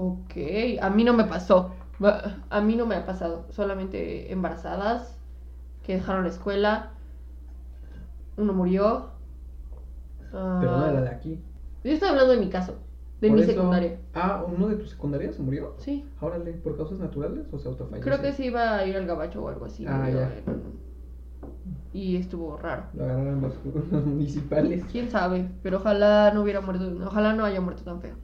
Ok, 0.00 0.32
a 0.80 0.90
mí 0.90 1.02
no 1.02 1.12
me 1.12 1.24
pasó. 1.24 1.72
A 2.50 2.60
mí 2.60 2.76
no 2.76 2.86
me 2.86 2.94
ha 2.94 3.04
pasado. 3.04 3.46
Solamente 3.50 4.32
embarazadas 4.32 5.18
que 5.84 5.94
dejaron 5.94 6.22
la 6.22 6.30
escuela. 6.30 6.90
Uno 8.36 8.52
murió. 8.52 9.10
Ah, 10.32 10.58
pero 10.60 10.78
no 10.78 10.86
era 10.86 11.00
de 11.00 11.08
aquí. 11.08 11.40
Yo 11.82 11.92
estoy 11.92 12.08
hablando 12.08 12.32
de 12.32 12.40
mi 12.40 12.48
caso, 12.48 12.76
de 13.20 13.30
mi 13.30 13.40
eso- 13.42 13.52
secundaria. 13.52 13.98
Ah, 14.14 14.44
¿uno 14.46 14.68
de 14.68 14.76
tus 14.76 14.90
secundarias 14.90 15.34
se 15.36 15.42
murió? 15.42 15.74
Sí, 15.78 16.04
Órale, 16.20 16.52
¿por 16.52 16.76
causas 16.76 16.98
naturales 16.98 17.46
o 17.52 17.58
se 17.58 17.68
autofalleció? 17.68 18.04
creo 18.12 18.22
que 18.22 18.32
sí 18.32 18.46
iba 18.46 18.76
a 18.76 18.86
ir 18.86 18.96
al 18.96 19.06
gabacho 19.06 19.42
o 19.42 19.48
algo 19.48 19.64
así. 19.64 19.84
Ah, 19.86 20.08
ya. 20.10 20.30
Y 21.92 22.16
estuvo 22.16 22.56
raro. 22.56 22.84
Lo 22.94 23.04
agarraron 23.04 23.40
los, 23.40 23.54
los 23.92 24.04
municipales. 24.04 24.84
Quién 24.92 25.10
sabe, 25.10 25.48
pero 25.62 25.78
ojalá 25.78 26.30
no 26.32 26.42
hubiera 26.42 26.60
muerto, 26.60 26.84
ojalá 27.06 27.32
no 27.32 27.44
haya 27.44 27.60
muerto 27.60 27.82
tan 27.82 28.00
feo. 28.00 28.14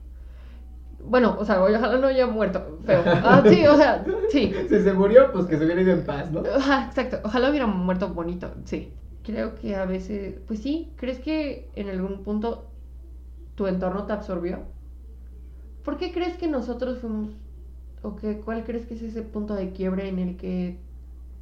Bueno, 1.07 1.35
o 1.39 1.45
sea, 1.45 1.61
ojalá 1.61 1.97
no 1.97 2.07
haya 2.07 2.25
muerto 2.27 2.79
feo. 2.85 3.01
Ah, 3.05 3.43
sí, 3.47 3.65
o 3.67 3.75
sea, 3.75 4.03
sí. 4.29 4.53
Si 4.69 4.79
se 4.81 4.93
murió, 4.93 5.31
pues 5.31 5.45
que 5.45 5.57
se 5.57 5.65
hubiera 5.65 5.81
ido 5.81 5.91
en 5.93 6.05
paz, 6.05 6.31
¿no? 6.31 6.41
Ajá, 6.55 6.85
exacto. 6.87 7.19
Ojalá 7.23 7.49
hubiera 7.49 7.67
muerto 7.67 8.09
bonito, 8.09 8.51
sí. 8.65 8.91
Creo 9.23 9.55
que 9.55 9.75
a 9.75 9.85
veces, 9.85 10.39
pues 10.47 10.61
sí, 10.61 10.93
¿crees 10.97 11.19
que 11.19 11.69
en 11.75 11.89
algún 11.89 12.23
punto 12.23 12.65
tu 13.55 13.67
entorno 13.67 14.05
te 14.05 14.13
absorbió? 14.13 14.59
¿Por 15.85 15.97
qué 15.97 16.11
crees 16.11 16.37
que 16.37 16.47
nosotros 16.47 16.99
fuimos, 16.99 17.29
o 18.03 18.15
que, 18.15 18.39
cuál 18.41 18.63
crees 18.63 18.85
que 18.85 18.95
es 18.95 19.01
ese 19.03 19.21
punto 19.23 19.55
de 19.55 19.71
quiebre 19.71 20.09
en 20.09 20.19
el 20.19 20.37
que 20.37 20.77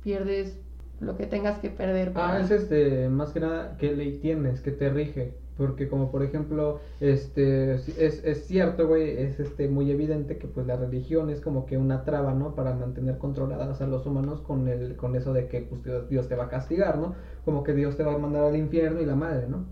pierdes 0.03 0.57
lo 0.99 1.17
que 1.17 1.25
tengas 1.27 1.59
que 1.59 1.69
perder? 1.69 2.09
Ah, 2.09 2.13
para- 2.13 2.39
es 2.41 2.51
este, 2.51 3.09
más 3.09 3.31
que 3.33 3.39
nada, 3.39 3.75
¿qué 3.77 3.95
ley 3.95 4.19
tienes? 4.19 4.61
¿Qué 4.61 4.71
te 4.71 4.89
rige? 4.89 5.33
Porque 5.57 5.87
como 5.87 6.09
por 6.11 6.23
ejemplo, 6.23 6.79
este, 6.99 7.73
es, 7.75 7.87
es 8.23 8.45
cierto, 8.47 8.87
güey, 8.87 9.09
es 9.19 9.39
este 9.39 9.67
muy 9.67 9.91
evidente 9.91 10.37
que 10.37 10.47
pues 10.47 10.65
la 10.65 10.77
religión 10.77 11.29
es 11.29 11.41
como 11.41 11.65
que 11.67 11.77
una 11.77 12.03
traba, 12.03 12.33
¿no? 12.33 12.55
Para 12.55 12.73
mantener 12.73 13.19
controladas 13.19 13.79
a 13.81 13.85
los 13.87 14.05
humanos 14.07 14.41
con 14.41 14.67
el, 14.67 14.95
con 14.95 15.15
eso 15.15 15.31
de 15.31 15.47
que 15.47 15.61
pues 15.61 15.83
Dios, 15.83 16.09
Dios 16.09 16.27
te 16.27 16.35
va 16.35 16.45
a 16.45 16.49
castigar, 16.49 16.97
¿no? 16.97 17.13
Como 17.45 17.63
que 17.63 17.73
Dios 17.73 17.95
te 17.97 18.03
va 18.03 18.13
a 18.13 18.17
mandar 18.17 18.45
al 18.45 18.55
infierno 18.55 18.99
y 19.01 19.05
la 19.05 19.15
madre, 19.15 19.47
¿no? 19.47 19.65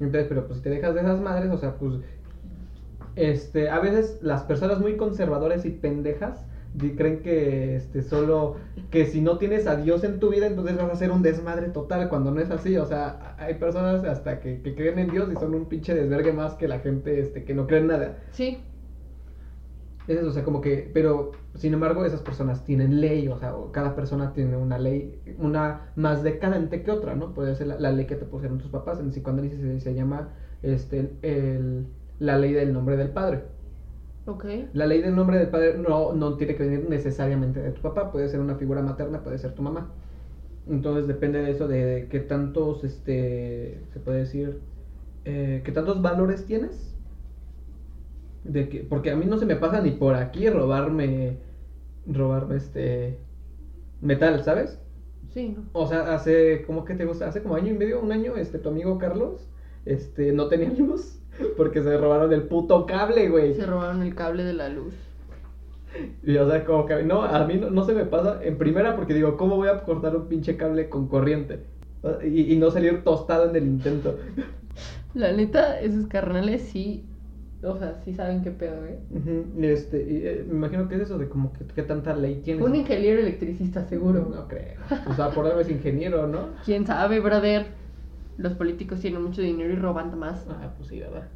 Entonces, 0.00 0.26
pero 0.28 0.46
pues 0.46 0.58
si 0.58 0.62
te 0.64 0.70
dejas 0.70 0.94
de 0.94 1.00
esas 1.02 1.20
madres, 1.20 1.50
o 1.52 1.58
sea, 1.58 1.76
pues 1.78 1.94
este, 3.18 3.68
a 3.68 3.80
veces 3.80 4.18
las 4.22 4.42
personas 4.44 4.80
muy 4.80 4.96
conservadoras 4.96 5.64
y 5.64 5.70
pendejas 5.70 6.46
creen 6.96 7.22
que 7.22 7.76
este 7.76 8.02
solo 8.02 8.56
que 8.90 9.06
si 9.06 9.20
no 9.20 9.38
tienes 9.38 9.66
a 9.66 9.76
Dios 9.76 10.04
en 10.04 10.20
tu 10.20 10.30
vida, 10.30 10.46
entonces 10.46 10.76
vas 10.76 10.90
a 10.90 10.96
ser 10.96 11.10
un 11.10 11.22
desmadre 11.22 11.68
total 11.70 12.08
cuando 12.08 12.30
no 12.30 12.40
es 12.40 12.50
así, 12.50 12.76
o 12.76 12.86
sea, 12.86 13.34
hay 13.38 13.54
personas 13.54 14.04
hasta 14.04 14.40
que, 14.40 14.62
que 14.62 14.74
creen 14.74 14.98
en 14.98 15.10
Dios 15.10 15.30
y 15.32 15.36
son 15.36 15.54
un 15.54 15.68
pinche 15.68 15.94
desvergue 15.94 16.32
más 16.32 16.54
que 16.54 16.68
la 16.68 16.80
gente 16.80 17.20
este 17.20 17.44
que 17.44 17.54
no 17.54 17.66
cree 17.66 17.80
en 17.80 17.86
nada. 17.88 18.18
Sí, 18.30 18.64
Es 20.06 20.16
eso, 20.18 20.28
o 20.28 20.32
sea, 20.32 20.42
como 20.42 20.60
que, 20.62 20.90
pero 20.94 21.32
sin 21.54 21.74
embargo, 21.74 22.04
esas 22.04 22.22
personas 22.22 22.64
tienen 22.64 23.00
ley, 23.00 23.28
o 23.28 23.36
sea, 23.36 23.54
o 23.56 23.72
cada 23.72 23.94
persona 23.94 24.32
tiene 24.32 24.56
una 24.56 24.78
ley, 24.78 25.20
una 25.38 25.92
más 25.96 26.22
decadente 26.22 26.82
que 26.82 26.90
otra, 26.90 27.14
¿no? 27.14 27.34
Puede 27.34 27.54
ser 27.54 27.66
la, 27.66 27.78
la 27.78 27.92
ley 27.92 28.06
que 28.06 28.16
te 28.16 28.24
pusieron 28.24 28.58
tus 28.58 28.70
papás, 28.70 29.00
en 29.00 29.10
psicoanálisis 29.10 29.60
se, 29.60 29.80
se 29.80 29.94
llama 29.94 30.30
este, 30.62 31.18
el, 31.22 31.88
la 32.18 32.38
ley 32.38 32.52
del 32.52 32.72
nombre 32.72 32.96
del 32.96 33.10
padre. 33.10 33.44
ok. 34.26 34.44
La 34.72 34.86
ley 34.86 35.02
del 35.02 35.14
nombre 35.14 35.38
del 35.38 35.48
padre 35.48 35.78
no, 35.78 36.12
no 36.12 36.36
tiene 36.36 36.56
que 36.56 36.64
venir 36.64 36.88
necesariamente 36.88 37.60
de 37.60 37.72
tu 37.72 37.82
papá, 37.82 38.10
puede 38.12 38.28
ser 38.28 38.40
una 38.40 38.56
figura 38.56 38.82
materna, 38.82 39.22
puede 39.22 39.38
ser 39.38 39.54
tu 39.54 39.62
mamá. 39.62 39.90
Entonces 40.68 41.06
depende 41.08 41.40
de 41.42 41.50
eso, 41.50 41.66
de, 41.68 41.84
de 41.84 42.08
qué 42.08 42.20
tantos, 42.20 42.84
este, 42.84 43.80
se 43.92 44.00
puede 44.00 44.20
decir, 44.20 44.60
eh, 45.24 45.62
qué 45.64 45.72
tantos 45.72 46.02
valores 46.02 46.44
tienes. 46.46 46.94
De 48.44 48.68
que, 48.68 48.80
porque 48.80 49.10
a 49.10 49.16
mí 49.16 49.26
no 49.26 49.38
se 49.38 49.46
me 49.46 49.56
pasa 49.56 49.80
ni 49.80 49.90
por 49.92 50.14
aquí 50.14 50.48
robarme, 50.48 51.38
robarme 52.06 52.56
este, 52.56 53.18
metal, 54.00 54.42
¿sabes? 54.44 54.80
Sí, 55.30 55.50
no. 55.50 55.64
O 55.72 55.86
sea, 55.86 56.14
hace, 56.14 56.62
¿cómo 56.66 56.84
que 56.84 56.94
te 56.94 57.04
gusta? 57.04 57.28
Hace 57.28 57.42
como 57.42 57.56
año 57.56 57.72
y 57.74 57.76
medio, 57.78 58.00
un 58.00 58.12
año, 58.12 58.36
este, 58.36 58.58
tu 58.58 58.70
amigo 58.70 58.98
Carlos, 58.98 59.48
este, 59.84 60.32
no 60.32 60.48
tenía 60.48 60.70
luz 60.78 61.17
porque 61.56 61.82
se 61.82 61.96
robaron 61.96 62.32
el 62.32 62.42
puto 62.42 62.86
cable, 62.86 63.28
güey. 63.28 63.54
Se 63.54 63.66
robaron 63.66 64.02
el 64.02 64.14
cable 64.14 64.44
de 64.44 64.52
la 64.52 64.68
luz. 64.68 64.94
Y 66.22 66.36
o 66.36 66.48
sea, 66.48 66.64
como 66.64 66.86
que 66.86 67.02
no, 67.02 67.22
a 67.22 67.46
mí 67.46 67.54
no, 67.54 67.70
no 67.70 67.84
se 67.84 67.94
me 67.94 68.04
pasa 68.04 68.40
en 68.42 68.58
primera 68.58 68.94
porque 68.94 69.14
digo, 69.14 69.36
¿cómo 69.36 69.56
voy 69.56 69.68
a 69.68 69.82
cortar 69.82 70.14
un 70.16 70.28
pinche 70.28 70.56
cable 70.56 70.88
con 70.88 71.08
corriente? 71.08 71.60
Y, 72.24 72.52
y 72.52 72.56
no 72.56 72.70
salir 72.70 73.02
tostado 73.02 73.48
en 73.48 73.56
el 73.56 73.64
intento. 73.64 74.16
La 75.14 75.32
neta, 75.32 75.80
esos 75.80 76.06
carnales 76.06 76.62
sí, 76.62 77.04
o 77.62 77.76
sea, 77.76 78.00
sí 78.04 78.14
saben 78.14 78.42
qué 78.42 78.52
pedo, 78.52 78.84
¿eh? 78.86 78.98
Este, 79.60 80.02
y, 80.02 80.26
eh, 80.26 80.44
me 80.46 80.54
imagino 80.54 80.88
que 80.88 80.94
es 80.94 81.02
eso 81.02 81.18
de 81.18 81.28
como 81.28 81.52
que 81.52 81.64
qué 81.74 81.82
tanta 81.82 82.14
ley 82.14 82.40
tienes. 82.44 82.64
Un 82.64 82.76
ingeniero 82.76 83.20
electricista, 83.20 83.84
seguro. 83.88 84.28
No 84.32 84.46
creo. 84.46 84.78
O 85.08 85.14
sea, 85.14 85.30
por 85.30 85.46
algo 85.46 85.60
es 85.60 85.70
ingeniero, 85.70 86.28
¿no? 86.28 86.50
¿Quién 86.64 86.86
sabe, 86.86 87.18
brother? 87.18 87.66
Los 88.38 88.54
políticos 88.54 89.00
tienen 89.00 89.22
mucho 89.22 89.42
dinero 89.42 89.72
y 89.72 89.76
roban 89.76 90.18
más. 90.18 90.46
Ah, 90.48 90.72
pues 90.76 90.88
sí, 90.88 91.00
¿verdad? 91.00 91.28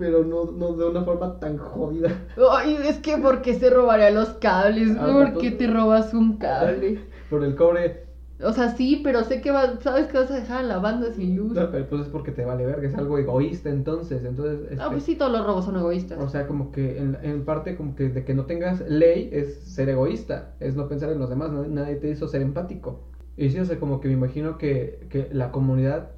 pero 0.00 0.24
no, 0.24 0.50
no 0.50 0.72
de 0.72 0.88
una 0.88 1.04
forma 1.04 1.38
tan 1.38 1.58
jodida. 1.58 2.10
Ay, 2.50 2.78
es 2.84 2.98
que 3.00 3.18
¿por 3.18 3.42
qué 3.42 3.52
se 3.54 3.68
robaría 3.68 4.10
los 4.10 4.30
cables? 4.30 4.96
Ah, 4.98 5.06
¿Por 5.06 5.34
pues- 5.34 5.42
qué 5.44 5.50
te 5.50 5.66
robas 5.66 6.14
un 6.14 6.38
cable? 6.38 7.00
Por 7.30 7.44
el 7.44 7.54
cobre. 7.54 8.06
O 8.42 8.52
sea, 8.54 8.74
sí, 8.74 9.02
pero 9.04 9.22
sé 9.24 9.42
que 9.42 9.50
va, 9.50 9.78
sabes 9.82 10.06
que 10.06 10.16
vas 10.16 10.30
a 10.30 10.36
dejar 10.36 10.60
a 10.60 10.62
la 10.62 10.78
banda 10.78 11.12
sin 11.12 11.36
luz. 11.36 11.52
No, 11.52 11.70
pero 11.70 11.86
pues 11.86 12.02
es 12.02 12.08
porque 12.08 12.32
te 12.32 12.46
vale 12.46 12.64
verga, 12.64 12.88
es 12.88 12.94
algo 12.94 13.18
egoísta 13.18 13.68
entonces. 13.68 14.24
Entonces, 14.24 14.60
este, 14.70 14.82
Ah, 14.82 14.88
pues 14.90 15.02
sí, 15.04 15.16
todos 15.16 15.30
los 15.30 15.44
robos 15.46 15.66
son 15.66 15.76
egoístas. 15.76 16.18
O 16.18 16.30
sea, 16.30 16.46
como 16.46 16.72
que 16.72 16.96
en, 16.96 17.18
en 17.22 17.44
parte 17.44 17.76
como 17.76 17.94
que 17.94 18.08
de 18.08 18.24
que 18.24 18.32
no 18.32 18.46
tengas 18.46 18.80
ley 18.88 19.28
es 19.30 19.60
ser 19.64 19.90
egoísta, 19.90 20.54
es 20.58 20.74
no 20.74 20.88
pensar 20.88 21.12
en 21.12 21.18
los 21.18 21.28
demás, 21.28 21.52
nadie, 21.52 21.68
nadie 21.68 21.96
te 21.96 22.08
hizo 22.08 22.26
ser 22.26 22.40
empático. 22.40 23.00
Y 23.36 23.50
sí, 23.50 23.58
o 23.60 23.64
sea, 23.66 23.78
como 23.78 24.00
que 24.00 24.08
me 24.08 24.14
imagino 24.14 24.56
que, 24.56 25.06
que 25.10 25.28
la 25.32 25.52
comunidad 25.52 26.12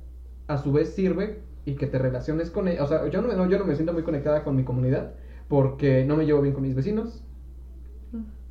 a 0.46 0.58
su 0.58 0.72
vez 0.72 0.94
sirve 0.94 1.42
y 1.64 1.74
que 1.76 1.86
te 1.86 1.98
relaciones 1.98 2.50
con 2.50 2.68
ella. 2.68 2.82
O 2.82 2.86
sea, 2.86 3.06
yo 3.08 3.20
no, 3.22 3.46
yo 3.48 3.58
no 3.58 3.64
me 3.64 3.74
siento 3.74 3.92
muy 3.92 4.02
conectada 4.02 4.42
con 4.44 4.56
mi 4.56 4.64
comunidad 4.64 5.14
porque 5.48 6.04
no 6.04 6.16
me 6.16 6.26
llevo 6.26 6.40
bien 6.40 6.54
con 6.54 6.62
mis 6.62 6.74
vecinos. 6.74 7.24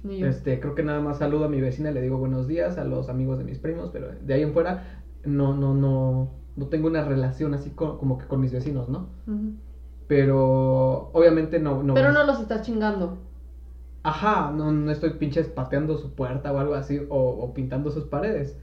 Ni 0.04 0.20
yo. 0.20 0.28
Este, 0.28 0.60
creo 0.60 0.76
que 0.76 0.84
nada 0.84 1.00
más 1.02 1.18
saludo 1.18 1.46
a 1.46 1.48
mi 1.50 1.60
vecina, 1.62 1.90
le 1.92 2.02
digo 2.02 2.18
buenos 2.18 2.48
días 2.48 2.78
a 2.78 2.84
los 2.84 3.10
amigos 3.10 3.38
de 3.40 3.44
mis 3.44 3.58
primos, 3.60 3.90
pero 3.92 4.10
de 4.12 4.34
ahí 4.34 4.42
en 4.44 4.54
fuera 4.54 5.04
no, 5.24 5.54
no, 5.56 5.74
no, 5.74 6.30
no 6.56 6.68
tengo 6.68 6.88
una 6.88 7.04
relación 7.04 7.54
así 7.56 7.72
co- 7.72 7.98
como 7.98 8.18
que 8.20 8.28
con 8.28 8.40
mis 8.40 8.52
vecinos, 8.52 8.88
¿no? 8.88 9.10
Pero 10.08 11.10
obviamente 11.14 11.60
no, 11.60 11.84
no. 11.84 11.94
Pero 11.94 12.12
no 12.12 12.24
los 12.24 12.40
estás 12.40 12.66
chingando. 12.66 13.18
Ajá, 14.04 14.52
no, 14.52 14.72
no 14.72 14.92
estoy 14.92 15.12
pinches 15.12 15.48
pateando 15.48 15.98
su 15.98 16.16
puerta 16.16 16.52
o 16.52 16.58
algo 16.60 16.74
así, 16.76 17.00
o, 17.10 17.18
o 17.18 17.54
pintando 17.54 17.92
sus 17.92 18.06
paredes. 18.06 18.58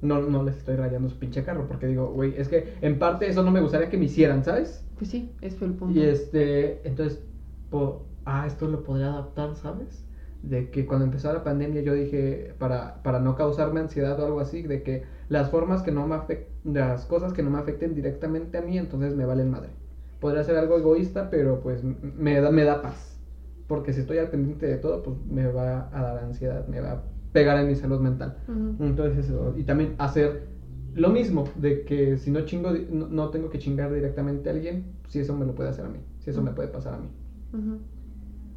No, 0.00 0.20
no 0.20 0.42
les 0.42 0.56
estoy 0.56 0.76
rayando 0.76 1.08
su 1.08 1.18
pinche 1.18 1.44
carro, 1.44 1.66
porque 1.68 1.86
digo, 1.86 2.10
güey, 2.10 2.34
es 2.36 2.48
que 2.48 2.74
en 2.80 2.98
parte 2.98 3.28
eso 3.28 3.42
no 3.42 3.50
me 3.50 3.60
gustaría 3.60 3.90
que 3.90 3.98
me 3.98 4.06
hicieran, 4.06 4.44
¿sabes? 4.44 4.84
Pues 4.96 5.10
sí, 5.10 5.34
ese 5.40 5.56
fue 5.56 5.68
el 5.68 5.74
punto. 5.74 5.98
Y 5.98 6.02
este, 6.02 6.86
entonces, 6.88 7.22
po- 7.68 8.06
ah, 8.24 8.46
esto 8.46 8.66
lo 8.68 8.82
podría 8.82 9.08
adaptar, 9.08 9.54
¿sabes? 9.56 10.06
De 10.42 10.70
que 10.70 10.86
cuando 10.86 11.04
empezó 11.04 11.32
la 11.32 11.44
pandemia 11.44 11.82
yo 11.82 11.92
dije, 11.94 12.54
para, 12.58 13.02
para 13.02 13.20
no 13.20 13.34
causarme 13.34 13.80
ansiedad 13.80 14.18
o 14.20 14.24
algo 14.26 14.40
así, 14.40 14.62
de 14.62 14.82
que 14.82 15.02
las 15.28 15.50
formas 15.50 15.82
que 15.82 15.92
no 15.92 16.06
me 16.06 16.14
afecten, 16.14 16.74
las 16.74 17.04
cosas 17.06 17.32
que 17.32 17.42
no 17.42 17.50
me 17.50 17.58
afecten 17.58 17.94
directamente 17.94 18.58
a 18.58 18.62
mí, 18.62 18.78
entonces 18.78 19.14
me 19.14 19.26
valen 19.26 19.50
madre. 19.50 19.70
Podría 20.18 20.44
ser 20.44 20.56
algo 20.56 20.76
egoísta, 20.78 21.30
pero 21.30 21.60
pues 21.60 21.82
me 21.84 22.40
da, 22.40 22.50
me 22.50 22.64
da 22.64 22.80
paz. 22.82 23.20
Porque 23.66 23.92
si 23.92 24.00
estoy 24.00 24.18
al 24.18 24.30
pendiente 24.30 24.66
de 24.66 24.76
todo, 24.78 25.02
pues 25.02 25.16
me 25.26 25.46
va 25.46 25.88
a 25.92 26.02
dar 26.02 26.18
ansiedad, 26.18 26.66
me 26.66 26.80
va 26.80 26.92
a 26.92 27.02
pegar 27.32 27.58
en 27.58 27.68
mi 27.68 27.74
salud 27.76 28.00
mental. 28.00 28.36
Entonces 28.78 29.26
eso, 29.26 29.54
y 29.56 29.64
también 29.64 29.94
hacer 29.98 30.48
lo 30.94 31.10
mismo, 31.10 31.52
de 31.56 31.84
que 31.84 32.16
si 32.18 32.30
no 32.30 32.42
chingo, 32.42 32.72
no, 32.90 33.08
no 33.08 33.30
tengo 33.30 33.50
que 33.50 33.58
chingar 33.58 33.92
directamente 33.92 34.48
a 34.50 34.52
alguien, 34.52 34.84
si 35.08 35.20
eso 35.20 35.36
me 35.36 35.46
lo 35.46 35.54
puede 35.54 35.68
hacer 35.70 35.84
a 35.86 35.88
mí, 35.88 36.00
si 36.20 36.30
eso 36.30 36.42
me 36.42 36.52
puede 36.52 36.68
pasar 36.68 36.94
a 36.94 36.98
mí. 36.98 37.08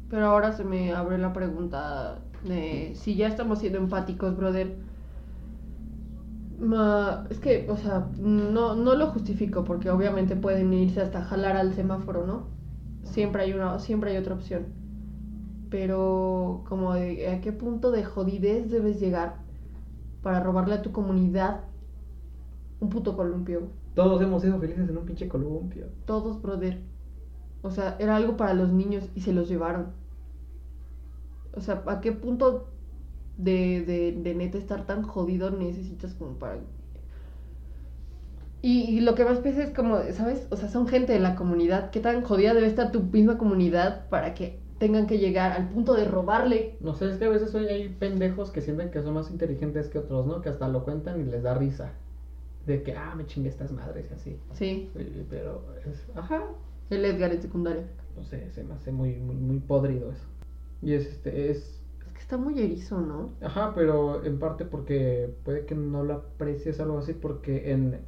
Pero 0.08 0.26
ahora 0.26 0.52
se 0.52 0.64
me 0.64 0.92
abre 0.94 1.18
la 1.18 1.32
pregunta 1.32 2.18
de 2.42 2.92
si 2.94 3.16
ya 3.16 3.28
estamos 3.28 3.58
siendo 3.58 3.78
empáticos, 3.78 4.36
brother. 4.36 4.76
ma- 6.58 7.26
es 7.30 7.38
que, 7.40 7.66
o 7.70 7.76
sea, 7.76 8.08
no, 8.18 8.74
no 8.76 8.94
lo 8.94 9.08
justifico 9.08 9.64
porque 9.64 9.90
obviamente 9.90 10.36
pueden 10.36 10.72
irse 10.72 11.00
hasta 11.00 11.24
jalar 11.24 11.56
al 11.56 11.74
semáforo, 11.74 12.26
¿no? 12.26 12.48
Siempre 13.02 13.42
hay 13.42 13.52
una, 13.52 13.78
siempre 13.78 14.10
hay 14.12 14.16
otra 14.18 14.34
opción. 14.34 14.66
Pero 15.70 16.64
como 16.68 16.94
de 16.94 17.28
a 17.28 17.40
qué 17.40 17.52
punto 17.52 17.90
de 17.90 18.04
jodidez 18.04 18.70
debes 18.70 19.00
llegar 19.00 19.36
para 20.22 20.40
robarle 20.40 20.74
a 20.74 20.82
tu 20.82 20.92
comunidad 20.92 21.60
un 22.80 22.88
puto 22.88 23.16
columpio. 23.16 23.68
Todos 23.94 24.20
hemos 24.22 24.42
sido 24.42 24.58
felices 24.58 24.88
en 24.88 24.96
un 24.96 25.04
pinche 25.04 25.28
columpio. 25.28 25.86
Todos, 26.04 26.42
brother. 26.42 26.80
O 27.62 27.70
sea, 27.70 27.96
era 27.98 28.16
algo 28.16 28.36
para 28.36 28.54
los 28.54 28.72
niños 28.72 29.08
y 29.14 29.20
se 29.20 29.32
los 29.32 29.48
llevaron. 29.48 29.92
O 31.54 31.60
sea, 31.60 31.82
¿a 31.86 32.00
qué 32.00 32.12
punto 32.12 32.66
de, 33.38 33.82
de, 33.84 34.12
de 34.12 34.34
neta 34.34 34.58
estar 34.58 34.86
tan 34.86 35.02
jodido 35.02 35.50
necesitas 35.50 36.14
como 36.14 36.38
para... 36.38 36.58
Y, 38.62 38.82
y 38.96 39.00
lo 39.00 39.14
que 39.14 39.24
más 39.24 39.38
pesa 39.40 39.62
es 39.62 39.70
como, 39.70 39.98
¿sabes? 40.12 40.46
O 40.50 40.56
sea, 40.56 40.68
son 40.68 40.88
gente 40.88 41.12
de 41.12 41.20
la 41.20 41.36
comunidad. 41.36 41.90
¿Qué 41.90 42.00
tan 42.00 42.22
jodida 42.22 42.54
debe 42.54 42.66
estar 42.66 42.92
tu 42.92 43.02
misma 43.02 43.36
comunidad 43.38 44.08
para 44.08 44.34
que 44.34 44.63
tengan 44.78 45.06
que 45.06 45.18
llegar 45.18 45.52
al 45.52 45.68
punto 45.70 45.94
de 45.94 46.04
robarle? 46.04 46.76
No 46.80 46.94
sé, 46.94 47.10
es 47.10 47.18
que 47.18 47.24
a 47.26 47.28
veces 47.30 47.54
hoy 47.54 47.66
hay 47.66 47.88
pendejos 47.88 48.50
que 48.50 48.60
sienten 48.60 48.90
que 48.90 49.02
son 49.02 49.14
más 49.14 49.30
inteligentes 49.30 49.88
que 49.88 49.98
otros, 49.98 50.26
¿no? 50.26 50.40
Que 50.42 50.48
hasta 50.50 50.68
lo 50.68 50.84
cuentan 50.84 51.20
y 51.20 51.24
les 51.24 51.42
da 51.42 51.54
risa. 51.54 51.92
De 52.66 52.82
que, 52.82 52.94
ah, 52.96 53.14
me 53.16 53.26
chingué 53.26 53.48
estas 53.50 53.72
madres 53.72 54.10
y 54.10 54.14
así. 54.14 54.40
Sí, 54.52 54.90
Pero 55.28 55.62
es, 55.84 56.08
ajá, 56.14 56.44
el 56.90 57.04
Edgar 57.04 57.32
en 57.32 57.42
secundaria. 57.42 57.86
no 58.16 58.24
sé, 58.24 58.50
se 58.50 58.64
me 58.64 58.74
hace 58.74 58.92
muy, 58.92 59.16
muy, 59.20 59.36
muy 59.36 59.60
podrido 59.60 60.10
eso. 60.12 60.24
Y 60.80 60.92
es, 60.94 61.06
este, 61.06 61.50
es, 61.50 61.84
Es 62.06 62.12
que 62.12 62.20
está 62.20 62.36
muy 62.38 62.58
erizo, 62.60 63.00
¿no? 63.00 63.30
Ajá, 63.40 63.72
pero 63.74 64.24
en 64.24 64.38
parte 64.38 64.64
porque 64.64 65.34
puede 65.44 65.66
que 65.66 65.74
no 65.74 66.04
lo 66.04 66.14
aprecies 66.14 66.80
algo 66.80 66.98
así, 66.98 67.12
porque 67.14 67.72
en 67.72 68.00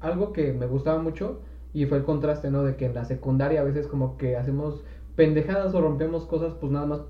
algo 0.00 0.32
que 0.32 0.52
me 0.52 0.66
gustaba 0.66 1.00
mucho 1.02 1.40
y 1.72 1.86
fue 1.86 1.98
el 1.98 2.04
contraste, 2.04 2.50
¿no? 2.50 2.62
De 2.64 2.76
que 2.76 2.86
en 2.86 2.94
la 2.94 3.04
secundaria 3.04 3.60
a 3.60 3.64
veces 3.64 3.86
como 3.86 4.16
que 4.16 4.36
hacemos 4.36 4.84
pendejadas 5.18 5.74
o 5.74 5.80
rompemos 5.80 6.26
cosas 6.26 6.54
pues 6.54 6.70
nada 6.70 6.86
más 6.86 7.00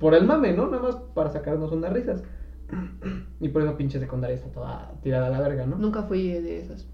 por 0.00 0.14
el 0.14 0.24
mame, 0.26 0.52
¿no? 0.52 0.66
Nada 0.68 0.82
más 0.82 0.96
para 1.14 1.30
sacarnos 1.30 1.70
unas 1.72 1.92
risas. 1.92 2.22
Y 3.40 3.50
por 3.50 3.62
eso 3.62 3.76
pinche 3.76 4.00
secundaria 4.00 4.34
está 4.34 4.48
toda 4.50 4.92
tirada 5.00 5.28
a 5.28 5.30
la 5.30 5.38
verga, 5.40 5.64
¿no? 5.64 5.76
Nunca 5.78 6.02
fui 6.02 6.28
de 6.28 6.58
esas. 6.58 6.88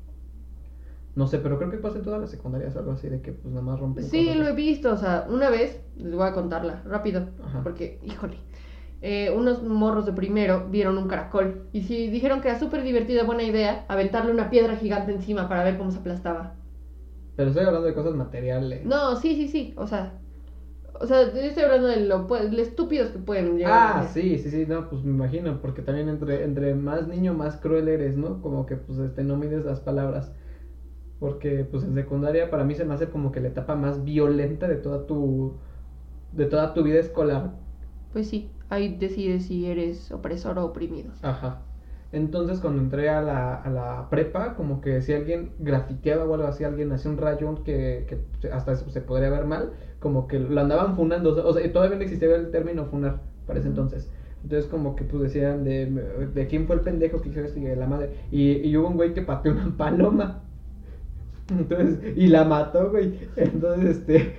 No 1.17 1.27
sé, 1.27 1.39
pero 1.39 1.57
creo 1.57 1.71
que 1.71 1.79
pasa 1.79 1.97
en 1.97 2.05
todas 2.05 2.21
las 2.21 2.31
secundarias 2.31 2.77
algo 2.77 2.93
así 2.93 3.09
de 3.09 3.23
que 3.23 3.33
pues 3.33 3.47
nada 3.55 3.65
más 3.65 3.81
rompen 3.81 4.05
Sí, 4.05 4.27
cosas. 4.27 4.37
lo 4.41 4.49
he 4.49 4.53
visto, 4.55 4.93
o 4.93 4.97
sea, 4.99 5.27
una 5.31 5.49
vez, 5.49 5.81
les 5.97 6.15
voy 6.15 6.27
a 6.29 6.35
contarla, 6.35 6.83
rápido, 6.85 7.29
Ajá. 7.43 7.63
porque, 7.63 7.99
híjole, 8.03 8.37
eh, 9.01 9.33
unos 9.35 9.63
morros 9.63 10.05
de 10.05 10.13
primero 10.13 10.69
vieron 10.71 10.99
un 10.99 11.09
caracol 11.09 11.63
y 11.73 11.81
sí, 11.83 12.09
dijeron 12.09 12.43
que 12.43 12.49
era 12.51 12.59
súper 12.59 12.83
divertida, 12.83 13.25
buena 13.25 13.43
idea, 13.45 13.87
aventarle 13.89 14.33
una 14.33 14.51
piedra 14.51 14.77
gigante 14.77 15.13
encima 15.13 15.49
para 15.49 15.65
ver 15.65 15.79
cómo 15.79 15.91
se 15.91 15.99
aplastaba. 16.01 16.57
Pero 17.37 17.49
estoy 17.51 17.65
hablando 17.67 17.87
de 17.87 17.95
cosas 17.95 18.15
materiales. 18.15 18.85
No, 18.87 19.17
sí, 19.17 19.35
sí, 19.37 19.49
sí, 19.49 19.75
o 19.77 19.87
sea, 19.87 20.21
o 21.01 21.07
sea, 21.07 21.33
yo 21.33 21.41
estoy 21.41 21.65
hablando 21.65 21.89
de 21.89 22.01
lo, 22.01 22.27
lo 22.29 22.63
estúpidos 22.63 23.11
que 23.11 23.19
pueden 23.19 23.57
llegar 23.59 23.83
Ah, 23.83 24.07
sí, 24.13 24.39
sí, 24.39 24.51
sí, 24.51 24.67
no, 24.67 24.89
pues 24.89 25.03
me 25.05 25.11
imagino, 25.11 25.61
porque 25.61 25.83
también 25.83 26.09
entre, 26.09 26.45
entre 26.45 26.75
más 26.75 27.09
niño, 27.09 27.35
más 27.35 27.57
cruel 27.57 27.89
eres, 27.89 28.17
¿no? 28.17 28.41
Como 28.43 28.67
que, 28.67 28.77
pues, 28.77 28.99
este, 28.99 29.25
no 29.25 29.37
mides 29.37 29.65
las 29.65 29.81
palabras. 29.81 30.33
Porque, 31.21 31.65
pues, 31.65 31.85
en 31.85 31.95
secundaria 31.95 32.51
para 32.51 32.65
mí 32.65 32.75
se 32.75 32.85
me 32.85 32.95
hace 32.95 33.11
como 33.11 33.33
que 33.33 33.41
la 33.41 33.49
etapa 33.49 33.77
más 33.77 34.05
violenta 34.05 34.69
de 34.69 34.77
toda 34.77 35.07
tu, 35.07 35.55
de 36.33 36.47
toda 36.47 36.75
tu 36.75 36.83
vida 36.85 37.01
escolar. 37.01 37.53
Pues 38.13 38.29
sí, 38.29 38.51
ahí 38.71 38.97
decides 38.97 39.47
si 39.47 39.67
eres 39.67 40.11
opresor 40.11 40.59
o 40.59 40.65
oprimido. 40.65 41.13
Ajá. 41.23 41.59
Entonces, 42.15 42.61
cuando 42.61 42.81
entré 42.81 43.09
a 43.11 43.21
la, 43.21 43.57
a 43.57 43.71
la 43.71 44.09
prepa, 44.09 44.55
como 44.55 44.81
que 44.81 45.03
si 45.03 45.13
alguien 45.13 45.51
grafiteaba 45.59 46.25
o 46.25 46.35
algo 46.35 46.47
así, 46.47 46.63
alguien 46.63 46.93
hacía 46.93 47.11
un 47.11 47.19
rayón 47.19 47.65
que, 47.65 48.07
que 48.09 48.49
hasta 48.51 48.77
se 48.77 49.01
podría 49.01 49.31
ver 49.31 49.47
mal, 49.47 49.73
como 49.99 50.29
que 50.29 50.39
lo 50.39 50.61
andaban 50.61 50.95
funando. 50.95 51.35
O 51.45 51.53
sea, 51.53 51.73
todavía 51.73 51.97
no 51.97 52.03
existía 52.03 52.35
el 52.37 52.53
término 52.53 52.85
funar 52.87 53.21
para 53.49 53.59
ese 53.59 53.69
entonces. 53.69 54.09
Entonces, 54.45 54.71
como 54.71 54.95
que 54.95 55.03
pues 55.03 55.25
decían 55.25 55.65
de, 55.65 55.87
de 56.33 56.47
quién 56.47 56.67
fue 56.67 56.77
el 56.77 56.83
pendejo 56.83 57.21
que 57.21 57.31
hizo 57.31 57.41
esto 57.41 57.59
y 57.59 57.65
de 57.65 57.75
la 57.75 57.89
madre. 57.89 58.11
Y, 58.31 58.53
y 58.59 58.77
hubo 58.77 58.89
un 58.89 58.97
güey 58.97 59.13
que 59.13 59.23
pateó 59.23 59.51
una 59.51 59.71
paloma. 59.77 60.43
Entonces, 61.51 62.17
y 62.17 62.29
la 62.29 62.45
mató, 62.45 62.91
güey. 62.91 63.19
Entonces, 63.37 63.99
este. 63.99 64.37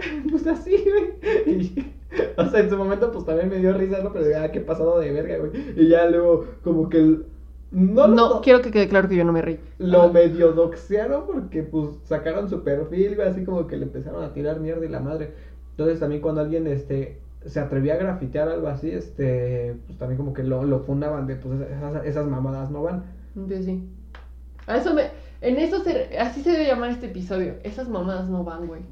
Pues 0.30 0.46
así, 0.46 0.82
güey. 0.82 1.14
Y, 1.46 1.92
o 2.36 2.44
sea, 2.46 2.60
en 2.60 2.70
su 2.70 2.76
momento, 2.76 3.10
pues 3.12 3.24
también 3.24 3.48
me 3.48 3.56
dio 3.58 3.72
risa, 3.72 4.02
¿no? 4.02 4.12
Pero 4.12 4.28
ya, 4.30 4.50
qué 4.50 4.60
pasado 4.60 4.98
de 4.98 5.12
verga, 5.12 5.38
güey. 5.38 5.52
Y 5.76 5.88
ya 5.88 6.06
luego, 6.06 6.46
como 6.64 6.88
que. 6.88 6.98
el- 6.98 7.26
No, 7.70 8.08
No, 8.08 8.28
lo, 8.28 8.40
quiero 8.40 8.60
que 8.62 8.70
quede 8.72 8.88
claro 8.88 9.08
que 9.08 9.16
yo 9.16 9.24
no 9.24 9.32
me 9.32 9.42
reí. 9.42 9.60
lo 9.78 10.02
Ajá. 10.02 10.12
medio 10.12 10.52
doxearon 10.52 11.26
porque, 11.26 11.62
pues, 11.62 11.88
sacaron 12.04 12.48
su 12.50 12.62
perfil, 12.64 13.14
güey, 13.16 13.28
así 13.28 13.44
como 13.44 13.66
que 13.66 13.76
le 13.76 13.84
empezaron 13.84 14.24
a 14.24 14.32
tirar 14.32 14.58
mierda 14.60 14.84
y 14.84 14.88
la 14.88 15.00
madre. 15.00 15.32
Entonces, 15.72 16.00
también 16.00 16.20
cuando 16.20 16.40
alguien, 16.40 16.66
este. 16.66 17.18
Se 17.46 17.58
atrevía 17.58 17.94
a 17.94 17.96
grafitear 17.96 18.50
algo 18.50 18.68
así, 18.68 18.90
este, 18.90 19.74
pues 19.86 19.96
también 19.98 20.18
como 20.18 20.34
que 20.34 20.42
lo, 20.42 20.62
lo 20.64 20.80
fundaban 20.80 21.26
de, 21.26 21.36
pues 21.36 21.58
esas, 21.70 22.04
esas 22.04 22.26
mamadas 22.26 22.70
no 22.70 22.82
van. 22.82 23.04
Pues 23.48 23.64
sí. 23.64 23.88
A 24.66 24.76
eso 24.76 24.92
me. 24.92 25.04
En 25.40 25.56
eso 25.56 25.82
se. 25.82 26.18
Así 26.18 26.42
se 26.42 26.50
debe 26.50 26.66
llamar 26.66 26.90
este 26.90 27.06
episodio. 27.06 27.54
Esas 27.62 27.88
mamadas 27.88 28.28
no 28.28 28.44
van, 28.44 28.66
güey. 28.66 28.82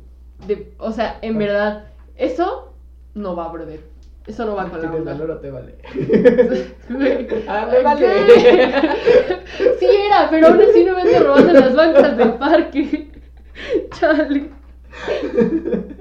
De, 0.47 0.73
o 0.79 0.93
sea, 0.93 1.19
en 1.21 1.35
Ah. 1.35 1.39
verdad. 1.39 1.85
Eso 2.17 2.73
no 3.15 3.37
va, 3.37 3.49
brother. 3.51 3.81
Eso 4.29 4.45
no 4.45 4.57
va 4.57 4.69
con 4.69 4.83
la 4.83 4.91
¿Tienes 4.91 4.99
onda. 5.01 5.13
valor 5.15 5.31
o 5.31 5.39
te 5.39 5.51
vale? 5.51 5.75
Ah, 7.49 7.67
me 7.71 7.83
vale. 7.83 8.07
¿qué? 8.27 9.39
sí 9.81 9.87
era, 9.87 10.29
pero 10.31 10.49
aún 10.49 10.61
así 10.61 10.85
no 10.85 10.95
me 10.95 11.01
ando 11.03 11.21
robando 11.21 11.53
las 11.55 11.75
bancas 11.75 12.17
del 12.19 12.35
parque. 12.35 13.11
Chale. 13.99 14.51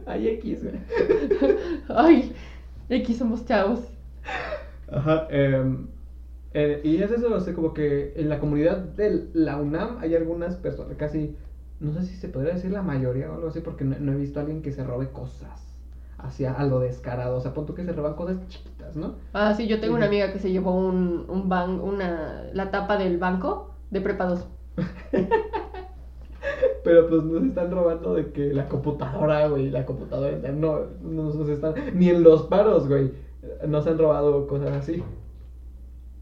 Ay, 0.06 0.28
X, 0.28 0.64
güey. 0.64 0.76
Ay, 1.88 2.36
aquí 2.92 3.14
somos 3.14 3.46
chavos. 3.46 3.80
Ajá, 4.92 5.28
em, 5.30 5.88
eh, 6.54 6.82
y 6.84 7.02
es 7.02 7.12
eso, 7.12 7.34
o 7.34 7.40
sea, 7.40 7.54
como 7.54 7.74
que 7.74 8.14
en 8.18 8.28
la 8.28 8.40
comunidad 8.40 8.78
de 8.78 9.30
la 9.34 9.56
UNAM 9.56 10.00
hay 10.00 10.16
algunas 10.16 10.58
personas, 10.58 10.98
casi 10.98 11.36
no 11.80 11.94
sé 11.94 12.04
si 12.04 12.16
se 12.16 12.28
podría 12.28 12.56
decir 12.56 12.72
la 12.72 12.82
mayoría 12.82 13.32
o 13.32 13.36
algo 13.36 13.48
así, 13.48 13.62
porque 13.62 13.86
no, 13.86 13.98
no 14.00 14.12
he 14.12 14.16
visto 14.18 14.40
a 14.40 14.42
alguien 14.42 14.62
que 14.62 14.74
se 14.74 14.84
robe 14.84 15.10
cosas 15.12 15.67
hacia 16.18 16.54
a 16.54 16.64
lo 16.66 16.80
descarado. 16.80 17.38
O 17.38 17.42
sea, 17.42 17.54
pon 17.54 17.66
tú 17.66 17.74
que 17.74 17.84
se 17.84 17.94
roban 17.94 18.16
cosas 18.16 18.38
chiquitas, 18.48 18.96
¿no? 18.96 19.16
Ah, 19.34 19.54
sí, 19.54 19.68
yo 19.68 19.80
tengo 19.80 19.96
una 19.96 20.08
amiga 20.08 20.32
que 20.34 20.40
se 20.40 20.52
llevó 20.52 20.74
un, 20.74 21.26
un 21.28 21.50
ban, 21.50 21.80
una, 21.80 22.46
la 22.54 22.72
tapa 22.72 22.98
del 22.98 23.18
banco 23.18 23.72
de 23.92 24.02
prepa 24.02 24.26
2. 24.26 24.48
Pero 26.84 27.10
pues 27.10 27.24
no 27.24 27.40
se 27.42 27.48
están 27.48 27.72
robando 27.72 28.14
de 28.14 28.32
que 28.32 28.54
la 28.54 28.68
computadora, 28.68 29.48
güey, 29.48 29.70
la 29.70 29.86
computadora, 29.86 30.38
no, 30.52 30.80
no 31.02 31.46
se 31.46 31.54
están, 31.54 31.74
ni 31.94 32.10
en 32.10 32.24
los 32.24 32.44
paros, 32.44 32.88
güey, 32.88 33.12
no 33.68 33.82
se 33.82 33.90
han 33.90 33.98
robado 33.98 34.48
cosas 34.48 34.72
así. 34.72 35.04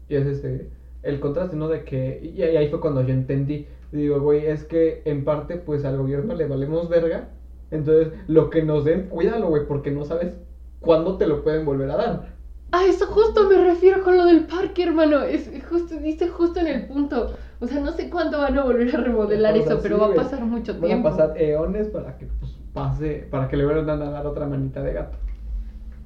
Y 0.08 0.16
es 0.16 0.26
este, 0.26 0.70
el 1.02 1.20
contraste, 1.20 1.56
¿no? 1.56 1.68
De 1.68 1.84
que, 1.84 2.32
y 2.34 2.42
ahí 2.42 2.68
fue 2.68 2.80
cuando 2.80 3.02
yo 3.02 3.14
entendí, 3.14 3.66
digo, 3.92 4.20
güey, 4.20 4.46
es 4.46 4.64
que 4.64 5.02
en 5.04 5.24
parte, 5.24 5.56
pues 5.56 5.84
al 5.84 5.98
gobierno 5.98 6.34
le 6.34 6.46
valemos 6.46 6.88
verga, 6.88 7.30
entonces 7.70 8.12
lo 8.28 8.50
que 8.50 8.62
nos 8.62 8.84
den, 8.84 9.08
cuídalo, 9.08 9.48
güey, 9.48 9.66
porque 9.66 9.90
no 9.90 10.04
sabes 10.04 10.36
cuándo 10.80 11.16
te 11.18 11.26
lo 11.26 11.42
pueden 11.42 11.64
volver 11.64 11.90
a 11.90 11.96
dar. 11.96 12.36
Ah, 12.72 12.84
eso 12.86 13.06
justo 13.06 13.48
me 13.48 13.56
refiero 13.56 14.02
con 14.02 14.16
lo 14.16 14.24
del 14.26 14.46
parque, 14.46 14.82
hermano. 14.84 15.22
Es 15.22 15.48
justo, 15.68 15.96
dice 15.98 16.28
justo 16.28 16.60
en 16.60 16.66
el 16.66 16.86
punto. 16.86 17.34
O 17.60 17.66
sea, 17.66 17.80
no 17.80 17.92
sé 17.92 18.10
cuándo 18.10 18.38
van 18.38 18.58
a 18.58 18.64
volver 18.64 18.94
a 18.94 18.98
remodelar 19.00 19.56
eso, 19.56 19.80
pero 19.80 19.98
va 19.98 20.08
a 20.08 20.14
pasar 20.14 20.44
mucho 20.44 20.74
Van 20.80 20.92
a 20.92 20.98
tiempo. 20.98 21.08
pasar 21.08 21.32
eones 21.40 21.88
para 21.88 22.18
que 22.18 22.26
pues, 22.26 22.58
pase, 22.72 23.26
para 23.30 23.48
que 23.48 23.56
le 23.56 23.64
vuelvan 23.64 24.02
a 24.02 24.10
dar 24.10 24.26
otra 24.26 24.46
manita 24.46 24.82
de 24.82 24.92
gato. 24.92 25.18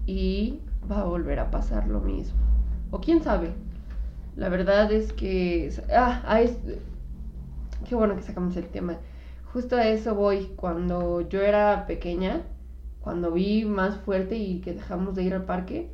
y 0.06 0.60
va 0.90 1.00
a 1.00 1.04
volver 1.04 1.38
a 1.40 1.50
pasar 1.50 1.88
lo 1.88 2.00
mismo. 2.00 2.38
O 2.90 3.00
quién 3.00 3.22
sabe. 3.22 3.56
La 4.36 4.48
verdad 4.48 4.90
es 4.92 5.12
que... 5.12 5.72
Ah, 5.94 6.22
a 6.26 6.40
es... 6.42 6.58
Qué 7.88 7.94
bueno 7.94 8.16
que 8.16 8.22
sacamos 8.22 8.56
el 8.56 8.68
tema. 8.68 8.98
Justo 9.52 9.76
a 9.76 9.86
eso 9.88 10.14
voy. 10.14 10.46
Cuando 10.56 11.20
yo 11.22 11.42
era 11.42 11.86
pequeña, 11.86 12.42
cuando 13.00 13.32
vi 13.32 13.64
más 13.64 13.96
fuerte 13.98 14.36
y 14.36 14.60
que 14.60 14.72
dejamos 14.74 15.14
de 15.14 15.24
ir 15.24 15.34
al 15.34 15.44
parque, 15.44 15.90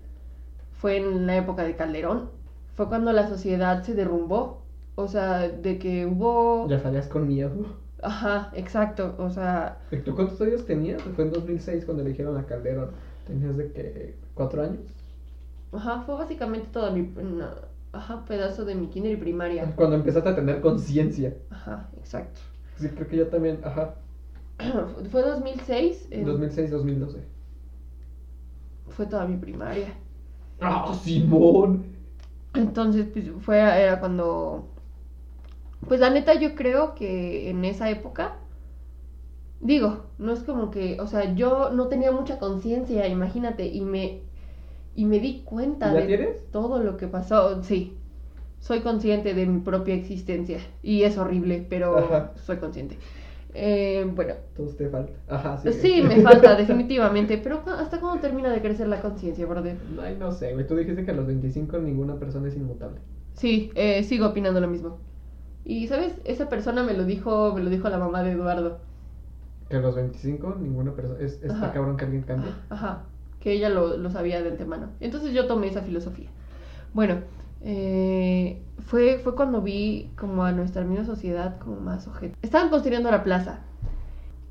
fue 0.80 0.98
en 0.98 1.26
la 1.26 1.36
época 1.36 1.64
de 1.64 1.76
Calderón. 1.76 2.30
Fue 2.74 2.88
cuando 2.88 3.12
la 3.12 3.28
sociedad 3.28 3.82
se 3.84 3.94
derrumbó. 3.94 4.62
O 4.96 5.08
sea, 5.08 5.48
de 5.48 5.78
que 5.78 6.06
hubo... 6.06 6.68
Ya 6.68 6.78
salías 6.80 7.08
con 7.08 7.26
miedo. 7.26 7.64
Ajá, 8.02 8.50
exacto. 8.54 9.14
O 9.18 9.30
sea, 9.30 9.78
¿Y 9.90 9.96
¿Tú 9.98 10.14
cuántos 10.14 10.40
años 10.40 10.64
tenías? 10.64 11.02
Fue 11.14 11.24
en 11.24 11.32
2006 11.32 11.84
cuando 11.84 12.02
eligieron 12.04 12.36
a 12.36 12.46
Calderón. 12.46 12.90
¿Tenías 13.26 13.56
de 13.56 13.72
que 13.72 14.14
cuatro 14.34 14.62
años? 14.62 14.80
ajá, 15.72 16.02
fue 16.02 16.14
básicamente 16.16 16.68
todo 16.72 16.90
mi... 16.92 17.00
una- 17.20 17.54
ajá, 17.92 18.24
pedazo 18.24 18.64
de 18.64 18.74
mi 18.74 18.88
kinder 18.88 19.12
y 19.12 19.16
primaria. 19.16 19.72
Cuando 19.76 19.96
empezaste 19.96 20.28
a 20.30 20.34
tener 20.34 20.60
conciencia. 20.60 21.34
Ajá, 21.50 21.90
exacto. 21.96 22.40
Sí, 22.78 22.88
creo 22.90 23.08
que 23.08 23.16
yo 23.16 23.28
también, 23.28 23.60
ajá. 23.64 23.96
Fue 25.10 25.22
2006, 25.22 26.08
en- 26.10 26.26
2006-2012. 26.26 27.24
fue 28.88 29.06
toda 29.06 29.26
mi 29.26 29.36
primaria. 29.36 29.94
¡Ah, 30.60 30.92
Simón! 30.92 31.96
Entonces, 32.54 33.06
pues 33.12 33.26
fue, 33.40 33.58
era 33.60 34.00
cuando... 34.00 34.64
Pues 35.88 36.00
la 36.00 36.10
neta 36.10 36.34
yo 36.34 36.54
creo 36.54 36.94
que 36.94 37.48
en 37.50 37.64
esa 37.64 37.88
época, 37.90 38.36
digo, 39.60 40.04
no 40.18 40.32
es 40.32 40.40
como 40.40 40.70
que, 40.70 41.00
o 41.00 41.06
sea, 41.06 41.34
yo 41.34 41.70
no 41.70 41.88
tenía 41.88 42.12
mucha 42.12 42.38
conciencia, 42.38 43.06
imagínate, 43.08 43.66
y 43.66 43.80
me, 43.80 44.22
y 44.96 45.04
me 45.06 45.20
di 45.20 45.42
cuenta 45.44 45.94
¿Ya 45.94 46.00
de 46.00 46.06
tienes? 46.06 46.44
todo 46.52 46.80
lo 46.82 46.96
que 46.98 47.08
pasó, 47.08 47.62
sí. 47.64 47.96
Soy 48.66 48.80
consciente 48.80 49.32
de 49.32 49.46
mi 49.46 49.60
propia 49.60 49.94
existencia 49.94 50.58
y 50.82 51.02
es 51.04 51.16
horrible, 51.18 51.64
pero 51.70 51.96
Ajá. 51.98 52.32
soy 52.34 52.56
consciente. 52.56 52.98
Eh, 53.54 54.04
bueno, 54.12 54.34
Entonces 54.50 54.76
te 54.76 54.88
falta. 54.88 55.12
Ajá, 55.28 55.56
sí. 55.56 55.72
sí, 55.72 56.02
me 56.02 56.20
falta 56.20 56.56
definitivamente, 56.56 57.38
pero 57.38 57.62
¿hasta 57.78 58.00
cuándo 58.00 58.20
termina 58.20 58.50
de 58.50 58.60
crecer 58.60 58.88
la 58.88 59.00
conciencia, 59.00 59.46
brother? 59.46 59.76
Ay, 60.02 60.16
no 60.18 60.32
sé, 60.32 60.52
güey. 60.52 60.66
Tú 60.66 60.74
dijiste 60.74 61.04
que 61.04 61.12
a 61.12 61.14
los 61.14 61.28
25 61.28 61.78
ninguna 61.78 62.16
persona 62.16 62.48
es 62.48 62.56
inmutable. 62.56 62.98
Sí, 63.34 63.70
eh, 63.76 64.02
sigo 64.02 64.26
opinando 64.26 64.60
lo 64.60 64.66
mismo. 64.66 64.98
Y 65.64 65.86
sabes, 65.86 66.14
esa 66.24 66.48
persona 66.48 66.82
me 66.82 66.94
lo 66.94 67.04
dijo, 67.04 67.52
me 67.54 67.62
lo 67.62 67.70
dijo 67.70 67.88
la 67.88 67.98
mamá 67.98 68.24
de 68.24 68.32
Eduardo. 68.32 68.78
Que 69.68 69.76
a 69.76 69.80
los 69.80 69.94
25 69.94 70.56
ninguna 70.60 70.92
persona. 70.92 71.20
Es, 71.20 71.34
está 71.34 71.54
Ajá. 71.54 71.72
cabrón 71.72 71.96
que 71.96 72.04
alguien 72.04 72.22
cambie. 72.24 72.50
Ajá, 72.70 73.02
que 73.40 73.52
ella 73.52 73.68
lo, 73.68 73.96
lo 73.96 74.10
sabía 74.10 74.42
de 74.42 74.50
antemano. 74.50 74.88
Entonces 75.00 75.32
yo 75.32 75.46
tomé 75.46 75.68
esa 75.68 75.82
filosofía. 75.82 76.28
Bueno, 76.94 77.20
eh, 77.62 78.62
fue, 78.86 79.18
fue 79.18 79.34
cuando 79.34 79.62
vi 79.62 80.12
como 80.16 80.44
a 80.44 80.52
nuestra 80.52 80.84
misma 80.84 81.04
sociedad 81.04 81.58
como 81.58 81.80
más 81.80 82.06
objeto. 82.06 82.36
Estaban 82.42 82.70
construyendo 82.70 83.10
la 83.10 83.24
plaza. 83.24 83.60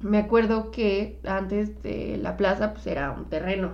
Me 0.02 0.18
acuerdo 0.18 0.72
que 0.72 1.20
antes 1.26 1.82
de 1.82 2.18
la 2.22 2.38
plaza 2.38 2.74
pues 2.74 2.86
era 2.88 3.12
un 3.12 3.26
terreno, 3.26 3.74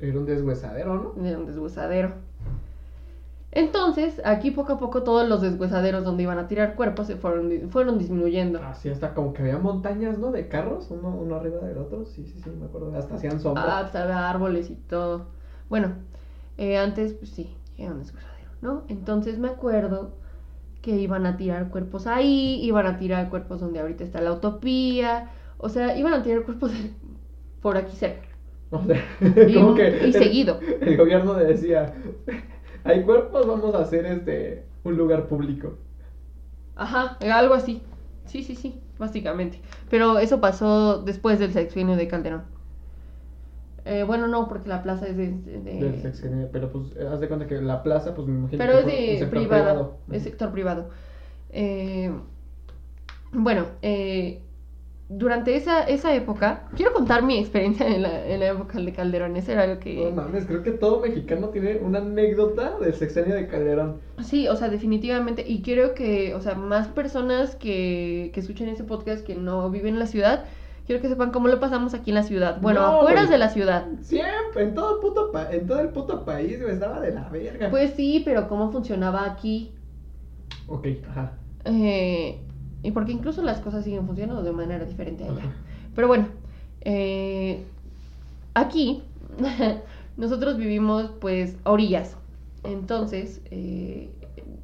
Era 0.00 0.18
un 0.18 0.26
deshuesadero, 0.26 1.14
¿no? 1.16 1.26
era 1.26 1.38
un 1.38 1.46
deshuesadero. 1.46 2.14
Entonces, 3.52 4.22
aquí 4.24 4.52
poco 4.52 4.74
a 4.74 4.78
poco 4.78 5.02
todos 5.02 5.28
los 5.28 5.42
deshuesaderos 5.42 6.04
donde 6.04 6.22
iban 6.22 6.38
a 6.38 6.46
tirar 6.46 6.76
cuerpos 6.76 7.08
se 7.08 7.16
fueron, 7.16 7.68
fueron 7.70 7.98
disminuyendo. 7.98 8.62
Así 8.62 8.88
hasta 8.88 9.12
como 9.12 9.32
que 9.32 9.42
había 9.42 9.58
montañas, 9.58 10.18
¿no? 10.18 10.30
De 10.30 10.46
carros, 10.48 10.86
uno, 10.90 11.08
uno 11.08 11.34
arriba 11.34 11.58
del 11.58 11.78
otro. 11.78 12.06
Sí, 12.06 12.24
sí, 12.26 12.40
sí, 12.42 12.50
me 12.50 12.66
acuerdo. 12.66 12.94
Hasta 12.96 13.16
hacían 13.16 13.40
sombra. 13.40 13.78
Ah, 13.78 13.82
pues, 13.82 13.96
había 13.96 14.30
árboles 14.30 14.70
y 14.70 14.76
todo. 14.76 15.26
Bueno, 15.68 15.94
eh, 16.58 16.78
antes, 16.78 17.12
pues 17.14 17.30
sí, 17.30 17.52
era 17.80 17.92
un 17.92 18.02
¿no? 18.62 18.84
Entonces 18.88 19.38
me 19.38 19.48
acuerdo 19.48 20.12
que 20.82 20.92
iban 20.98 21.26
a 21.26 21.36
tirar 21.36 21.70
cuerpos 21.70 22.06
ahí, 22.06 22.60
iban 22.64 22.86
a 22.86 22.98
tirar 22.98 23.30
cuerpos 23.30 23.60
donde 23.60 23.80
ahorita 23.80 24.04
está 24.04 24.20
la 24.22 24.32
utopía, 24.32 25.30
o 25.58 25.68
sea, 25.68 25.96
iban 25.98 26.14
a 26.14 26.22
tirar 26.22 26.44
cuerpos 26.44 26.72
por 27.60 27.76
aquí 27.76 27.96
cerca. 27.96 28.28
O 28.70 28.82
sea, 28.84 29.02
Y, 29.46 29.54
como 29.54 29.70
un- 29.70 29.76
que 29.76 29.88
y 29.88 30.12
el- 30.14 30.14
seguido. 30.14 30.60
El 30.80 30.96
gobierno 30.96 31.34
decía, 31.34 31.94
hay 32.84 33.02
cuerpos, 33.04 33.46
vamos 33.46 33.74
a 33.74 33.80
hacer 33.82 34.06
este 34.06 34.66
un 34.84 34.96
lugar 34.96 35.26
público. 35.28 35.74
Ajá, 36.74 37.16
algo 37.32 37.54
así. 37.54 37.82
Sí, 38.26 38.42
sí, 38.42 38.54
sí, 38.56 38.80
básicamente. 38.98 39.60
Pero 39.88 40.18
eso 40.18 40.40
pasó 40.40 41.02
después 41.02 41.38
del 41.38 41.52
sexenio 41.52 41.96
de 41.96 42.08
Calderón. 42.08 42.44
Eh, 43.84 44.02
bueno, 44.06 44.28
no, 44.28 44.48
porque 44.48 44.68
la 44.68 44.82
plaza 44.82 45.06
es 45.06 45.16
de... 45.16 45.30
de- 45.32 45.60
Del 45.80 46.02
sexenio, 46.02 46.48
pero 46.52 46.70
pues 46.70 46.94
haz 46.96 47.20
de 47.20 47.28
cuenta 47.28 47.46
que 47.46 47.60
la 47.60 47.82
plaza, 47.82 48.14
pues 48.14 48.28
me 48.28 48.34
imagino 48.38 48.58
Pero 48.64 48.72
que 48.72 48.78
es 48.80 48.86
de 48.86 49.18
sector 49.18 49.28
privado, 49.30 49.64
privado. 49.64 49.98
es 50.12 50.22
sector 50.22 50.52
privado. 50.52 50.88
Eh, 51.50 52.10
bueno, 53.32 53.66
eh, 53.82 54.42
durante 55.08 55.56
esa, 55.56 55.82
esa 55.84 56.14
época, 56.14 56.68
quiero 56.76 56.92
contar 56.92 57.22
mi 57.24 57.38
experiencia 57.38 57.86
en 57.88 58.02
la, 58.02 58.26
en 58.28 58.38
la 58.40 58.48
época 58.50 58.78
de 58.78 58.92
Calderón, 58.92 59.36
eso 59.36 59.50
era 59.52 59.62
algo 59.62 59.80
que... 59.80 59.96
No 60.04 60.10
mames, 60.12 60.46
creo 60.46 60.62
que 60.62 60.70
todo 60.72 61.00
mexicano 61.00 61.48
tiene 61.48 61.78
una 61.78 61.98
anécdota 61.98 62.78
del 62.78 62.94
sexenio 62.94 63.34
de 63.34 63.48
Calderón. 63.48 63.96
Sí, 64.22 64.46
o 64.46 64.54
sea, 64.56 64.68
definitivamente, 64.68 65.44
y 65.46 65.62
quiero 65.62 65.94
que, 65.94 66.34
o 66.34 66.40
sea, 66.40 66.54
más 66.54 66.86
personas 66.88 67.56
que, 67.56 68.30
que 68.32 68.40
escuchen 68.40 68.68
ese 68.68 68.84
podcast 68.84 69.26
que 69.26 69.34
no 69.34 69.68
viven 69.70 69.94
en 69.94 69.98
la 70.00 70.06
ciudad, 70.06 70.44
quiero 70.90 71.02
que 71.02 71.08
sepan 71.08 71.30
cómo 71.30 71.46
lo 71.46 71.60
pasamos 71.60 71.94
aquí 71.94 72.10
en 72.10 72.16
la 72.16 72.24
ciudad. 72.24 72.60
Bueno, 72.60 72.80
No, 72.80 72.86
afuera 72.98 73.20
güey. 73.20 73.30
de 73.30 73.38
la 73.38 73.48
ciudad. 73.48 73.86
Siempre, 74.00 74.64
en 74.64 74.74
todo 74.74 74.96
el 74.96 75.00
puto, 75.00 75.30
pa- 75.30 75.48
en 75.52 75.64
todo 75.68 75.78
el 75.78 75.90
puto 75.90 76.24
país, 76.24 76.60
güey, 76.60 76.72
estaba 76.74 76.98
de 77.00 77.12
la 77.12 77.28
verga. 77.28 77.70
Pues 77.70 77.92
sí, 77.94 78.22
pero 78.24 78.48
cómo 78.48 78.72
funcionaba 78.72 79.24
aquí. 79.24 79.70
Ok, 80.66 80.88
ajá. 81.08 81.34
Eh, 81.64 82.40
y 82.82 82.90
porque 82.90 83.12
incluso 83.12 83.40
las 83.42 83.60
cosas 83.60 83.84
siguen 83.84 84.04
funcionando 84.04 84.42
de 84.42 84.50
manera 84.50 84.84
diferente 84.84 85.22
allá. 85.22 85.34
Ajá. 85.38 85.52
Pero 85.94 86.08
bueno, 86.08 86.26
eh, 86.80 87.64
aquí 88.54 89.04
nosotros 90.16 90.56
vivimos 90.56 91.12
pues 91.20 91.56
a 91.62 91.70
orillas. 91.70 92.16
Entonces, 92.64 93.42
eh, 93.52 94.10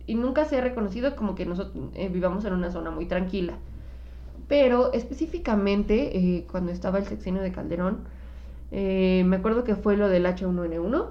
y 0.09 0.17
nunca 0.17 0.45
se 0.45 0.59
ha 0.59 0.61
reconocido 0.61 1.15
como 1.15 1.37
que 1.37 1.47
nosotros 1.47 1.85
eh, 1.95 2.09
vivamos 2.09 2.45
en 2.47 2.53
una 2.53 2.73
zona 2.73 2.91
muy 2.91 3.07
tranquila. 3.07 3.53
Pero 4.49 4.93
específicamente 4.93 6.17
eh, 6.17 6.47
cuando 6.51 6.71
estaba 6.73 6.99
el 6.99 7.07
sexenio 7.07 7.43
de 7.43 7.53
Calderón, 7.53 8.01
eh, 8.71 9.25
me 9.27 9.37
acuerdo 9.37 9.65
que 9.65 9.75
fue 9.77 9.97
lo 9.97 10.09
del 10.09 10.27
H1N1. 10.27 11.07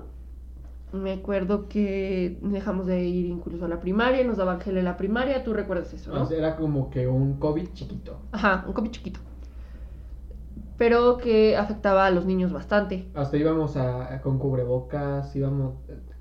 Me 0.93 1.11
acuerdo 1.11 1.67
que 1.67 2.37
dejamos 2.41 2.85
de 2.85 3.03
ir 3.03 3.25
incluso 3.25 3.65
a 3.65 3.67
la 3.67 3.81
primaria, 3.81 4.23
nos 4.23 4.37
daban 4.37 4.61
gel 4.61 4.77
en 4.77 4.85
la 4.85 4.95
primaria, 4.95 5.43
tú 5.43 5.53
recuerdas 5.53 5.93
eso, 5.93 6.31
era 6.31 6.55
como 6.55 6.89
que 6.89 7.07
un 7.07 7.37
COVID 7.37 7.73
chiquito. 7.73 8.17
Ajá, 8.31 8.63
un 8.65 8.73
COVID 8.73 8.91
chiquito. 8.91 9.19
Pero 10.77 11.17
que 11.17 11.57
afectaba 11.57 12.05
a 12.05 12.11
los 12.11 12.25
niños 12.25 12.51
bastante. 12.53 13.05
Hasta 13.13 13.37
íbamos 13.37 13.75
a, 13.77 14.13
a- 14.13 14.21
con 14.21 14.39
cubrebocas, 14.39 15.35
íbamos... 15.35 15.75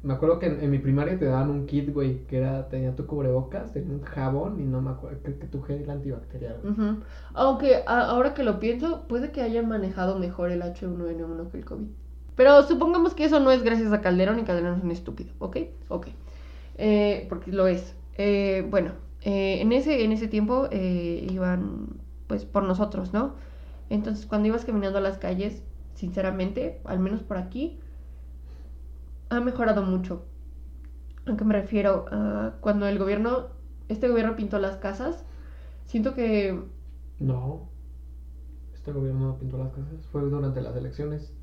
Me 0.04 0.14
acuerdo 0.14 0.38
que 0.38 0.46
en, 0.46 0.70
mi 0.70 0.78
primaria 0.78 1.18
te 1.18 1.24
daban 1.24 1.50
un 1.50 1.66
kit, 1.66 1.92
güey, 1.92 2.24
que 2.26 2.38
era, 2.38 2.68
tenía 2.68 2.94
tu 2.94 3.06
cubrebocas, 3.06 3.72
tenía 3.72 3.94
un 3.94 4.02
jabón 4.02 4.60
y 4.60 4.64
no 4.64 4.80
me 4.82 4.90
acuerdo, 4.90 5.18
creo 5.22 5.38
que 5.38 5.46
tu 5.46 5.62
gel 5.62 5.88
antibacterial. 5.90 6.58
güey. 6.62 6.72
Ujú. 6.74 7.00
Aunque 7.32 7.76
a- 7.86 8.06
ahora 8.10 8.34
que 8.34 8.42
lo 8.44 8.60
pienso, 8.60 9.06
puede 9.08 9.32
que 9.32 9.42
hayan 9.42 9.68
manejado 9.68 10.18
mejor 10.18 10.50
el 10.50 10.62
H1N1 10.62 11.50
que 11.50 11.56
el 11.58 11.64
COVID. 11.64 11.86
Pero 12.36 12.62
supongamos 12.64 13.14
que 13.14 13.24
eso 13.24 13.40
no 13.40 13.50
es 13.50 13.62
gracias 13.62 13.92
a 13.92 14.00
Calderón 14.00 14.38
y 14.40 14.44
Calderón 14.44 14.78
es 14.78 14.84
un 14.84 14.90
estúpido, 14.90 15.32
¿ok? 15.38 15.56
Ok. 15.88 16.08
Eh, 16.76 17.26
porque 17.28 17.52
lo 17.52 17.66
es. 17.66 17.94
Eh, 18.18 18.66
bueno, 18.70 18.92
eh, 19.22 19.60
en, 19.60 19.72
ese, 19.72 20.04
en 20.04 20.12
ese 20.12 20.28
tiempo 20.28 20.68
eh, 20.70 21.26
iban 21.30 21.88
pues 22.26 22.44
por 22.44 22.62
nosotros, 22.64 23.12
¿no? 23.12 23.34
Entonces 23.90 24.26
cuando 24.26 24.48
ibas 24.48 24.64
caminando 24.64 24.98
a 24.98 25.02
las 25.02 25.18
calles, 25.18 25.62
sinceramente, 25.94 26.80
al 26.84 26.98
menos 26.98 27.22
por 27.22 27.36
aquí, 27.38 27.78
ha 29.36 29.40
mejorado 29.40 29.82
mucho. 29.82 30.26
¿A 31.26 31.36
qué 31.36 31.44
me 31.44 31.54
refiero? 31.54 32.06
Ah, 32.10 32.56
cuando 32.60 32.86
el 32.86 32.98
gobierno, 32.98 33.48
este 33.88 34.08
gobierno 34.08 34.36
pintó 34.36 34.58
las 34.58 34.76
casas, 34.76 35.24
siento 35.84 36.14
que... 36.14 36.60
No. 37.18 37.70
Este 38.74 38.92
gobierno 38.92 39.26
no 39.28 39.38
pintó 39.38 39.58
las 39.58 39.72
casas. 39.72 40.06
Fue 40.12 40.22
durante 40.22 40.60
las 40.60 40.76
elecciones. 40.76 41.34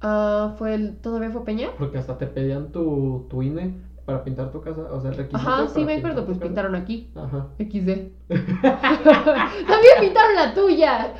ah, 0.00 0.54
fue 0.58 0.74
el, 0.74 0.98
¿Todavía 1.00 1.30
fue 1.30 1.44
Peña? 1.44 1.70
Porque 1.78 1.98
hasta 1.98 2.18
te 2.18 2.26
pedían 2.26 2.72
tu, 2.72 3.26
tu 3.30 3.42
INE 3.42 3.87
para 4.08 4.24
pintar 4.24 4.50
tu 4.50 4.62
casa. 4.62 4.80
O 4.90 5.02
sea, 5.02 5.10
el 5.10 5.18
requisito 5.18 5.50
Ajá, 5.50 5.68
sí 5.68 5.84
me 5.84 5.96
acuerdo, 5.96 6.24
pues 6.24 6.38
casa. 6.38 6.48
pintaron 6.48 6.74
aquí. 6.74 7.10
Ajá. 7.14 7.48
XD. 7.58 8.08
También 8.28 9.94
pintaron 10.00 10.34
la 10.34 10.54
tuya. 10.54 11.12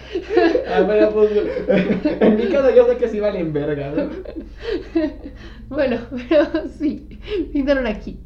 Ah, 0.74 0.80
bueno, 0.86 1.10
pues 1.10 1.30
en 1.68 2.36
mi 2.36 2.46
caso 2.46 2.74
yo 2.74 2.86
sé 2.86 2.96
que 2.96 3.08
sí 3.10 3.20
valen 3.20 3.52
verga, 3.52 3.90
¿no? 3.90 4.08
Bueno, 5.68 5.98
pero 6.30 6.46
sí, 6.78 7.20
pintaron 7.52 7.86
aquí. 7.86 8.20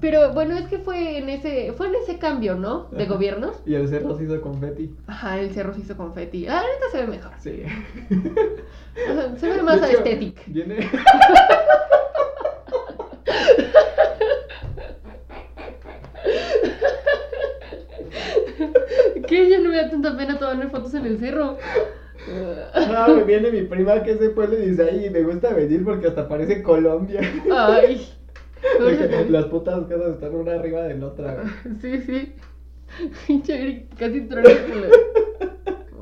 Pero 0.00 0.32
bueno, 0.32 0.56
es 0.56 0.66
que 0.68 0.78
fue 0.78 1.18
en 1.18 1.28
ese, 1.28 1.74
fue 1.74 1.88
en 1.88 1.96
ese 1.96 2.16
cambio, 2.18 2.54
¿no? 2.54 2.84
De 2.92 3.02
Ajá. 3.02 3.12
gobiernos. 3.12 3.60
Y 3.66 3.74
el 3.74 3.86
cerro 3.90 4.16
se 4.16 4.24
hizo 4.24 4.40
confeti. 4.40 4.94
Ajá, 5.08 5.38
el 5.38 5.50
cerro 5.50 5.74
se 5.74 5.80
hizo 5.80 5.94
confeti. 5.98 6.46
Ah, 6.46 6.60
ahorita 6.60 6.86
se 6.90 7.00
ve 7.02 7.06
mejor. 7.06 7.32
Sí. 7.38 7.64
Se 9.36 9.46
ve 9.46 9.62
más 9.62 9.82
aesthetic. 9.82 10.40
Viene. 10.46 10.88
Que 19.28 19.48
ya 19.48 19.58
no 19.60 19.69
me 19.80 19.84
da 19.84 19.90
tanta 19.90 20.16
pena 20.16 20.38
tomarme 20.38 20.68
fotos 20.68 20.94
en 20.94 21.06
el 21.06 21.18
cerro. 21.18 21.56
Ah, 22.74 23.12
me 23.16 23.24
viene 23.24 23.50
mi 23.50 23.62
prima 23.62 24.02
que 24.02 24.16
se 24.16 24.30
pueblo 24.30 24.58
y 24.58 24.66
dice, 24.70 24.88
ay, 24.90 25.10
me 25.10 25.22
gusta 25.22 25.54
venir 25.54 25.84
porque 25.84 26.08
hasta 26.08 26.28
parece 26.28 26.62
Colombia. 26.62 27.20
Ay. 27.50 28.06
De 28.78 29.30
Las 29.30 29.46
putas 29.46 29.86
casas 29.86 30.14
están 30.14 30.34
una 30.34 30.52
arriba 30.52 30.82
de 30.82 30.96
la 30.96 31.06
otra. 31.06 31.44
Sí, 31.80 31.98
sí. 32.02 32.34
Pinche 33.26 33.86
casi 33.98 34.20
trono 34.22 34.48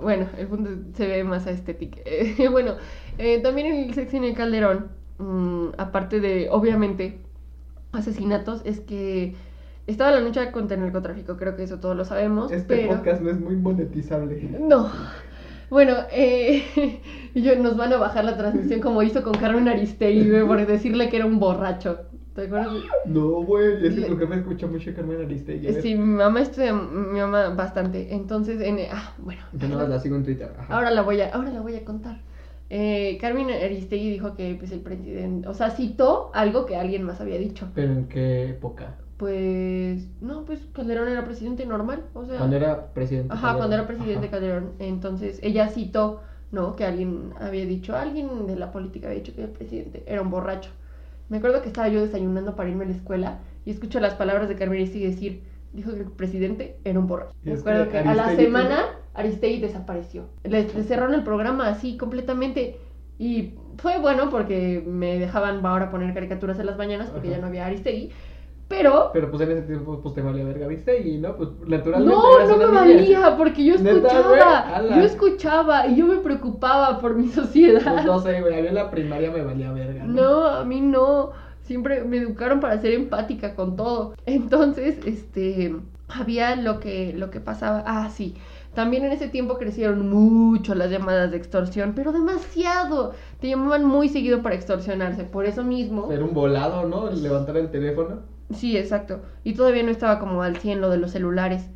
Bueno, 0.01 0.27
el 0.37 0.47
punto 0.49 0.71
es- 0.71 0.97
se 0.97 1.07
ve 1.07 1.23
más 1.23 1.47
estético. 1.47 1.99
bueno, 2.51 2.75
eh, 3.19 3.41
también 3.43 3.69
en 3.69 3.89
el 3.89 3.95
sexenio 3.95 4.29
de 4.31 4.35
Calderón, 4.35 4.89
mm, 5.19 5.69
aparte 5.79 6.19
de, 6.19 6.49
obviamente, 6.51 7.21
asesinatos, 7.93 8.63
es 8.65 8.81
que 8.81 9.35
estaba 9.89 10.11
la 10.13 10.21
lucha 10.21 10.53
contra 10.53 10.77
el 10.77 10.83
narcotráfico, 10.83 11.37
creo 11.37 11.57
que 11.57 11.65
eso 11.65 11.81
todos 11.81 11.97
lo 11.97 12.05
sabemos, 12.05 12.53
Este 12.53 12.77
pero... 12.77 12.89
podcast 12.97 13.23
no 13.23 13.31
es 13.31 13.41
muy 13.41 13.57
monetizable. 13.57 14.57
No. 14.61 14.91
Bueno, 15.71 15.95
eh, 16.13 17.01
yo, 17.35 17.57
nos 17.57 17.77
van 17.77 17.93
a 17.93 17.97
bajar 17.99 18.25
la 18.25 18.37
transmisión 18.37 18.81
como 18.81 19.03
hizo 19.03 19.23
con 19.23 19.35
Carmen 19.35 19.69
Aristegui, 19.69 20.31
güey, 20.31 20.47
por 20.47 20.67
decirle 20.67 21.09
que 21.09 21.17
era 21.17 21.27
un 21.27 21.39
borracho. 21.39 22.01
¿Te 22.35 22.47
acuerdas? 22.47 22.69
No, 23.05 23.43
güey, 23.43 23.85
es 23.85 23.95
que 23.95 24.01
Le- 24.03 24.07
tu 24.07 24.17
jefe 24.17 24.35
escucha 24.37 24.67
mucho 24.69 24.95
Carmen 24.95 25.21
Aristegui. 25.21 25.73
Sí, 25.83 25.95
mi 25.97 26.05
mamá 26.05 26.41
estudia, 26.41 26.73
mi 26.73 27.19
mamá 27.19 27.49
bastante. 27.51 28.15
Entonces, 28.15 28.61
en, 28.61 28.79
ah, 28.93 29.13
bueno. 29.19 29.43
Yo 29.55 29.69
no 29.69 29.87
la 29.89 29.99
sigo 29.99 30.15
en 30.17 30.23
Twitter. 30.25 30.53
Ajá. 30.57 30.73
Ahora 30.75 30.91
la 30.93 31.03
voy 31.03 31.21
a, 31.21 31.31
ahora 31.31 31.51
la 31.51 31.61
voy 31.61 31.75
a 31.75 31.85
contar. 31.85 32.21
Eh, 32.71 33.19
Carmen 33.21 33.51
Aristegui 33.51 34.11
dijo 34.11 34.37
que 34.37 34.55
pues, 34.59 34.71
el 34.73 34.81
presidente, 34.81 35.49
o 35.49 35.55
sea, 35.55 35.71
citó 35.71 36.31
algo 36.33 36.65
que 36.65 36.77
alguien 36.77 37.03
más 37.03 37.21
había 37.21 37.39
dicho. 37.39 37.69
¿Pero 37.75 37.93
en 37.93 38.07
qué 38.07 38.51
época? 38.51 38.97
Pues, 39.19 40.07
no, 40.21 40.45
pues 40.45 40.61
Calderón 40.73 41.09
era 41.09 41.25
presidente 41.25 41.67
normal, 41.67 42.05
o 42.15 42.25
sea. 42.25 42.39
Cuando 42.39 42.57
era 42.57 42.93
presidente. 42.95 43.35
Ajá, 43.35 43.57
cuando 43.57 43.75
era 43.75 43.87
presidente 43.87 44.29
Ajá. 44.29 44.31
Calderón. 44.31 44.73
Entonces, 44.79 45.41
ella 45.43 45.69
citó, 45.69 46.23
¿no? 46.53 46.77
Que 46.77 46.85
alguien 46.85 47.33
había 47.41 47.67
dicho, 47.67 47.97
alguien 47.97 48.47
de 48.47 48.57
la 48.57 48.71
política 48.71 49.09
había 49.09 49.19
dicho 49.21 49.35
que 49.35 49.43
el 49.43 49.51
presidente 49.51 50.05
era 50.07 50.23
un 50.23 50.31
borracho. 50.31 50.71
Me 51.29 51.39
acuerdo 51.39 51.63
que 51.63 51.69
estaba 51.69 51.89
yo 51.89 52.01
desayunando 52.01 52.55
para 52.57 52.71
irme 52.71 52.85
a 52.85 52.89
la 52.89 52.95
escuela 52.95 53.41
y 53.67 53.71
escucho 53.73 54.01
las 54.01 54.15
palabras 54.15 54.49
de 54.49 54.55
Carmen 54.57 54.79
Aristegui 54.79 55.07
decir, 55.07 55.43
dijo 55.73 55.93
que 55.93 56.01
el 56.01 56.11
presidente 56.13 56.79
era 56.85 56.99
un 57.01 57.09
borracho. 57.09 57.35
Y 57.45 57.51
Me 57.51 57.55
acuerdo 57.57 57.87
que 57.87 57.91
que, 57.91 57.99
a 57.99 58.15
la 58.15 58.37
semana 58.37 58.85
Aristegui 59.15 59.61
desapareció. 59.61 60.27
Le, 60.45 60.63
le 60.73 60.83
cerraron 60.85 61.15
el 61.15 61.25
programa 61.25 61.69
así 61.69 61.97
completamente. 61.97 62.79
Y 63.19 63.55
fue 63.79 63.99
bueno 63.99 64.31
porque 64.31 64.83
me 64.87 65.19
dejaban 65.19 65.65
ahora 65.67 65.91
poner 65.91 66.15
caricaturas 66.15 66.59
en 66.61 66.67
las 66.67 66.79
mañanas 66.79 67.11
porque 67.11 67.29
Ajá. 67.29 67.37
ya 67.37 67.41
no 67.41 67.49
había 67.49 67.67
Aristegui. 67.67 68.13
Pero 68.69 69.11
Pero 69.15 69.31
pues 69.31 69.43
en 69.43 69.53
ese 69.53 69.63
tiempo 69.63 69.99
pues 70.03 70.15
te 70.15 70.21
valía 70.21 70.45
verga, 70.45 70.67
¿viste? 70.67 71.01
Y 71.01 71.17
no, 71.17 71.37
pues 71.37 71.49
naturalmente 71.67 72.15
No, 72.15 72.47
no 72.47 72.57
me 72.59 72.67
valía, 72.67 73.35
porque 73.37 73.65
yo 73.65 73.75
escuchaba, 73.75 74.83
yo 74.83 75.03
escuchaba 75.03 75.87
y 75.87 75.97
yo 75.97 76.07
me 76.07 76.17
preocupaba 76.17 77.01
por 77.01 77.15
mi 77.15 77.29
sociedad. 77.29 77.95
Pues 77.95 78.05
no 78.05 78.21
sé, 78.21 78.41
güey, 78.43 78.59
a 78.59 78.63
mí 78.63 78.69
en 78.69 78.75
la 78.75 78.91
primaria 78.91 79.31
me 79.31 79.43
valía 79.43 79.73
verga. 79.73 80.05
No, 80.05 80.47
a 80.47 80.65
mí 80.65 80.83
no. 80.83 81.31
Siempre 81.63 82.05
me 82.05 82.19
educaron 82.19 82.61
para 82.61 82.79
ser 82.81 82.93
empática 82.93 83.55
con 83.55 83.77
todo. 83.77 84.15
Entonces, 84.27 84.99
este, 85.05 85.75
había 86.09 86.57
lo 86.57 86.81
que, 86.81 87.13
lo 87.15 87.31
que 87.31 87.41
pasaba. 87.41 87.85
Ah, 87.87 88.11
sí. 88.11 88.35
También 88.75 89.05
en 89.05 89.13
ese 89.13 89.29
tiempo 89.29 89.59
crecieron 89.59 90.09
mucho 90.09 90.75
las 90.75 90.91
llamadas 90.91 91.31
de 91.31 91.37
extorsión, 91.37 91.95
pero 91.95 92.13
demasiado. 92.13 93.13
Te 93.41 93.49
llamaban 93.49 93.85
muy 93.85 94.09
seguido 94.09 94.41
para 94.41 94.55
extorsionarse. 94.55 95.25
Por 95.25 95.47
eso 95.47 95.65
mismo. 95.65 96.13
Era 96.13 96.25
un 96.25 96.33
volado, 96.33 96.87
¿no? 96.87 97.11
Levantar 97.11 97.57
el 97.57 97.71
teléfono. 97.71 98.38
Sí, 98.53 98.77
exacto. 98.77 99.23
Y 99.45 99.55
todavía 99.55 99.83
no 99.83 99.91
estaba 99.91 100.19
como 100.19 100.43
al 100.43 100.57
100 100.57 100.81
lo 100.81 100.89
de 100.91 100.99
los 100.99 101.11
celulares. 101.13 101.69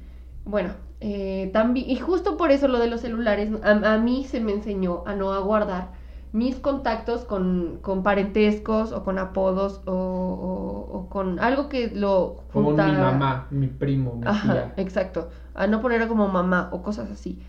Bueno, 0.44 0.70
eh, 1.00 1.50
también, 1.52 1.90
y 1.90 1.96
justo 1.96 2.36
por 2.36 2.50
eso 2.50 2.68
lo 2.68 2.78
de 2.78 2.86
los 2.88 3.00
celulares, 3.02 3.50
a, 3.62 3.94
a 3.94 3.98
mí 3.98 4.24
se 4.24 4.40
me 4.40 4.52
enseñó 4.52 5.02
a 5.06 5.14
no 5.14 5.32
aguardar 5.32 5.90
mis 6.32 6.56
contactos 6.56 7.24
con, 7.26 7.78
con 7.82 8.02
parentescos 8.02 8.92
o 8.92 9.04
con 9.04 9.18
apodos 9.18 9.82
o, 9.86 9.92
o- 9.92 10.96
o 10.98 11.08
con 11.10 11.38
algo 11.40 11.68
que 11.68 11.90
lo 11.94 12.38
Como 12.52 12.70
mi 12.70 12.76
juntara- 12.78 12.98
mamá, 13.12 13.46
mi 13.50 13.66
primo, 13.66 14.14
mi 14.16 14.26
Ajá, 14.26 14.52
tía. 14.52 14.74
exacto. 14.78 15.28
A 15.54 15.66
no 15.66 15.82
poner 15.82 16.08
como 16.08 16.28
mamá 16.28 16.70
o 16.72 16.82
cosas 16.82 17.10
así. 17.10 17.42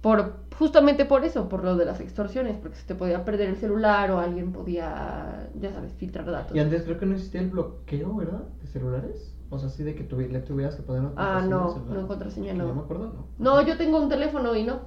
Por, 0.00 0.34
justamente 0.58 1.04
por 1.04 1.24
eso, 1.24 1.48
por 1.48 1.64
lo 1.64 1.76
de 1.76 1.84
las 1.84 2.00
extorsiones, 2.00 2.56
porque 2.56 2.76
se 2.76 2.86
te 2.86 2.94
podía 2.94 3.24
perder 3.24 3.48
el 3.50 3.56
celular 3.56 4.10
o 4.10 4.18
alguien 4.18 4.52
podía, 4.52 5.48
ya 5.60 5.72
sabes, 5.72 5.92
filtrar 5.94 6.26
datos. 6.30 6.56
Y 6.56 6.60
antes 6.60 6.82
creo 6.82 6.98
que 6.98 7.06
no 7.06 7.14
existía 7.14 7.40
el 7.40 7.50
bloqueo, 7.50 8.14
¿verdad? 8.16 8.42
De 8.60 8.66
celulares. 8.68 9.34
O 9.50 9.58
sea, 9.58 9.68
así 9.68 9.82
de 9.82 9.94
que 9.94 10.06
tuvi- 10.06 10.28
le 10.28 10.40
tuvieras 10.40 10.76
que 10.76 10.82
poner 10.82 11.02
una 11.02 11.10
Ah, 11.16 11.40
contraseña 11.40 11.42
al 11.42 11.50
no, 11.50 11.94
no 12.02 12.08
contraseña, 12.08 12.52
no. 12.54 12.68
Yo 12.68 12.74
me 12.74 12.80
acuerdo, 12.80 13.06
no. 13.06 13.24
No, 13.38 13.66
yo 13.66 13.76
tengo 13.78 13.98
un 13.98 14.08
teléfono 14.08 14.54
y 14.54 14.64
no. 14.64 14.80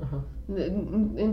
Ajá. 0.00 0.18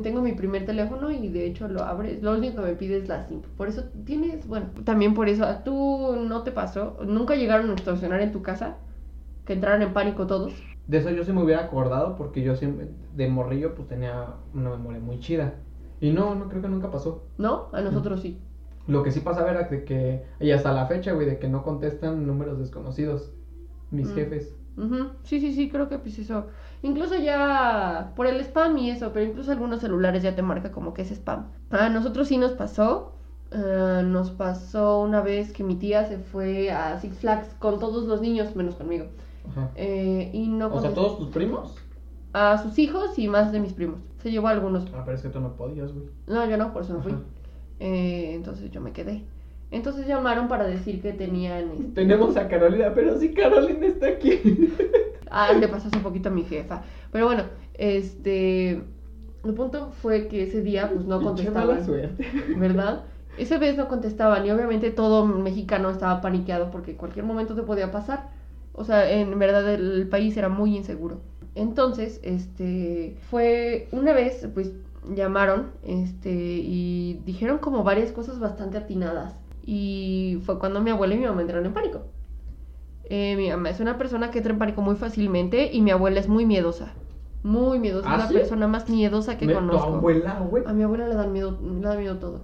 Tengo 0.01 0.21
mi 0.21 0.31
primer 0.33 0.65
teléfono 0.65 1.11
y 1.11 1.27
de 1.27 1.45
hecho 1.45 1.67
lo 1.67 1.83
abres. 1.83 2.23
Lo 2.23 2.33
único 2.33 2.61
que 2.61 2.69
me 2.69 2.73
pide 2.75 2.97
es 2.97 3.07
la 3.07 3.27
SIM. 3.27 3.41
Por 3.57 3.67
eso 3.67 3.83
tienes, 4.05 4.47
bueno, 4.47 4.67
también 4.85 5.13
por 5.13 5.29
eso, 5.29 5.45
¿a 5.45 5.63
tú 5.63 6.15
no 6.27 6.41
te 6.43 6.51
pasó? 6.51 6.97
¿Nunca 7.05 7.35
llegaron 7.35 7.69
a 7.69 7.73
extorsionar 7.73 8.21
en 8.21 8.31
tu 8.31 8.41
casa? 8.41 8.77
¿Que 9.45 9.53
entraron 9.53 9.81
en 9.83 9.93
pánico 9.93 10.27
todos? 10.27 10.53
De 10.87 10.97
eso 10.97 11.09
yo 11.11 11.23
sí 11.23 11.31
me 11.31 11.43
hubiera 11.43 11.63
acordado 11.63 12.15
porque 12.15 12.41
yo 12.41 12.55
siempre, 12.55 12.89
de 13.15 13.27
morrillo, 13.27 13.73
pues 13.75 13.87
tenía 13.87 14.35
una 14.53 14.71
memoria 14.71 14.99
muy 14.99 15.19
chida. 15.19 15.53
Y 16.01 16.11
no, 16.11 16.35
no 16.35 16.49
creo 16.49 16.61
que 16.61 16.67
nunca 16.67 16.91
pasó. 16.91 17.23
¿No? 17.37 17.69
A 17.71 17.81
nosotros 17.81 18.21
sí. 18.21 18.37
Lo 18.87 19.01
que 19.03 19.11
sí 19.11 19.21
pasaba 19.21 19.51
era 19.51 19.63
de 19.63 19.85
que, 19.85 20.23
y 20.41 20.51
hasta 20.51 20.73
la 20.73 20.87
fecha, 20.87 21.13
güey, 21.13 21.25
de 21.25 21.39
que 21.39 21.47
no 21.47 21.63
contestan 21.63 22.27
números 22.27 22.59
desconocidos. 22.59 23.31
Mis 23.91 24.09
Mm. 24.09 24.15
jefes. 24.15 24.55
Ujú, 24.75 25.09
Sí, 25.23 25.39
sí, 25.39 25.53
sí, 25.53 25.69
creo 25.69 25.87
que 25.87 25.99
pues 25.99 26.17
eso. 26.19 26.47
Incluso 26.81 27.15
ya 27.15 28.11
por 28.15 28.25
el 28.27 28.39
spam 28.41 28.77
y 28.79 28.89
eso, 28.89 29.11
pero 29.13 29.25
incluso 29.25 29.51
algunos 29.51 29.79
celulares 29.81 30.23
ya 30.23 30.35
te 30.35 30.41
marca 30.41 30.71
como 30.71 30.93
que 30.93 31.03
es 31.03 31.11
spam. 31.11 31.45
A 31.69 31.89
nosotros 31.89 32.27
sí 32.27 32.37
nos 32.37 32.53
pasó. 32.53 33.11
ah, 33.51 34.01
nos 34.03 34.31
pasó 34.31 34.99
una 35.01 35.21
vez 35.21 35.53
que 35.53 35.63
mi 35.63 35.75
tía 35.75 36.05
se 36.05 36.17
fue 36.17 36.71
a 36.71 36.99
Six 36.99 37.19
Flags 37.19 37.55
con 37.59 37.79
todos 37.79 38.05
los 38.05 38.19
niños, 38.19 38.55
menos 38.55 38.75
conmigo. 38.75 39.05
Ajá. 39.49 39.71
eh, 39.75 40.29
y 40.33 40.47
no 40.47 40.67
O 40.67 40.69
sea, 40.71 40.91
contestó. 40.91 41.01
todos 41.01 41.19
tus 41.19 41.29
primos. 41.29 41.75
A 42.33 42.57
sus 42.57 42.79
hijos 42.79 43.17
y 43.19 43.27
más 43.27 43.51
de 43.51 43.59
mis 43.59 43.73
primos. 43.73 43.97
Se 44.21 44.31
llevó 44.31 44.47
a 44.47 44.51
algunos. 44.51 44.85
Ah, 44.93 45.03
pero 45.05 45.15
es 45.17 45.23
que 45.23 45.29
tú 45.29 45.39
no 45.39 45.53
podías, 45.55 45.93
güey. 45.93 46.05
No, 46.27 46.49
yo 46.49 46.57
no, 46.57 46.73
por 46.73 46.83
eso 46.83 46.93
no 46.93 47.01
fui. 47.03 47.13
Eh, 47.79 48.31
entonces 48.33 48.71
yo 48.71 48.81
me 48.81 48.91
quedé. 48.91 49.23
Entonces 49.71 50.07
llamaron 50.07 50.47
para 50.47 50.65
decir 50.65 51.01
que 51.01 51.13
tenían. 51.13 51.71
este, 51.71 51.83
Tenemos 51.93 52.37
a 52.37 52.47
Carolina, 52.47 52.91
pero 52.95 53.19
sí, 53.19 53.33
Carolina 53.33 53.85
está 53.87 54.07
aquí. 54.07 54.39
Ah, 55.35 55.51
le 55.51 55.67
pasó 55.67 55.87
hace 55.87 55.97
poquito 55.97 56.29
a 56.29 56.31
mi 56.31 56.43
jefa. 56.43 56.83
Pero 57.11 57.25
bueno, 57.25 57.45
este. 57.73 58.83
El 59.43 59.53
punto 59.55 59.89
fue 60.01 60.27
que 60.27 60.43
ese 60.43 60.61
día, 60.61 60.91
pues 60.93 61.05
no 61.05 61.19
Pinche 61.19 61.49
mala 61.49 61.77
contestaban. 61.77 61.85
suerte. 61.85 62.27
¿Verdad? 62.55 63.01
Esa 63.39 63.57
vez 63.57 63.75
no 63.75 63.87
contestaban 63.87 64.45
y 64.45 64.51
obviamente 64.51 64.91
todo 64.91 65.25
mexicano 65.25 65.89
estaba 65.89 66.21
paniqueado 66.21 66.69
porque 66.69 66.95
cualquier 66.95 67.25
momento 67.25 67.55
te 67.55 67.63
podía 67.63 67.91
pasar. 67.91 68.29
O 68.74 68.84
sea, 68.84 69.09
en 69.11 69.38
verdad 69.39 69.71
el 69.74 70.07
país 70.09 70.36
era 70.38 70.49
muy 70.49 70.76
inseguro. 70.76 71.21
Entonces, 71.55 72.19
este, 72.24 73.15
fue 73.30 73.88
una 73.91 74.13
vez, 74.13 74.47
pues 74.53 74.74
llamaron, 75.15 75.67
este, 75.84 76.32
y 76.32 77.21
dijeron 77.26 77.59
como 77.59 77.84
varias 77.84 78.11
cosas 78.11 78.39
bastante 78.39 78.78
atinadas. 78.78 79.36
Y 79.65 80.39
fue 80.45 80.57
cuando 80.59 80.82
mi 80.82 80.89
abuela 80.89 81.13
y 81.13 81.19
mi 81.19 81.26
mamá 81.26 81.41
entraron 81.41 81.65
en 81.67 81.74
pánico. 81.74 82.01
Eh, 83.05 83.36
mi 83.38 83.49
mamá 83.49 83.69
es 83.69 83.80
una 83.80 83.97
persona 83.97 84.32
que 84.32 84.39
entra 84.39 84.53
en 84.53 84.59
pánico 84.59 84.82
muy 84.82 84.95
fácilmente 84.95 85.69
y 85.71 85.82
mi 85.82 85.91
abuela 85.91 86.19
es 86.19 86.28
muy 86.28 86.45
miedosa. 86.45 86.93
Muy 87.43 87.78
miedosa. 87.80 88.09
¿Ah, 88.09 88.15
es 88.15 88.21
la 88.21 88.28
sí? 88.30 88.34
persona 88.36 88.67
más 88.67 88.89
miedosa 88.89 89.38
que 89.38 89.45
Me- 89.45 89.53
Tu 89.53 89.59
conozco. 89.59 89.95
abuela, 89.95 90.39
güey. 90.49 90.63
A 90.65 90.74
mi 90.74 90.84
abuela 90.84 91.07
le 91.07 91.15
da 91.15 91.28
miedo, 91.28 91.59
le 91.61 91.82
da 91.88 91.95
miedo 91.95 92.17
todo. 92.17 92.41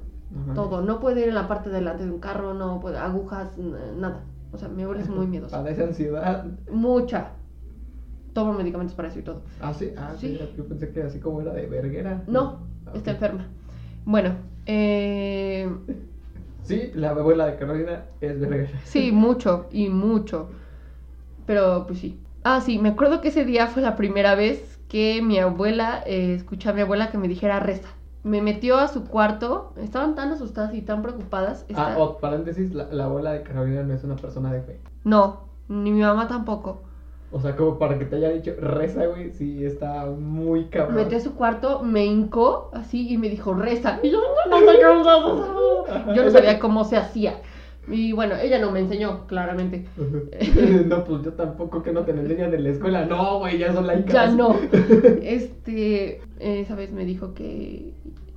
Todo. 0.53 0.81
No 0.83 0.99
puede 0.99 1.21
ir 1.21 1.29
en 1.29 1.35
la 1.35 1.47
parte 1.47 1.69
de 1.69 1.75
delante 1.77 2.05
de 2.05 2.11
un 2.11 2.19
carro, 2.19 2.53
no 2.53 2.79
puede. 2.79 2.97
Agujas, 2.99 3.57
nada. 3.97 4.21
O 4.51 4.57
sea, 4.57 4.67
mi 4.67 4.83
abuela 4.83 5.01
es 5.01 5.09
muy 5.09 5.27
miedosa. 5.27 5.57
Padece 5.63 5.83
ansiedad. 5.83 6.45
Mucha. 6.71 7.31
Toma 8.33 8.53
medicamentos 8.57 8.95
para 8.95 9.07
eso 9.09 9.19
y 9.19 9.23
todo. 9.23 9.41
Ah, 9.61 9.73
sí. 9.73 9.91
Ah, 9.97 10.13
sí. 10.17 10.39
Yo 10.57 10.65
pensé 10.67 10.91
que 10.91 11.01
así 11.03 11.19
como 11.19 11.41
era 11.41 11.53
de 11.53 11.65
verguera. 11.65 12.23
No, 12.27 12.59
Ah, 12.85 12.91
está 12.95 13.11
enferma. 13.11 13.47
Bueno, 14.05 14.35
eh, 14.65 15.69
Sí, 16.63 16.91
la 16.93 17.09
abuela 17.11 17.47
de 17.47 17.57
Carolina 17.57 18.05
es 18.21 18.39
verguera. 18.39 18.79
sí, 18.85 19.11
mucho 19.13 19.67
y 19.71 19.89
mucho. 19.89 20.49
Pero 21.45 21.85
pues 21.87 21.99
sí. 21.99 22.19
Ah, 22.43 22.61
sí, 22.61 22.77
me 22.79 22.89
acuerdo 22.89 23.21
que 23.21 23.29
ese 23.29 23.45
día 23.45 23.67
fue 23.67 23.81
la 23.81 23.95
primera 23.95 24.35
vez 24.35 24.79
que 24.87 25.21
mi 25.21 25.39
abuela, 25.39 26.03
eh, 26.05 26.33
escuché 26.35 26.69
a 26.69 26.73
mi 26.73 26.81
abuela 26.81 27.11
que 27.11 27.17
me 27.17 27.27
dijera 27.27 27.59
reza. 27.59 27.89
Me 28.23 28.41
metió 28.41 28.77
a 28.77 28.87
su 28.87 29.05
cuarto, 29.05 29.73
estaban 29.77 30.15
tan 30.15 30.31
asustadas 30.31 30.73
y 30.73 30.81
tan 30.81 31.01
preocupadas. 31.01 31.65
Ah, 31.75 31.95
oh, 31.97 32.17
paréntesis, 32.17 32.73
la, 32.73 32.87
la 32.91 33.05
abuela 33.05 33.31
de 33.31 33.43
Carolina 33.43 33.83
no 33.83 33.93
es 33.93 34.03
una 34.03 34.17
persona 34.17 34.51
de 34.51 34.61
fe. 34.61 34.79
No, 35.05 35.41
ni 35.69 35.91
mi 35.91 36.01
mamá 36.01 36.27
tampoco. 36.27 36.81
O 37.31 37.39
sea, 37.39 37.55
como 37.55 37.77
para 37.77 37.99
que 37.99 38.05
te 38.05 38.15
haya 38.15 38.29
dicho 38.29 38.53
reza, 38.59 39.05
güey, 39.05 39.31
sí 39.31 39.63
está 39.63 40.05
muy 40.07 40.61
Me 40.61 40.69
cabrón. 40.69 40.95
metí 40.95 41.15
a 41.15 41.19
su 41.19 41.35
cuarto, 41.35 41.83
me 41.83 42.05
hincó 42.05 42.71
así 42.73 43.07
y 43.07 43.17
me 43.17 43.29
dijo 43.29 43.53
reza. 43.53 43.99
Y 44.01 44.09
yo 44.09 44.19
no 44.19 44.57
sé 44.57 44.79
cómo 44.81 45.85
Yo 46.15 46.25
no 46.25 46.31
sabía 46.31 46.59
cómo 46.59 46.83
se 46.83 46.97
hacía. 46.97 47.39
Y 47.89 48.11
bueno, 48.13 48.35
ella 48.35 48.59
no 48.59 48.71
me 48.71 48.79
enseñó, 48.79 49.25
claramente. 49.27 49.85
no, 50.85 51.03
pues 51.03 51.23
yo 51.23 51.33
tampoco 51.33 51.81
que 51.81 51.91
no 51.91 52.03
te 52.03 52.13
lo 52.13 52.21
enseñan 52.21 52.53
en 52.53 52.63
la 52.63 52.69
escuela. 52.69 53.05
No, 53.05 53.39
güey, 53.39 53.57
ya 53.57 53.73
son 53.73 53.87
laicas. 53.87 54.13
Ya 54.13 54.27
no. 54.31 54.55
Este, 55.21 56.21
esa 56.39 56.75
vez 56.75 56.91
me 56.91 57.05
dijo 57.05 57.33
que, 57.33 57.93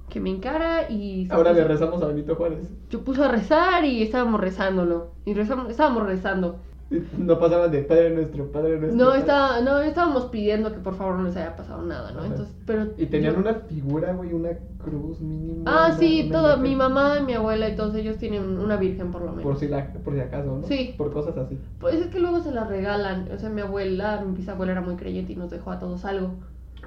que 0.09 0.21
me 0.21 0.31
encara 0.31 0.91
y 0.91 1.27
Ahora 1.31 1.53
le 1.53 1.65
rezamos 1.65 2.03
a 2.03 2.07
Benito 2.07 2.35
Juárez. 2.37 2.69
yo 2.91 3.03
puso 3.05 3.25
a 3.25 3.29
rezar 3.29 3.85
y 3.85 4.03
estábamos 4.03 4.41
rezándolo. 4.41 5.13
Y 5.25 5.35
rezamos, 5.35 5.71
estábamos 5.71 6.07
rezando. 6.07 6.61
No 7.19 7.39
pasaban 7.39 7.71
de 7.71 7.83
Padre 7.83 8.11
Nuestro, 8.11 8.51
Padre 8.53 8.79
Nuestro. 8.79 8.97
No, 9.05 9.15
estaba, 9.15 9.61
no, 9.61 9.81
estábamos 9.81 10.27
pidiendo 10.27 10.73
que 10.73 10.79
por 10.81 10.95
favor 10.95 11.17
no 11.17 11.25
les 11.25 11.37
haya 11.37 11.57
pasado 11.57 11.83
nada, 11.83 12.11
¿no? 12.13 12.19
Ajá. 12.21 12.27
Entonces, 12.29 12.55
pero 12.67 12.89
Y 12.97 13.07
tenían 13.07 13.35
yo- 13.35 13.41
una 13.41 13.55
figura, 13.55 14.13
güey, 14.13 14.33
una 14.33 14.51
cruz 14.83 15.21
mínima. 15.21 15.63
Ah, 15.67 15.87
una- 15.89 15.99
sí, 15.99 16.27
una 16.29 16.39
imagen. 16.41 16.63
mi 16.63 16.77
mamá, 16.77 17.21
mi 17.21 17.35
abuela 17.35 17.69
y 17.69 17.77
todos 17.77 17.95
ellos 17.95 18.17
tienen 18.19 18.59
una 18.59 18.77
virgen 18.77 19.11
por 19.11 19.23
lo 19.23 19.29
menos. 19.31 19.43
Por 19.45 19.57
si, 19.59 19.69
la, 19.69 19.87
por 19.93 20.15
si 20.15 20.21
acaso, 20.21 20.59
¿no? 20.61 20.67
Sí. 20.67 20.95
Por 20.99 21.13
cosas 21.13 21.37
así. 21.37 21.59
Pues 21.81 21.95
es 21.97 22.09
que 22.09 22.21
luego 22.21 22.41
se 22.41 22.53
las 22.53 22.69
regalan. 22.69 23.29
O 23.35 23.39
sea, 23.39 23.49
mi 23.49 23.61
abuela, 23.63 24.23
mi 24.27 24.37
bisabuela 24.37 24.73
era 24.73 24.81
muy 24.81 24.97
creyente 24.97 25.33
y 25.33 25.37
nos 25.37 25.51
dejó 25.51 25.71
a 25.71 25.79
todos 25.79 26.05
algo. 26.05 26.35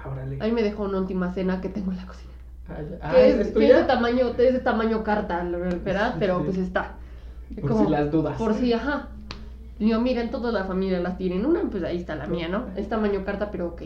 Órale. 0.05 0.37
A 0.39 0.45
mí 0.45 0.51
me 0.51 0.61
dejó 0.61 0.83
una 0.83 0.99
última 0.99 1.33
cena 1.33 1.61
que 1.61 1.69
tengo 1.69 1.91
en 1.91 1.97
la 1.97 2.05
cocina. 2.05 2.31
Ah, 2.67 2.75
que 2.77 2.97
Ah, 3.01 3.17
es, 3.25 3.35
¿es 3.47 3.53
que 3.53 3.69
es 3.69 3.75
de 3.75 3.83
tamaño, 3.83 4.27
es 4.37 4.53
de 4.53 4.59
tamaño 4.59 5.03
carta, 5.03 5.43
la 5.43 5.57
verdad, 5.57 6.15
pero 6.19 6.39
sí. 6.39 6.43
pues 6.45 6.57
está. 6.57 6.95
Por 7.61 7.69
Como- 7.71 7.85
si 7.85 7.91
las 7.91 8.11
dudas. 8.11 8.37
Por 8.37 8.53
si, 8.55 8.73
ajá. 8.73 9.09
Digo, 9.79 9.99
miren, 9.99 10.31
toda 10.31 10.51
la 10.51 10.65
familia 10.65 10.99
las 10.99 11.17
tienen. 11.17 11.45
Una, 11.45 11.61
pues 11.69 11.83
ahí 11.83 11.97
está 11.97 12.15
la 12.15 12.27
mía, 12.27 12.47
¿no? 12.47 12.67
Es 12.75 12.87
tamaño 12.87 13.25
carta, 13.25 13.51
pero 13.51 13.67
ok. 13.67 13.83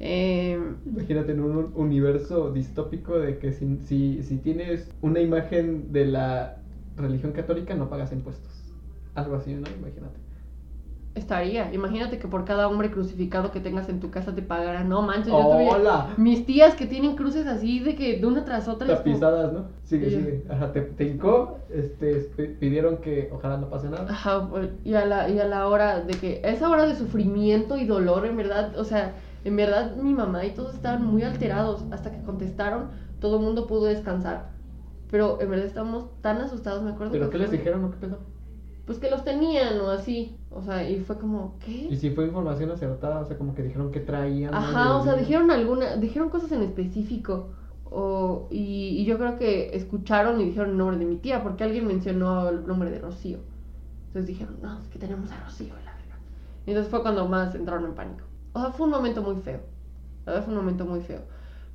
Eh, 0.00 0.58
Imagínate 0.86 1.32
en 1.32 1.40
un 1.40 1.72
universo 1.74 2.50
distópico 2.52 3.18
de 3.18 3.38
que 3.38 3.52
si, 3.52 3.78
si, 3.86 4.22
si 4.22 4.38
tienes 4.38 4.90
una 5.02 5.20
imagen 5.20 5.92
de 5.92 6.06
la 6.06 6.56
religión 6.96 7.32
católica 7.32 7.74
no 7.74 7.88
pagas 7.88 8.12
impuestos. 8.12 8.50
Algo 9.14 9.36
así, 9.36 9.54
¿no? 9.54 9.68
Imagínate. 9.78 10.29
Estaría. 11.14 11.72
Imagínate 11.74 12.18
que 12.18 12.28
por 12.28 12.44
cada 12.44 12.68
hombre 12.68 12.90
crucificado 12.90 13.50
que 13.50 13.60
tengas 13.60 13.88
en 13.88 13.98
tu 14.00 14.10
casa 14.10 14.34
te 14.34 14.42
pagaran. 14.42 14.88
No 14.88 15.02
manches, 15.02 15.26
yo 15.32 15.38
tuve. 15.40 15.68
Mis 16.16 16.46
tías 16.46 16.74
que 16.76 16.86
tienen 16.86 17.16
cruces 17.16 17.46
así 17.46 17.80
de 17.80 17.94
que 17.96 18.18
de 18.18 18.26
una 18.26 18.44
tras 18.44 18.68
otra. 18.68 18.86
es 18.86 19.00
como- 19.00 19.04
Tapizadas, 19.14 19.52
¿no? 19.52 19.64
Sigue, 19.84 20.08
Sí. 20.10 20.16
sigue. 20.16 20.44
Ajá, 20.48 20.72
te, 20.72 20.82
te 20.82 21.04
hincó, 21.04 21.58
este, 21.68 22.14
pi- 22.36 22.54
pidieron 22.60 22.98
que 22.98 23.28
ojalá 23.32 23.56
no 23.56 23.68
pase 23.68 23.88
nada. 23.90 24.06
Ajá, 24.10 24.48
pues, 24.48 24.70
y 24.84 24.94
a, 24.94 25.04
la, 25.04 25.28
y 25.28 25.38
a 25.40 25.46
la 25.46 25.66
hora 25.66 26.00
de 26.00 26.14
que, 26.14 26.40
esa 26.44 26.68
hora 26.70 26.86
de 26.86 26.94
sufrimiento 26.94 27.76
y 27.76 27.86
dolor, 27.86 28.24
en 28.26 28.36
verdad, 28.36 28.78
o 28.78 28.84
sea, 28.84 29.14
en 29.44 29.56
verdad 29.56 29.96
mi 29.96 30.12
mamá 30.14 30.44
y 30.44 30.50
todos 30.52 30.74
estaban 30.74 31.04
muy 31.04 31.22
alterados. 31.22 31.84
Hasta 31.90 32.10
que 32.12 32.22
contestaron, 32.22 32.88
todo 33.20 33.36
el 33.38 33.42
mundo 33.44 33.66
pudo 33.66 33.86
descansar. 33.86 34.50
Pero 35.10 35.40
en 35.40 35.50
verdad 35.50 35.66
estábamos 35.66 36.06
tan 36.20 36.36
asustados, 36.38 36.82
me 36.84 36.90
acuerdo. 36.90 37.12
¿Pero 37.12 37.30
qué 37.30 37.38
les 37.38 37.48
fue- 37.48 37.58
dijeron 37.58 37.84
o 37.84 37.90
qué 37.90 37.96
pedo? 37.96 38.18
Pues 38.90 38.98
que 38.98 39.08
los 39.08 39.22
tenían 39.22 39.80
o 39.82 39.90
así. 39.90 40.36
O 40.50 40.60
sea, 40.62 40.82
y 40.90 40.98
fue 40.98 41.16
como, 41.16 41.54
Y 41.64 41.90
¿qué? 41.90 41.96
si 41.96 42.10
fue 42.10 42.26
información 42.26 42.72
acertada, 42.72 43.20
o 43.20 43.24
sea, 43.24 43.38
como 43.38 43.54
que 43.54 43.62
dijeron 43.62 43.92
que 43.92 44.00
traían. 44.00 44.50
¿no? 44.50 44.56
Ajá, 44.58 44.96
o 44.96 45.04
sea, 45.04 45.14
dijeron 45.14 45.48
alguna, 45.52 45.94
dijeron 45.94 46.28
cosas 46.28 46.50
en 46.50 46.62
específico. 46.62 47.50
O, 47.84 48.48
y, 48.50 48.98
y 48.98 49.04
yo 49.04 49.16
creo 49.16 49.38
que 49.38 49.76
escucharon 49.76 50.40
y 50.40 50.46
dijeron 50.46 50.70
el 50.70 50.76
nombre 50.76 50.98
de 50.98 51.04
mi 51.04 51.18
tía, 51.18 51.40
porque 51.40 51.62
alguien 51.62 51.86
mencionó 51.86 52.48
el 52.48 52.66
nombre 52.66 52.90
de 52.90 52.98
Rocío. 52.98 53.38
Entonces 54.08 54.26
dijeron, 54.26 54.56
no, 54.60 54.80
es 54.80 54.88
que 54.88 54.98
tenemos 54.98 55.30
a 55.30 55.40
Rocío, 55.44 55.68
la 55.68 55.92
verdad. 55.92 56.18
Y 56.66 56.70
entonces 56.70 56.90
fue 56.90 57.02
cuando 57.02 57.28
más 57.28 57.54
entraron 57.54 57.84
en 57.84 57.94
pánico. 57.94 58.24
O 58.54 58.60
sea, 58.60 58.72
fue 58.72 58.86
un 58.86 58.92
momento 58.92 59.22
muy 59.22 59.36
feo. 59.36 59.60
La 60.26 60.32
verdad 60.32 60.46
fue 60.46 60.52
un 60.52 60.58
momento 60.62 60.84
muy 60.84 61.00
feo. 61.00 61.20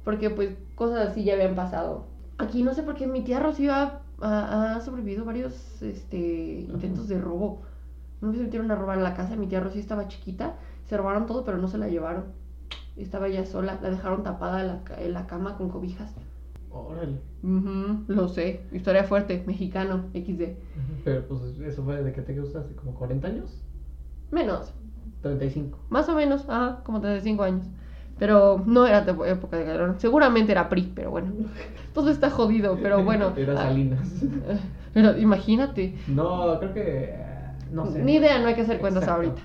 Porque 0.03 0.31
pues 0.31 0.57
cosas 0.75 1.07
así 1.11 1.23
ya 1.23 1.35
habían 1.35 1.55
pasado. 1.55 2.07
Aquí 2.39 2.61
no 2.61 2.73
sé 2.73 2.83
por 2.83 2.95
qué 2.95 3.07
mi 3.07 3.21
tía 3.23 3.39
Rocío 3.39 3.73
ha, 3.73 4.01
ha- 4.21 4.75
ha 4.75 4.81
sobrevivido 4.81 5.25
varios 5.25 5.81
este, 5.81 6.61
intentos 6.69 7.07
de 7.07 7.19
robo. 7.19 7.61
No 8.21 8.31
se 8.33 8.39
metieron 8.39 8.71
a 8.71 8.75
robar 8.75 8.97
la 8.97 9.13
casa, 9.13 9.35
mi 9.35 9.47
tía 9.47 9.59
Rocío 9.59 9.81
estaba 9.81 10.07
chiquita, 10.07 10.55
se 10.85 10.97
robaron 10.97 11.25
todo, 11.25 11.43
pero 11.43 11.57
no 11.57 11.67
se 11.67 11.77
la 11.77 11.87
llevaron. 11.87 12.25
Estaba 12.95 13.27
ella 13.27 13.45
sola, 13.45 13.77
la 13.81 13.89
dejaron 13.89 14.23
tapada 14.23 14.61
en 14.61 14.67
la, 14.67 14.81
en 14.99 15.13
la 15.13 15.27
cama 15.27 15.57
con 15.57 15.69
cobijas. 15.69 16.13
Órale. 16.71 17.19
Ujú, 17.43 18.03
lo 18.07 18.27
sé, 18.27 18.61
historia 18.71 19.03
fuerte, 19.03 19.43
mexicano, 19.45 20.05
XD. 20.13 20.55
Pero 21.03 21.27
pues 21.27 21.41
eso 21.59 21.83
fue 21.83 21.97
desde 21.97 22.13
que 22.13 22.21
te 22.21 22.39
gusta 22.39 22.59
hace 22.59 22.73
como 22.75 22.93
40 22.95 23.27
años. 23.27 23.61
Menos, 24.31 24.73
35. 25.21 25.77
más 25.89 26.09
o 26.09 26.15
menos, 26.15 26.45
ajá, 26.49 26.81
como 26.83 26.99
35 27.01 27.43
años. 27.43 27.65
Pero 28.17 28.63
no 28.65 28.85
era 28.87 28.99
época 28.99 29.57
de 29.57 29.65
Calderón, 29.65 29.99
seguramente 29.99 30.51
era 30.53 30.69
PRI, 30.69 30.91
pero 30.95 31.11
bueno. 31.11 31.33
Todo 31.93 32.09
está 32.09 32.29
jodido, 32.29 32.77
pero 32.81 33.03
bueno. 33.03 33.33
Era 33.35 33.55
Salinas. 33.57 34.07
Pero 34.93 35.17
imagínate, 35.17 35.93
No, 36.07 36.57
creo 36.59 36.73
que. 36.73 37.15
No 37.71 37.85
sé. 37.91 38.01
Ni 38.01 38.15
idea, 38.15 38.39
no 38.39 38.47
hay 38.47 38.55
que 38.55 38.61
hacer 38.61 38.79
cuentas 38.79 39.03
Exacto. 39.03 39.21
ahorita. 39.27 39.41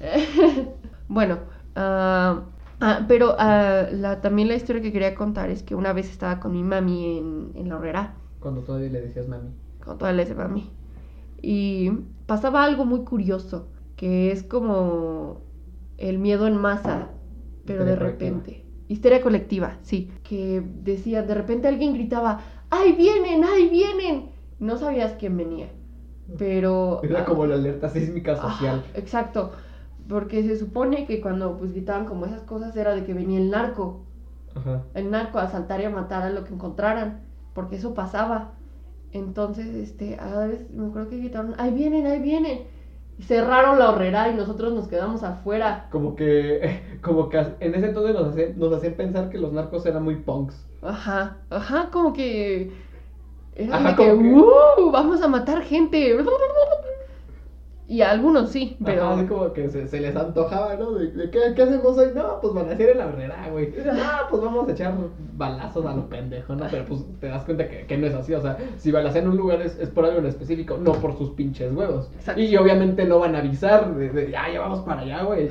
bueno, 1.08 1.38
ah, 1.74 2.42
ah, 2.80 3.00
pero 3.08 3.34
ah, 3.38 3.86
la, 3.92 4.20
también 4.22 4.48
la 4.48 4.54
historia 4.54 4.80
que 4.80 4.92
quería 4.92 5.14
contar 5.14 5.50
es 5.50 5.62
que 5.62 5.74
una 5.74 5.92
vez 5.92 6.10
estaba 6.10 6.40
con 6.40 6.52
mi 6.52 6.62
mami 6.62 7.18
en, 7.18 7.50
en 7.54 7.68
la 7.68 7.76
horrera, 7.76 8.14
Cuando 8.40 8.62
todavía 8.62 8.88
le 8.90 9.00
decías 9.02 9.28
mami. 9.28 9.50
con 9.84 9.98
toda 9.98 10.12
la 10.12 10.24
de 10.24 10.34
mami, 10.34 10.70
y 11.42 11.90
pasaba 12.26 12.64
algo 12.64 12.84
muy 12.84 13.04
curioso, 13.04 13.68
que 13.96 14.32
es 14.32 14.42
como 14.42 15.40
el 15.98 16.18
miedo 16.18 16.46
en 16.46 16.56
masa, 16.56 17.08
pero 17.66 17.84
de 17.84 17.96
colectiva. 17.96 18.30
repente. 18.30 18.64
Histeria 18.88 19.20
colectiva, 19.20 19.78
sí. 19.82 20.12
Que 20.22 20.62
decía, 20.82 21.22
de 21.22 21.34
repente 21.34 21.68
alguien 21.68 21.94
gritaba, 21.94 22.40
¡ay 22.70 22.92
vienen, 22.92 23.44
ay 23.44 23.68
vienen! 23.68 24.30
No 24.58 24.78
sabías 24.78 25.14
quién 25.18 25.36
venía, 25.36 25.68
pero... 26.38 27.00
Era 27.02 27.20
ah, 27.20 27.24
como 27.24 27.46
la 27.46 27.56
alerta 27.56 27.88
sísmica 27.88 28.36
social. 28.36 28.84
Ah, 28.86 28.98
exacto. 28.98 29.52
Porque 30.08 30.42
se 30.44 30.56
supone 30.56 31.06
que 31.06 31.20
cuando 31.20 31.58
pues 31.58 31.72
gritaban 31.72 32.06
como 32.06 32.26
esas 32.26 32.42
cosas 32.42 32.76
era 32.76 32.94
de 32.94 33.04
que 33.04 33.12
venía 33.12 33.38
el 33.38 33.50
narco. 33.50 34.04
Ajá. 34.54 34.84
El 34.94 35.10
narco 35.10 35.38
a 35.38 35.42
asaltar 35.42 35.80
y 35.80 35.84
a 35.84 35.90
matar 35.90 36.22
a 36.22 36.30
lo 36.30 36.44
que 36.44 36.54
encontraran. 36.54 37.20
Porque 37.54 37.76
eso 37.76 37.92
pasaba. 37.92 38.52
Entonces, 39.12 39.66
este, 39.74 40.18
a 40.18 40.46
veces 40.46 40.70
me 40.70 40.86
acuerdo 40.86 41.10
que 41.10 41.18
gritaron, 41.18 41.54
ahí 41.58 41.72
vienen, 41.72 42.06
ahí 42.06 42.20
vienen. 42.20 42.60
Cerraron 43.20 43.78
la 43.78 43.90
horrera 43.90 44.28
y 44.28 44.34
nosotros 44.34 44.72
nos 44.74 44.88
quedamos 44.88 45.22
afuera. 45.22 45.86
Como 45.90 46.14
que. 46.16 46.80
Como 47.02 47.28
que 47.28 47.38
en 47.60 47.74
ese 47.74 47.86
entonces 47.86 48.14
nos 48.14 48.28
hacían, 48.28 48.58
nos 48.58 48.72
hacían 48.74 48.94
pensar 48.94 49.30
que 49.30 49.38
los 49.38 49.52
narcos 49.52 49.86
eran 49.86 50.02
muy 50.02 50.16
punks. 50.16 50.66
Ajá, 50.82 51.36
ajá, 51.50 51.88
como 51.90 52.12
que. 52.12 52.70
Era 53.54 53.76
Ajá, 53.76 53.90
de 53.90 53.96
que, 53.96 54.10
como 54.10 54.22
que- 54.22 54.82
"Uh, 54.82 54.90
vamos 54.90 55.22
a 55.22 55.28
matar 55.28 55.62
gente. 55.62 56.14
Y 57.88 58.02
a 58.02 58.10
algunos 58.10 58.50
sí, 58.50 58.76
pero. 58.84 59.04
Ajá, 59.04 59.26
como 59.28 59.52
que 59.52 59.70
se, 59.70 59.86
se 59.86 60.00
les 60.00 60.16
antojaba, 60.16 60.74
¿no? 60.74 60.92
De, 60.92 61.12
de, 61.12 61.30
¿qué, 61.30 61.38
¿qué 61.54 61.62
hacemos 61.62 61.96
hoy? 61.96 62.08
No, 62.16 62.40
pues 62.40 62.52
van 62.52 62.68
a 62.68 62.72
hacer 62.72 62.90
en 62.90 62.98
la 62.98 63.06
horrera, 63.06 63.48
güey. 63.52 63.72
Ah, 63.88 64.26
pues 64.28 64.42
vamos 64.42 64.68
a 64.68 64.72
echar 64.72 64.92
balazos 65.34 65.86
a 65.86 65.94
lo 65.94 66.08
pendejo, 66.08 66.56
¿no? 66.56 66.66
Pero 66.68 66.84
pues 66.84 67.04
te 67.20 67.28
das 67.28 67.44
cuenta 67.44 67.68
que, 67.68 67.86
que 67.86 67.96
no 67.96 68.08
es 68.08 68.14
así. 68.14 68.34
O 68.34 68.42
sea, 68.42 68.56
si 68.76 68.90
balacean 68.90 69.26
en 69.26 69.30
un 69.30 69.36
lugar 69.36 69.62
es, 69.62 69.78
es 69.78 69.88
por 69.88 70.04
algo 70.04 70.18
en 70.18 70.26
específico, 70.26 70.78
no 70.78 70.94
por 70.94 71.16
sus 71.16 71.30
pinches 71.30 71.72
huevos. 71.72 72.10
Exacto. 72.16 72.40
Y 72.40 72.56
obviamente 72.56 73.04
no 73.04 73.20
van 73.20 73.36
a 73.36 73.38
avisar 73.38 73.94
de, 73.94 74.08
de 74.08 74.30
ya, 74.32 74.52
ya 74.52 74.60
vamos 74.60 74.80
para 74.80 75.02
allá, 75.02 75.22
güey. 75.22 75.48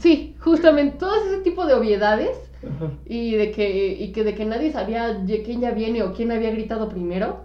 Sí, 0.00 0.34
justamente, 0.40 0.98
todo 0.98 1.14
ese 1.14 1.38
tipo 1.42 1.64
de 1.64 1.74
obviedades 1.74 2.36
Ajá. 2.62 2.90
y 3.06 3.36
de 3.36 3.52
que, 3.52 3.92
y 3.92 4.12
que 4.12 4.24
de 4.24 4.34
que 4.34 4.44
nadie 4.44 4.72
sabía 4.72 5.14
de 5.14 5.42
quién 5.42 5.60
ya 5.60 5.70
viene 5.70 6.02
o 6.02 6.12
quién 6.12 6.32
había 6.32 6.50
gritado 6.50 6.88
primero. 6.88 7.44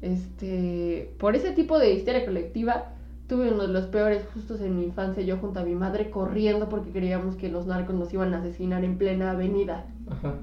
Este, 0.00 1.12
por 1.18 1.34
ese 1.34 1.50
tipo 1.52 1.78
de 1.78 1.92
histeria 1.92 2.24
colectiva, 2.24 2.92
Tuve 3.28 3.52
uno 3.52 3.66
de 3.66 3.72
los 3.72 3.86
peores 3.86 4.26
justos 4.32 4.60
en 4.62 4.76
mi 4.76 4.84
infancia, 4.84 5.22
yo 5.22 5.36
junto 5.36 5.60
a 5.60 5.62
mi 5.62 5.74
madre 5.74 6.10
corriendo 6.10 6.68
porque 6.68 6.90
creíamos 6.90 7.36
que 7.36 7.50
los 7.50 7.66
narcos 7.66 7.94
nos 7.94 8.12
iban 8.12 8.32
a 8.32 8.38
asesinar 8.38 8.84
en 8.84 8.96
plena 8.96 9.32
avenida. 9.32 9.84
Ajá. 10.08 10.36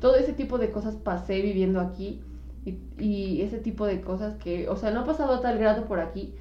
Todo 0.00 0.16
ese 0.16 0.32
tipo 0.32 0.56
de 0.58 0.70
cosas 0.70 0.96
pasé 0.96 1.42
viviendo 1.42 1.78
aquí 1.78 2.22
y, 2.64 2.78
y 2.98 3.42
ese 3.42 3.58
tipo 3.58 3.84
de 3.84 4.00
cosas 4.00 4.36
que, 4.36 4.68
o 4.70 4.76
sea, 4.76 4.90
no 4.92 5.00
ha 5.00 5.04
pasado 5.04 5.34
a 5.34 5.40
tal 5.42 5.58
grado 5.58 5.84
por 5.84 6.00
aquí, 6.00 6.34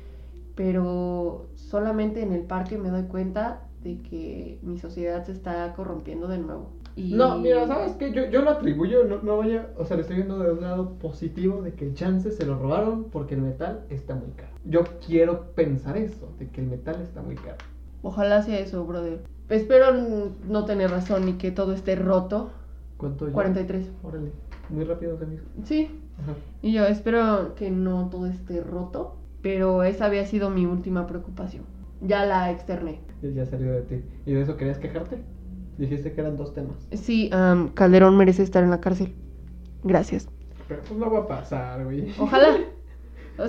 pero 0.55 1.47
solamente 1.55 2.21
en 2.21 2.31
el 2.31 2.43
parque 2.43 2.77
me 2.77 2.89
doy 2.89 3.03
cuenta 3.03 3.67
de 3.83 4.01
que 4.01 4.59
mi 4.61 4.79
sociedad 4.79 5.25
se 5.25 5.33
está 5.33 5.73
corrompiendo 5.73 6.27
de 6.27 6.37
nuevo. 6.37 6.69
Y... 7.01 7.13
No, 7.13 7.39
mira, 7.39 7.65
¿sabes 7.65 7.93
qué? 7.93 8.11
Yo, 8.11 8.29
yo 8.29 8.43
lo 8.43 8.51
atribuyo, 8.51 9.05
no, 9.05 9.23
no 9.23 9.37
vaya, 9.37 9.69
o 9.75 9.85
sea, 9.85 9.95
le 9.97 10.03
estoy 10.03 10.17
viendo 10.17 10.37
de 10.37 10.51
un 10.51 10.61
lado 10.61 10.99
positivo 10.99 11.63
de 11.63 11.73
que 11.73 11.95
chance 11.95 12.29
se 12.29 12.45
lo 12.45 12.59
robaron 12.59 13.05
porque 13.05 13.33
el 13.33 13.41
metal 13.41 13.85
está 13.89 14.13
muy 14.13 14.29
caro. 14.35 14.51
Yo 14.65 14.83
quiero 15.05 15.51
pensar 15.55 15.97
eso, 15.97 16.31
de 16.37 16.49
que 16.49 16.61
el 16.61 16.67
metal 16.67 17.01
está 17.01 17.23
muy 17.23 17.35
caro. 17.35 17.57
Ojalá 18.03 18.43
sea 18.43 18.59
eso, 18.59 18.85
brother. 18.85 19.23
Espero 19.49 19.87
no 20.47 20.65
tener 20.65 20.91
razón 20.91 21.27
y 21.27 21.33
que 21.33 21.49
todo 21.51 21.73
esté 21.73 21.95
roto. 21.95 22.51
¿Cuánto 22.97 23.27
ya? 23.27 23.33
43. 23.33 23.91
Órale, 24.03 24.31
muy 24.69 24.83
rápido 24.83 25.17
hizo. 25.33 25.43
Sí, 25.63 25.89
Ajá. 26.21 26.35
y 26.61 26.71
yo 26.71 26.85
espero 26.85 27.55
que 27.55 27.71
no 27.71 28.09
todo 28.09 28.27
esté 28.27 28.61
roto, 28.61 29.15
pero 29.41 29.81
esa 29.81 30.05
había 30.05 30.27
sido 30.27 30.51
mi 30.51 30.67
última 30.67 31.07
preocupación. 31.07 31.63
Ya 32.01 32.25
la 32.25 32.51
externé. 32.51 32.99
Ya 33.23 33.45
salió 33.47 33.71
de 33.71 33.81
ti. 33.81 34.03
¿Y 34.27 34.33
de 34.33 34.41
eso 34.41 34.55
querías 34.55 34.77
quejarte? 34.77 35.17
Dijiste 35.81 36.11
que 36.13 36.21
eran 36.21 36.37
dos 36.37 36.53
temas. 36.53 36.75
Sí, 36.93 37.29
am, 37.33 37.69
Calderón 37.69 38.15
merece 38.15 38.43
estar 38.43 38.63
en 38.63 38.69
la 38.69 38.79
cárcel. 38.79 39.13
Gracias. 39.83 40.29
Pero 40.67 40.81
pues 40.87 40.99
no 40.99 41.11
va 41.11 41.19
a 41.19 41.27
pasar, 41.27 41.83
güey. 41.83 42.13
Ojalá. 42.19 42.47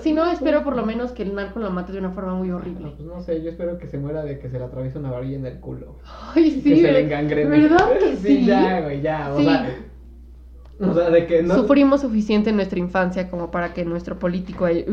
Si 0.00 0.14
no, 0.14 0.30
espero 0.30 0.62
por 0.64 0.74
lo 0.74 0.86
menos 0.86 1.12
que 1.12 1.22
el 1.22 1.34
narco 1.34 1.58
lo 1.60 1.70
mate 1.70 1.92
de 1.92 1.98
una 1.98 2.12
forma 2.12 2.34
muy 2.34 2.48
No, 2.48 2.56
horrible. 2.56 2.92
pues 2.96 3.00
no 3.06 3.20
sé, 3.20 3.42
yo 3.42 3.50
espero 3.50 3.76
que 3.76 3.86
se 3.88 3.98
muera 3.98 4.22
de 4.24 4.38
que 4.38 4.48
se 4.48 4.58
le 4.58 4.64
atraviese 4.64 4.98
una 4.98 5.10
varilla 5.10 5.36
en 5.36 5.44
el 5.44 5.60
culo. 5.60 5.98
Ay, 6.34 6.50
sí, 6.50 6.62
que 6.62 6.76
se 6.76 6.82
le 6.82 6.92
¿ver- 6.92 7.04
engangrene. 7.04 7.50
¿verdad 7.50 7.98
que 7.98 8.16
sí? 8.22 8.46
ya, 8.46 8.80
güey, 8.80 9.02
ya. 9.02 9.34
O 9.34 9.38
Sí. 9.38 9.44
sea, 9.44 9.76
o 10.80 10.94
sea, 10.94 11.10
de 11.10 11.26
que 11.26 11.42
no. 11.42 11.54
Sufrimos 11.56 12.00
suficiente 12.00 12.50
en 12.50 12.56
nuestra 12.56 12.78
infancia 12.78 13.28
como 13.28 13.50
para 13.50 13.74
que 13.74 13.84
nuestro 13.84 14.18
político, 14.18 14.64
haya- 14.64 14.84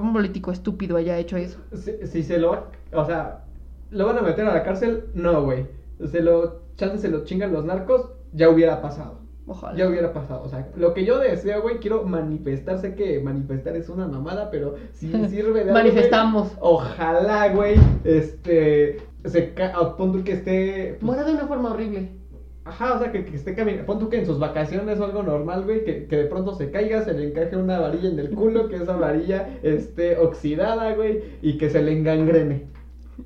un 0.00 0.12
político 0.12 0.50
estúpido 0.50 0.96
haya 0.96 1.16
hecho 1.18 1.36
eso. 1.36 1.60
Si, 1.74 2.04
si 2.08 2.22
se 2.24 2.38
lo. 2.38 2.64
O 2.92 3.04
sea, 3.04 3.44
¿lo 3.90 4.06
van 4.06 4.18
a 4.18 4.22
meter 4.22 4.46
a 4.46 4.54
la 4.54 4.64
cárcel? 4.64 5.04
No, 5.14 5.44
güey. 5.44 5.66
Se 6.06 6.20
lo. 6.20 6.60
Chance 6.76 6.98
se 6.98 7.08
lo 7.08 7.24
chingan 7.24 7.52
los 7.52 7.64
narcos, 7.64 8.10
ya 8.32 8.48
hubiera 8.48 8.80
pasado. 8.80 9.20
Ojalá. 9.46 9.76
Ya 9.76 9.88
hubiera 9.88 10.12
pasado. 10.12 10.42
O 10.44 10.48
sea, 10.48 10.68
lo 10.76 10.94
que 10.94 11.04
yo 11.04 11.18
deseo, 11.18 11.62
güey, 11.62 11.78
quiero 11.78 12.04
manifestar. 12.04 12.78
Sé 12.78 12.94
que 12.94 13.20
manifestar 13.20 13.74
es 13.76 13.88
una 13.88 14.06
mamada, 14.06 14.50
pero 14.50 14.76
si 14.92 15.08
sirve 15.28 15.30
de 15.30 15.40
algo, 15.40 15.52
güey, 15.52 15.64
Manifestamos. 15.72 16.52
Ojalá, 16.60 17.52
güey, 17.52 17.74
este. 18.04 18.98
Se 19.24 19.52
ah, 19.60 19.96
pon 19.98 20.12
tú 20.12 20.24
que 20.24 20.32
esté. 20.32 20.96
pues, 20.98 21.02
Muera 21.02 21.24
de 21.24 21.32
una 21.32 21.46
forma 21.46 21.72
horrible. 21.72 22.20
Ajá, 22.64 22.94
o 22.94 22.98
sea, 22.98 23.10
que, 23.10 23.24
que 23.24 23.36
esté 23.36 23.54
caminando. 23.54 23.86
Pon 23.86 23.98
tú 23.98 24.08
que 24.08 24.18
en 24.18 24.26
sus 24.26 24.38
vacaciones 24.38 25.00
o 25.00 25.04
algo 25.04 25.22
normal, 25.22 25.64
güey, 25.64 25.84
que, 25.84 26.06
que 26.06 26.16
de 26.16 26.24
pronto 26.26 26.54
se 26.54 26.70
caiga, 26.70 27.02
se 27.02 27.12
le 27.14 27.28
encaje 27.28 27.56
una 27.56 27.80
varilla 27.80 28.10
en 28.10 28.18
el 28.18 28.30
culo, 28.30 28.68
que 28.68 28.76
esa 28.76 28.96
varilla 28.96 29.58
esté 29.62 30.16
oxidada, 30.16 30.94
güey, 30.94 31.22
y 31.42 31.58
que 31.58 31.70
se 31.70 31.82
le 31.82 31.92
engangrene. 31.92 32.68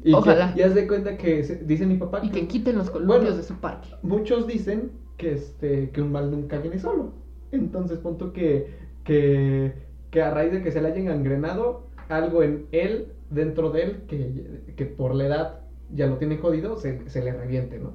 Y 0.02 0.12
Ojalá. 0.14 0.52
y 0.56 0.62
haz 0.62 0.74
de 0.74 0.86
cuenta 0.86 1.16
que 1.16 1.44
se- 1.44 1.56
dice 1.64 1.86
mi 1.86 1.96
papá 1.96 2.20
Y 2.22 2.30
que 2.30 2.46
quiten 2.48 2.76
los 2.76 2.90
columpios 2.90 3.20
Bueno. 3.22 3.36
de 3.36 3.42
su 3.42 3.54
parque. 3.56 3.88
muchos 4.02 4.46
dicen 4.46 4.90
que 5.16 5.32
este 5.34 5.90
que 5.90 6.02
un 6.02 6.10
mal 6.12 6.30
nunca 6.30 6.58
viene 6.58 6.78
solo. 6.78 7.12
Entonces, 7.52 7.98
pon 7.98 8.18
tú 8.18 8.32
que, 8.32 8.68
que, 9.04 9.72
que 10.10 10.22
a 10.22 10.30
raíz 10.32 10.52
de 10.52 10.62
que 10.62 10.72
se 10.72 10.80
le 10.80 10.88
haya 10.88 10.98
engangrenado 10.98 11.86
algo 12.08 12.42
en 12.42 12.66
él, 12.72 13.12
dentro 13.30 13.70
de 13.70 13.82
él, 13.82 14.02
que, 14.08 14.62
que 14.76 14.86
por 14.86 15.14
la 15.14 15.26
edad 15.26 15.60
ya 15.92 16.06
lo 16.06 16.16
tiene 16.16 16.38
jodido, 16.38 16.76
se, 16.76 17.08
se 17.08 17.22
le 17.22 17.32
reviente, 17.32 17.78
¿no? 17.78 17.92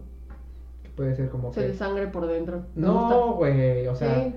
Que 0.83 0.89
puede 0.91 1.15
ser 1.15 1.29
como 1.29 1.51
Se 1.51 1.61
que... 1.61 1.67
le 1.69 1.73
sangre 1.73 2.07
por 2.07 2.27
dentro. 2.27 2.63
No, 2.75 3.33
güey, 3.35 3.85
o 3.87 3.95
sea, 3.95 4.15
Sí. 4.23 4.33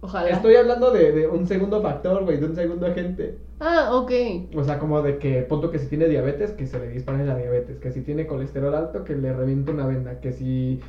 Ojalá. 0.00 0.30
estoy 0.30 0.56
hablando 0.56 0.90
de, 0.90 1.12
de 1.12 1.26
un 1.26 1.46
segundo 1.46 1.80
factor, 1.82 2.24
güey, 2.24 2.38
de 2.38 2.46
un 2.46 2.54
segundo 2.54 2.86
agente. 2.86 3.38
Ah, 3.60 3.90
ok. 3.94 4.12
O 4.54 4.64
sea, 4.64 4.78
como 4.78 5.02
de 5.02 5.18
que, 5.18 5.42
punto 5.42 5.70
que 5.70 5.78
si 5.78 5.86
tiene 5.86 6.08
diabetes, 6.08 6.52
que 6.52 6.66
se 6.66 6.78
le 6.78 6.88
dispare 6.88 7.24
la 7.24 7.36
diabetes, 7.36 7.78
que 7.78 7.90
si 7.90 8.02
tiene 8.02 8.26
colesterol 8.26 8.74
alto, 8.74 9.04
que 9.04 9.14
le 9.14 9.32
reviente 9.32 9.70
una 9.70 9.86
venda, 9.86 10.20
que 10.20 10.32
si, 10.32 10.80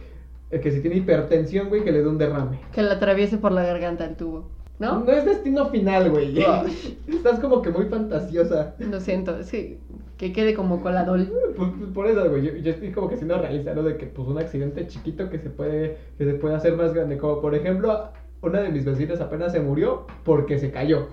eh, 0.51 0.59
que 0.59 0.71
si 0.71 0.81
tiene 0.81 0.97
hipertensión, 0.97 1.69
güey, 1.69 1.83
que 1.83 1.91
le 1.91 2.01
dé 2.01 2.07
un 2.07 2.17
derrame. 2.17 2.59
Que 2.73 2.83
le 2.83 2.91
atraviese 2.91 3.37
por 3.37 3.51
la 3.51 3.63
garganta 3.63 4.05
el 4.05 4.15
tubo. 4.15 4.49
¿No? 4.79 4.99
No 4.99 5.11
es 5.11 5.25
destino 5.25 5.67
final, 5.69 6.11
güey. 6.11 6.43
Ay. 6.43 6.99
Estás 7.07 7.39
como 7.39 7.61
que 7.61 7.71
muy 7.71 7.85
fantasiosa. 7.85 8.75
Lo 8.77 8.99
siento, 8.99 9.41
sí. 9.43 9.79
Que 10.17 10.33
quede 10.33 10.53
como 10.53 10.81
coladol. 10.81 11.31
Pues, 11.55 11.71
pues, 11.77 11.91
por 11.91 12.07
eso, 12.07 12.29
güey, 12.29 12.43
yo, 12.43 12.55
yo 12.57 12.71
estoy 12.71 12.91
como 12.91 13.09
que 13.09 13.17
siendo 13.17 13.37
realista, 13.39 13.73
¿no? 13.73 13.81
De 13.81 13.97
que, 13.97 14.05
pues, 14.05 14.27
un 14.27 14.37
accidente 14.37 14.85
chiquito 14.85 15.29
que 15.29 15.39
se 15.39 15.49
puede, 15.49 15.97
que 16.17 16.25
se 16.25 16.33
puede 16.35 16.55
hacer 16.55 16.75
más 16.75 16.93
grande. 16.93 17.17
Como, 17.17 17.41
por 17.41 17.55
ejemplo, 17.55 18.09
una 18.41 18.61
de 18.61 18.69
mis 18.69 18.85
vecinas 18.85 19.19
apenas 19.21 19.51
se 19.51 19.59
murió 19.59 20.05
porque 20.23 20.57
se 20.57 20.71
cayó. 20.71 21.07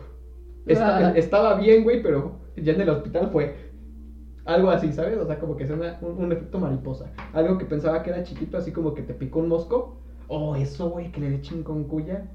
Esta- 0.67 1.09
Ah. 1.09 1.13
Estaba 1.15 1.55
bien, 1.55 1.83
güey, 1.83 2.03
pero 2.03 2.33
ya 2.57 2.73
en 2.73 2.81
el 2.81 2.89
hospital 2.91 3.29
fue. 3.31 3.55
Algo 4.45 4.71
así, 4.71 4.93
¿sabes? 4.93 5.17
O 5.19 5.27
sea, 5.27 5.39
como 5.39 5.57
que 5.57 5.65
es 5.65 5.71
una- 5.71 5.99
un, 6.03 6.23
un 6.25 6.33
efecto 6.33 6.59
mariposa. 6.59 7.11
Algo 7.33 7.57
que 7.59 7.65
pensaba 7.65 8.03
que 8.03 8.11
era 8.11 8.23
chiquito, 8.25 8.59
así 8.59 8.73
como 8.73 8.93
que 8.95 9.03
te 9.03 9.15
picó 9.15 9.39
un 9.41 9.49
mosco. 9.49 9.97
Oh, 10.29 10.55
eso, 10.57 10.89
güey, 10.91 11.11
que 11.13 11.21
le 11.21 11.31
dé 11.31 11.41
chinconcuya. 11.41 12.29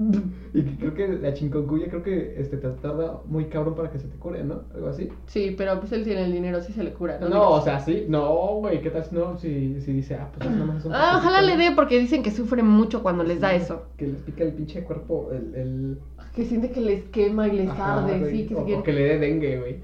Y 0.52 0.62
creo 0.62 0.94
que 0.94 1.06
la 1.06 1.32
chinconcuya 1.32 1.86
creo 1.88 2.02
que 2.02 2.34
este, 2.36 2.56
te 2.56 2.68
tarda 2.70 3.20
muy 3.26 3.44
cabrón 3.44 3.76
para 3.76 3.88
que 3.90 4.00
se 4.00 4.08
te 4.08 4.16
cure, 4.16 4.42
¿no? 4.42 4.62
Algo 4.74 4.88
así. 4.88 5.08
Sí, 5.26 5.54
pero 5.56 5.78
pues 5.78 5.92
él 5.92 6.02
tiene 6.02 6.24
el 6.24 6.32
dinero, 6.32 6.60
sí 6.60 6.72
se 6.72 6.82
le 6.82 6.92
cura. 6.92 7.18
No, 7.20 7.26
digas. 7.26 7.40
o 7.46 7.62
sea, 7.62 7.78
sí. 7.78 8.06
No, 8.08 8.28
güey, 8.56 8.80
¿qué 8.82 8.90
tal 8.90 9.04
si 9.04 9.14
no? 9.14 9.38
Si, 9.38 9.80
si 9.80 9.92
dice, 9.92 10.16
ah, 10.16 10.28
pues 10.36 10.50
nada 10.50 10.64
más 10.64 10.78
es 10.78 10.84
un 10.86 10.92
Ah, 10.94 11.16
ojalá 11.18 11.40
le 11.42 11.52
¿no? 11.56 11.62
dé 11.62 11.70
porque 11.76 12.00
dicen 12.00 12.22
que 12.24 12.32
sufre 12.32 12.62
mucho 12.64 13.02
cuando 13.02 13.22
les 13.22 13.40
da 13.40 13.54
eso. 13.54 13.82
Que 13.96 14.08
les 14.08 14.20
pica 14.22 14.42
el 14.42 14.52
pinche 14.54 14.82
cuerpo, 14.82 15.30
el... 15.32 15.54
el... 15.54 15.98
Que 16.34 16.44
siente 16.44 16.70
que 16.72 16.80
les 16.80 17.04
quema 17.04 17.46
y 17.46 17.52
les 17.52 17.68
Ajá, 17.70 18.02
arde, 18.02 18.18
güey, 18.18 18.30
sí, 18.38 18.46
que 18.46 18.54
o, 18.54 18.58
se 18.58 18.62
o 18.62 18.66
quieren- 18.66 18.82
que 18.82 18.92
le 18.92 19.02
dé 19.04 19.18
dengue, 19.18 19.58
güey. 19.60 19.76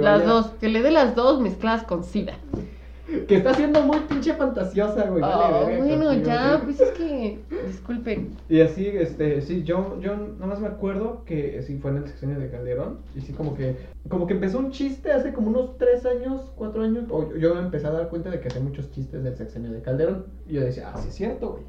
Las 0.00 0.20
vaya- 0.20 0.30
dos, 0.32 0.46
que 0.60 0.68
le 0.68 0.82
dé 0.82 0.90
las 0.90 1.14
dos 1.14 1.40
mezcladas 1.40 1.84
con 1.84 2.04
sida. 2.04 2.34
Que 3.26 3.36
está 3.36 3.54
siendo 3.54 3.82
muy 3.82 3.98
pinche 4.08 4.34
fantasiosa, 4.34 5.08
güey. 5.08 5.20
vale 5.20 5.66
verga 5.66 5.84
bueno, 5.84 6.06
contigo, 6.06 6.26
ya, 6.26 6.56
güey. 6.56 6.64
pues 6.64 6.80
es 6.80 6.90
que, 6.90 7.38
disculpen. 7.66 8.36
Y 8.48 8.60
así, 8.60 8.86
este, 8.86 9.40
sí, 9.42 9.62
yo, 9.62 10.00
yo 10.00 10.16
nomás 10.16 10.60
me 10.60 10.68
acuerdo 10.68 11.24
que 11.24 11.62
sí 11.62 11.78
fue 11.78 11.90
en 11.90 11.98
el 11.98 12.08
sexenio 12.08 12.38
de 12.38 12.50
Calderón. 12.50 12.98
Y 13.14 13.20
sí, 13.20 13.32
como 13.32 13.54
que, 13.54 13.76
como 14.08 14.26
que 14.26 14.34
empezó 14.34 14.58
un 14.58 14.70
chiste 14.70 15.12
hace 15.12 15.32
como 15.32 15.50
unos 15.50 15.76
tres 15.78 16.06
años, 16.06 16.52
cuatro 16.56 16.82
años. 16.82 17.04
O 17.10 17.34
yo, 17.34 17.58
empecé 17.58 17.86
a 17.86 17.90
dar 17.90 18.08
cuenta 18.08 18.30
de 18.30 18.40
que 18.40 18.48
hacía 18.48 18.60
muchos 18.60 18.90
chistes 18.90 19.22
del 19.22 19.36
sexenio 19.36 19.70
de 19.70 19.82
Calderón. 19.82 20.26
Y 20.48 20.54
yo 20.54 20.62
decía, 20.62 20.90
ah, 20.92 20.98
sí 20.98 21.08
es 21.08 21.14
cierto, 21.14 21.52
güey. 21.52 21.64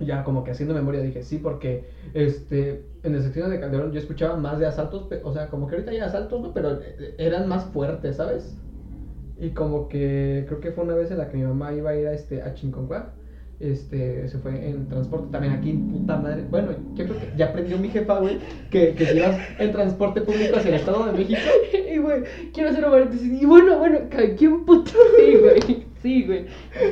Y 0.00 0.06
ya 0.06 0.24
como 0.24 0.42
que 0.42 0.50
haciendo 0.50 0.74
memoria 0.74 1.00
dije, 1.00 1.22
sí, 1.22 1.38
porque 1.38 1.84
este, 2.14 2.84
en 3.02 3.14
el 3.14 3.22
sexenio 3.22 3.48
de 3.48 3.60
Calderón 3.60 3.92
yo 3.92 3.98
escuchaba 3.98 4.36
más 4.36 4.58
de 4.58 4.66
asaltos. 4.66 5.08
O 5.22 5.32
sea, 5.32 5.48
como 5.48 5.66
que 5.66 5.74
ahorita 5.74 5.90
hay 5.90 5.98
asaltos, 5.98 6.40
¿no? 6.40 6.52
Pero 6.54 6.80
eh, 6.80 7.14
eran 7.18 7.48
más 7.48 7.64
fuertes, 7.66 8.16
¿sabes? 8.16 8.56
Y 9.40 9.50
como 9.50 9.88
que 9.88 10.44
creo 10.46 10.60
que 10.60 10.72
fue 10.72 10.84
una 10.84 10.94
vez 10.94 11.10
en 11.10 11.18
la 11.18 11.28
que 11.28 11.36
mi 11.36 11.44
mamá 11.44 11.72
iba 11.74 11.90
a 11.90 11.96
ir 11.96 12.06
a, 12.06 12.12
este, 12.12 12.42
a 12.42 12.54
Chinconcuac. 12.54 13.10
Este, 13.60 14.26
se 14.28 14.38
fue 14.38 14.68
en 14.68 14.88
transporte 14.88 15.28
también 15.30 15.52
aquí, 15.52 15.72
puta 15.72 16.16
madre. 16.16 16.44
Bueno, 16.50 16.72
yo 16.94 17.04
creo 17.04 17.16
que 17.16 17.32
ya 17.36 17.46
aprendió 17.46 17.78
mi 17.78 17.90
jefa, 17.90 18.18
güey, 18.18 18.38
que, 18.70 18.92
que 18.94 19.06
si 19.06 19.20
vas 19.20 19.36
en 19.60 19.70
transporte 19.70 20.20
público 20.22 20.56
hacia 20.56 20.70
el 20.70 20.74
Estado 20.76 21.06
de 21.06 21.12
México, 21.12 21.40
Y 21.92 21.98
güey, 21.98 22.22
quiero 22.52 22.70
hacer 22.70 22.84
un 22.84 22.90
paréntesis. 22.90 23.40
Y 23.40 23.46
bueno, 23.46 23.78
bueno, 23.78 23.98
¿quién 24.36 24.64
puto? 24.64 24.90
Sí, 25.16 25.36
güey. 25.36 25.86
Sí, 26.02 26.24
güey. 26.24 26.46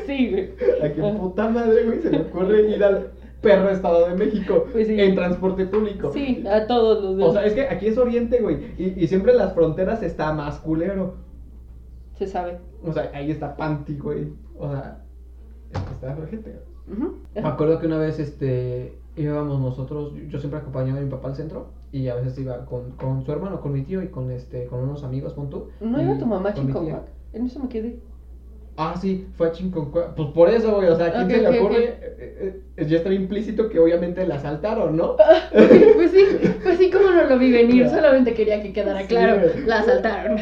Sí, 0.06 0.30
güey. 0.30 0.50
a 0.82 0.92
que 0.92 1.02
puta 1.02 1.48
madre, 1.48 1.84
güey, 1.84 2.00
se 2.00 2.10
le 2.10 2.18
ocurre 2.18 2.70
ir 2.70 2.84
al 2.84 3.10
perro 3.40 3.70
Estado 3.70 4.08
de 4.08 4.14
México 4.14 4.66
Pues 4.70 4.86
sí. 4.86 5.00
en 5.00 5.14
transporte 5.14 5.64
público. 5.66 6.12
Sí, 6.12 6.44
a 6.48 6.66
todos 6.66 7.02
los 7.02 7.16
de 7.16 7.24
O 7.24 7.32
sea, 7.32 7.44
es 7.46 7.54
que 7.54 7.62
aquí 7.62 7.86
es 7.86 7.98
Oriente, 7.98 8.40
güey, 8.40 8.58
y, 8.78 8.94
y 8.96 9.08
siempre 9.08 9.32
en 9.32 9.38
las 9.38 9.54
fronteras 9.54 10.02
está 10.02 10.32
más 10.32 10.58
culero. 10.60 11.14
Se 12.20 12.26
sabe. 12.26 12.58
O 12.84 12.92
sea, 12.92 13.10
ahí 13.14 13.30
está 13.30 13.56
Panty, 13.56 13.96
güey. 13.96 14.30
O 14.58 14.70
sea, 14.70 15.02
está 15.72 16.14
gente. 16.26 16.60
Me 16.86 17.40
acuerdo 17.48 17.78
que 17.78 17.86
una 17.86 17.96
vez 17.96 18.18
este 18.18 18.98
íbamos 19.16 19.58
nosotros, 19.58 20.12
yo 20.28 20.38
siempre 20.38 20.60
acompañaba 20.60 20.98
a 20.98 21.02
mi 21.02 21.08
papá 21.08 21.28
al 21.28 21.34
centro 21.34 21.68
y 21.92 22.08
a 22.08 22.16
veces 22.16 22.38
iba 22.38 22.66
con, 22.66 22.90
con 22.90 23.24
su 23.24 23.32
hermano, 23.32 23.62
con 23.62 23.72
mi 23.72 23.84
tío 23.84 24.02
y 24.02 24.08
con 24.08 24.30
este 24.30 24.66
con 24.66 24.80
unos 24.80 25.02
amigos, 25.02 25.32
pon 25.32 25.48
tú. 25.48 25.68
¿No 25.80 26.02
iba 26.02 26.18
tu 26.18 26.26
mamá 26.26 26.52
con. 26.52 26.66
Chincomac? 26.66 27.08
En 27.32 27.46
eso 27.46 27.58
me 27.58 27.70
quedé. 27.70 28.02
Ah, 28.82 28.94
sí, 28.98 29.26
fue 29.36 29.48
a 29.48 29.52
Chinconcua. 29.52 30.14
Pues 30.14 30.30
por 30.30 30.48
eso, 30.48 30.74
güey, 30.76 30.88
o 30.88 30.96
sea, 30.96 31.08
¿a 31.08 31.12
quién 31.12 31.28
se 31.28 31.42
le 31.42 31.48
ok, 31.50 31.54
ocurre? 31.54 31.76
ok. 31.76 32.02
Eh, 32.02 32.62
eh, 32.78 32.86
ya 32.86 32.96
está 32.96 33.12
implícito 33.12 33.68
que 33.68 33.78
obviamente 33.78 34.26
la 34.26 34.36
asaltaron, 34.36 34.96
¿no? 34.96 35.16
pues 35.52 36.10
sí, 36.12 36.24
pues 36.62 36.78
sí, 36.78 36.90
como 36.90 37.10
no 37.10 37.24
lo 37.24 37.38
vi 37.38 37.52
venir, 37.52 37.90
solamente 37.90 38.32
quería 38.32 38.62
que 38.62 38.72
quedara 38.72 39.06
claro, 39.06 39.42
la 39.66 39.80
asaltaron. 39.80 40.38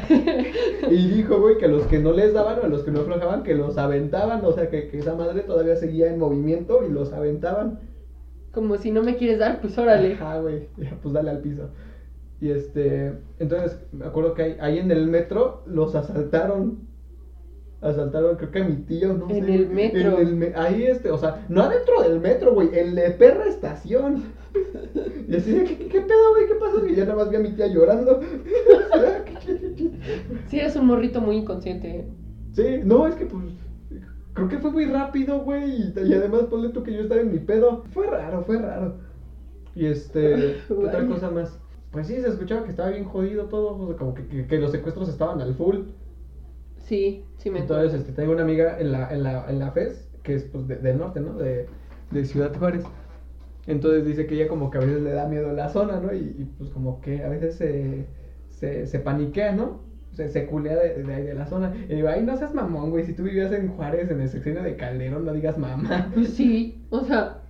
Y 0.88 1.08
dijo, 1.08 1.40
güey, 1.40 1.58
que 1.58 1.64
a 1.64 1.68
los 1.68 1.82
que 1.88 1.98
no 1.98 2.12
les 2.12 2.32
daban 2.32 2.60
o 2.60 2.62
a 2.62 2.68
los 2.68 2.84
que 2.84 2.92
no 2.92 3.00
aflojaban, 3.00 3.42
que 3.42 3.54
los 3.54 3.76
aventaban, 3.76 4.44
o 4.44 4.52
sea, 4.52 4.70
que, 4.70 4.86
que 4.86 4.98
esa 4.98 5.16
madre 5.16 5.40
todavía 5.40 5.74
seguía 5.74 6.06
en 6.06 6.20
movimiento 6.20 6.86
y 6.88 6.92
los 6.92 7.12
aventaban. 7.12 7.80
Como 8.52 8.76
si 8.76 8.92
no 8.92 9.02
me 9.02 9.16
quieres 9.16 9.40
dar, 9.40 9.60
pues 9.60 9.76
órale. 9.78 10.14
Ajá, 10.14 10.38
güey, 10.38 10.68
pues 11.02 11.12
dale 11.12 11.30
al 11.30 11.40
piso. 11.40 11.70
Y 12.40 12.50
este, 12.50 13.14
entonces 13.40 13.80
me 13.90 14.06
acuerdo 14.06 14.34
que 14.34 14.42
ahí, 14.42 14.56
ahí 14.60 14.78
en 14.78 14.92
el 14.92 15.08
metro 15.08 15.64
los 15.66 15.96
asaltaron. 15.96 16.86
Asaltaron, 17.80 18.36
creo 18.36 18.50
que 18.50 18.58
a 18.60 18.64
mi 18.64 18.76
tío, 18.76 19.14
no 19.14 19.30
En 19.30 19.44
sé. 19.46 19.54
el 19.54 19.68
metro. 19.68 20.18
En 20.18 20.26
el 20.28 20.34
me- 20.36 20.52
ahí, 20.56 20.82
este, 20.84 21.10
o 21.12 21.18
sea, 21.18 21.46
no 21.48 21.62
adentro 21.62 22.02
del 22.02 22.18
metro, 22.20 22.52
güey, 22.52 22.70
en 22.76 22.94
la 22.96 23.16
perra 23.16 23.44
estación. 23.46 24.24
Y 25.28 25.36
así, 25.36 25.52
de, 25.52 25.64
¿qué, 25.64 25.76
qué 25.88 26.00
pedo, 26.00 26.30
güey? 26.32 26.46
¿Qué 26.48 26.54
pasó? 26.56 26.84
Y 26.86 26.96
ya 26.96 27.04
nada 27.04 27.16
más 27.16 27.30
vi 27.30 27.36
a 27.36 27.40
mi 27.40 27.50
tía 27.52 27.68
llorando. 27.68 28.20
Sí, 30.48 30.58
eres 30.58 30.76
un 30.76 30.86
morrito 30.86 31.20
muy 31.20 31.36
inconsciente. 31.36 31.88
¿eh? 31.88 32.08
Sí, 32.52 32.80
no, 32.84 33.06
es 33.06 33.14
que 33.14 33.26
pues. 33.26 33.44
Creo 34.34 34.48
que 34.48 34.58
fue 34.58 34.70
muy 34.70 34.84
rápido, 34.86 35.40
güey. 35.40 35.92
Y, 35.96 36.14
además, 36.14 36.42
ponle 36.44 36.68
tú 36.70 36.82
que 36.82 36.92
yo 36.92 37.00
estaba 37.02 37.20
en 37.20 37.32
mi 37.32 37.38
pedo. 37.38 37.84
Fue 37.92 38.06
raro, 38.06 38.42
fue 38.44 38.58
raro. 38.58 38.94
Y 39.74 39.86
este. 39.86 40.56
¿Qué 40.68 40.74
otra 40.74 41.06
cosa 41.06 41.30
más? 41.30 41.58
Pues 41.90 42.06
sí, 42.06 42.20
se 42.20 42.28
escuchaba 42.28 42.64
que 42.64 42.70
estaba 42.70 42.90
bien 42.90 43.04
jodido 43.04 43.44
todo. 43.46 43.76
o 43.76 43.86
sea, 43.88 43.96
como 43.96 44.14
que, 44.14 44.26
que- 44.26 44.46
que 44.46 44.58
los 44.58 44.70
secuestros 44.72 45.08
estaban 45.08 45.40
al 45.40 45.54
full. 45.54 45.76
Sí, 46.88 47.24
sí 47.36 47.50
me 47.50 47.60
Entonces, 47.60 47.94
este, 47.94 48.12
tengo 48.12 48.32
una 48.32 48.42
amiga 48.42 48.78
en 48.78 48.92
la, 48.92 49.08
en 49.12 49.22
la, 49.22 49.44
en 49.48 49.58
la 49.58 49.68
FES, 49.68 50.08
que 50.22 50.34
es 50.34 50.44
pues, 50.44 50.66
de- 50.66 50.76
del 50.78 50.98
norte, 50.98 51.20
¿no? 51.20 51.34
De, 51.34 51.66
de 52.10 52.24
Ciudad 52.24 52.54
Juárez. 52.56 52.92
Entonces 53.66 54.04
dice 54.04 54.26
que 54.26 54.34
ella 54.36 54.48
como 54.48 54.70
que 54.70 54.78
a 54.78 54.80
veces 54.82 55.00
le 55.02 55.12
da 55.12 55.26
miedo 55.26 55.52
la 55.52 55.68
zona, 55.68 56.00
¿no? 56.00 56.12
Y, 56.14 56.34
y, 56.38 56.44
pues 56.46 56.70
como 56.70 57.00
que 57.00 57.22
a 57.24 57.28
veces 57.28 57.54
se, 57.56 58.08
se, 58.48 58.86
se 58.86 59.00
paniquea, 59.00 59.52
¿no? 59.52 59.82
Se, 60.12 60.28
se 60.28 60.46
culea 60.46 60.76
de, 60.76 61.04
de 61.04 61.14
ahí 61.14 61.24
de 61.24 61.34
la 61.34 61.46
zona. 61.46 61.72
Y 61.88 61.94
digo, 61.96 62.08
ay, 62.08 62.22
no 62.22 62.36
seas 62.36 62.54
mamón, 62.54 62.90
güey. 62.90 63.04
Si 63.04 63.12
tú 63.14 63.24
vivías 63.24 63.52
en 63.52 63.68
Juárez, 63.68 64.10
en 64.10 64.20
el 64.20 64.28
sexenio 64.28 64.62
de 64.62 64.76
Calderón, 64.76 65.24
no 65.24 65.32
digas 65.32 65.58
mamá. 65.58 66.10
Pues 66.12 66.34
sí, 66.34 66.82
o 66.90 67.02
sea, 67.04 67.40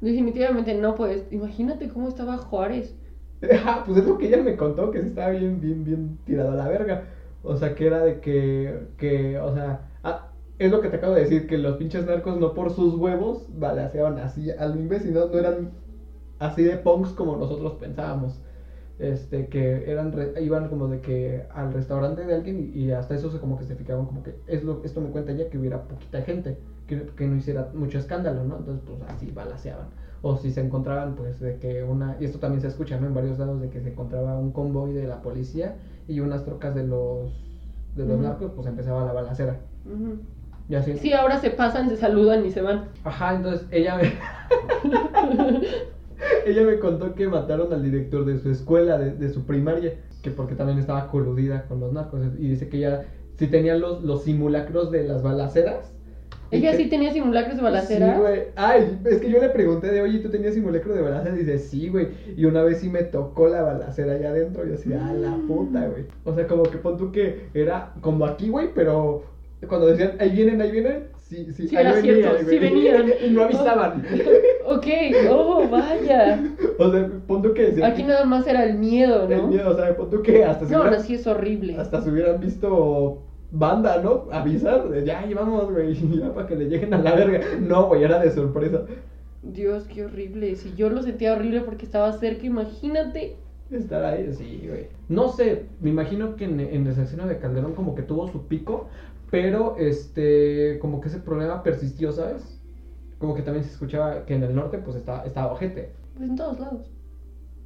definitivamente 0.00 0.74
no, 0.74 0.94
pues. 0.94 1.26
Imagínate 1.30 1.88
cómo 1.88 2.08
estaba 2.08 2.38
Juárez. 2.38 2.96
Ah, 3.64 3.82
pues 3.84 3.98
es 3.98 4.04
lo 4.04 4.16
que 4.18 4.26
ella 4.26 4.42
me 4.42 4.56
contó, 4.56 4.90
que 4.90 5.00
se 5.00 5.06
estaba 5.08 5.30
bien, 5.30 5.60
bien, 5.60 5.84
bien 5.84 6.18
tirado 6.24 6.52
a 6.52 6.54
la 6.54 6.68
verga. 6.68 7.02
O 7.44 7.56
sea, 7.56 7.74
que 7.74 7.86
era 7.86 8.02
de 8.02 8.20
que, 8.20 8.88
que, 8.98 9.38
o 9.38 9.52
sea, 9.52 9.78
ah, 10.04 10.18
es 10.58 10.70
lo 10.72 10.80
que 10.80 10.88
te 10.90 10.96
acabo 10.96 11.14
de 11.14 11.20
decir, 11.20 11.46
que 11.46 11.58
los 11.58 11.76
pinches 11.76 12.04
narcos 12.04 12.36
no 12.36 12.54
por 12.54 12.70
sus 12.72 12.94
huevos 12.94 13.46
balaceaban 13.48 14.18
así 14.18 14.50
al 14.56 14.74
imbécil, 14.76 15.14
no, 15.14 15.26
no 15.26 15.38
eran 15.38 15.70
así 16.38 16.62
de 16.62 16.76
punks 16.76 17.12
como 17.12 17.36
nosotros 17.36 17.74
pensábamos. 17.74 18.40
Este, 18.98 19.48
que 19.48 19.90
eran, 19.90 20.12
re- 20.12 20.30
iban 20.40 20.68
como 20.68 20.88
de 20.88 21.00
que 21.00 21.44
al 21.50 21.72
restaurante 21.72 22.24
de 22.26 22.32
alguien 22.34 22.70
y, 22.72 22.92
hasta 22.92 23.14
eso 23.14 23.30
se 23.30 23.40
como 23.40 23.56
que 23.56 23.64
se 23.64 23.74
fijaban 23.74 24.06
como 24.06 24.22
que, 24.22 24.34
es 24.46 24.62
lo, 24.62 24.80
esto 24.84 25.00
me 25.00 25.10
cuenta 25.10 25.32
ella, 25.32 25.46
que 25.46 25.58
hubiera 25.58 25.78
poquita 25.78 26.22
gente, 26.22 26.56
que, 26.86 27.04
que 27.16 27.26
no 27.26 27.36
hiciera 27.36 27.66
mucho 27.72 27.98
escándalo, 27.98 28.44
¿no? 28.44 28.56
Entonces, 28.56 28.82
pues 28.86 29.00
así 29.08 29.30
balaceaban. 29.32 29.88
O 30.26 30.38
si 30.38 30.50
se 30.50 30.62
encontraban, 30.62 31.16
pues, 31.16 31.38
de 31.38 31.58
que 31.58 31.84
una, 31.84 32.16
y 32.18 32.24
esto 32.24 32.38
también 32.38 32.62
se 32.62 32.68
escucha, 32.68 32.98
¿no? 32.98 33.06
En 33.06 33.14
varios 33.14 33.38
lados, 33.38 33.60
de 33.60 33.68
que 33.68 33.80
se 33.82 33.90
encontraba 33.90 34.38
un 34.38 34.52
convoy 34.52 34.94
de 34.94 35.06
la 35.06 35.20
policía 35.20 35.76
y 36.08 36.20
unas 36.20 36.44
trocas 36.44 36.74
de 36.74 36.86
los, 36.86 37.30
de 37.94 38.06
los 38.06 38.18
narcos, 38.18 38.52
pues 38.54 38.66
empezaba 38.66 39.04
la 39.04 39.12
balacera. 39.12 39.58
Y 40.68 40.74
así. 40.76 40.96
Sí, 40.96 41.12
ahora 41.12 41.38
se 41.40 41.50
pasan, 41.50 41.90
se 41.90 41.96
saludan 41.96 42.46
y 42.46 42.50
se 42.50 42.62
van. 42.62 42.86
Ajá, 43.04 43.34
entonces 43.34 43.66
ella 43.70 43.96
me... 43.96 44.12
ella 46.46 46.62
me 46.62 46.78
contó 46.78 47.14
que 47.14 47.28
mataron 47.28 47.72
al 47.72 47.82
director 47.82 48.24
de 48.24 48.38
su 48.38 48.50
escuela, 48.50 48.98
de, 48.98 49.12
de 49.12 49.28
su 49.28 49.44
primaria, 49.44 49.92
que 50.22 50.30
porque 50.30 50.54
también 50.54 50.78
estaba 50.78 51.08
coludida 51.08 51.66
con 51.66 51.80
los 51.80 51.92
narcos. 51.92 52.22
Y 52.38 52.48
dice 52.48 52.70
que 52.70 52.78
ella 52.78 53.04
sí 53.36 53.46
tenía 53.48 53.76
los, 53.76 54.02
los 54.02 54.22
simulacros 54.22 54.90
de 54.90 55.04
las 55.04 55.22
balaceras. 55.22 55.93
Ella 56.50 56.74
sí 56.74 56.86
tenía 56.88 57.12
simulacros 57.12 57.56
de 57.56 57.62
balacera. 57.62 58.14
Sí, 58.14 58.20
güey. 58.20 58.42
Ay, 58.54 58.98
es 59.04 59.18
que 59.18 59.30
yo 59.30 59.40
le 59.40 59.48
pregunté 59.48 59.88
de, 59.88 60.02
oye, 60.02 60.18
¿tú 60.18 60.30
tenías 60.30 60.54
simulacro 60.54 60.94
de 60.94 61.02
balacera? 61.02 61.34
Y 61.34 61.40
dice, 61.40 61.58
sí, 61.58 61.88
güey. 61.88 62.08
Y 62.36 62.44
una 62.44 62.62
vez 62.62 62.78
sí 62.78 62.88
me 62.88 63.02
tocó 63.02 63.48
la 63.48 63.62
balacera 63.62 64.12
allá 64.12 64.30
adentro. 64.30 64.64
Y 64.64 64.68
yo 64.68 64.74
así, 64.74 64.92
ah, 64.92 65.12
la 65.12 65.36
puta, 65.48 65.86
güey. 65.88 66.04
O 66.24 66.34
sea, 66.34 66.46
como 66.46 66.62
que 66.64 66.78
pon 66.78 66.96
tú 66.96 67.10
que 67.10 67.46
era 67.54 67.92
como 68.00 68.24
aquí, 68.26 68.48
güey, 68.48 68.68
pero 68.74 69.24
cuando 69.68 69.86
decían, 69.86 70.12
ahí 70.18 70.30
vienen, 70.30 70.60
ahí 70.60 70.70
vienen, 70.70 71.04
sí, 71.18 71.48
sí, 71.52 71.68
Sí, 71.68 71.76
ahí 71.76 71.86
era 71.86 72.00
cierto, 72.00 72.36
sí 72.48 72.58
venían. 72.58 73.06
y 73.26 73.30
no 73.30 73.44
avisaban. 73.44 74.04
ok, 74.66 74.86
oh, 75.30 75.68
vaya. 75.68 76.40
o 76.78 76.90
sea, 76.90 77.10
pon 77.26 77.42
tú 77.42 77.54
que 77.54 77.62
decían. 77.62 77.90
Aquí 77.90 78.02
nada 78.02 78.24
más 78.24 78.46
era 78.46 78.64
el 78.64 78.74
miedo, 78.78 79.24
El 79.28 79.38
¿no? 79.38 79.46
miedo, 79.48 79.70
o 79.70 79.76
sea, 79.76 79.96
pon 79.96 80.10
tú 80.10 80.22
que 80.22 80.44
hasta 80.44 80.66
No, 80.66 80.90
no, 80.90 81.00
sí 81.00 81.14
es 81.14 81.26
horrible. 81.26 81.76
hasta 81.78 82.02
se 82.02 82.10
hubieran 82.10 82.40
visto 82.40 83.22
banda, 83.54 84.02
¿no? 84.02 84.26
Avisar, 84.32 84.92
ya, 85.04 85.24
llevamos, 85.24 85.70
güey, 85.70 85.94
ya 86.18 86.34
para 86.34 86.46
que 86.46 86.56
le 86.56 86.66
lleguen 86.66 86.92
a 86.94 86.98
la 86.98 87.14
verga. 87.14 87.40
No, 87.60 87.86
güey, 87.86 88.02
era 88.02 88.18
de 88.18 88.30
sorpresa. 88.30 88.82
Dios, 89.42 89.84
qué 89.84 90.04
horrible. 90.04 90.56
Si 90.56 90.74
yo 90.74 90.90
lo 90.90 91.02
sentía 91.02 91.32
horrible 91.32 91.60
porque 91.62 91.84
estaba 91.84 92.12
cerca, 92.12 92.46
imagínate. 92.46 93.36
Estar 93.70 94.04
ahí, 94.04 94.32
sí, 94.32 94.64
güey. 94.66 94.88
No 95.08 95.28
sé, 95.28 95.66
me 95.80 95.90
imagino 95.90 96.36
que 96.36 96.44
en, 96.44 96.60
en 96.60 96.86
el 96.86 96.94
sexenio 96.94 97.26
de 97.26 97.38
Calderón 97.38 97.74
como 97.74 97.94
que 97.94 98.02
tuvo 98.02 98.28
su 98.28 98.46
pico, 98.46 98.88
pero 99.30 99.76
este, 99.78 100.78
como 100.80 101.00
que 101.00 101.08
ese 101.08 101.18
problema 101.18 101.62
persistió, 101.62 102.12
¿sabes? 102.12 102.60
Como 103.18 103.34
que 103.34 103.42
también 103.42 103.64
se 103.64 103.72
escuchaba 103.72 104.24
que 104.26 104.34
en 104.34 104.42
el 104.42 104.54
norte 104.54 104.78
pues 104.78 104.96
estaba, 104.96 105.24
estaba 105.24 105.52
ojete. 105.52 105.92
Pues 106.16 106.28
en 106.28 106.36
todos 106.36 106.60
lados. 106.60 106.93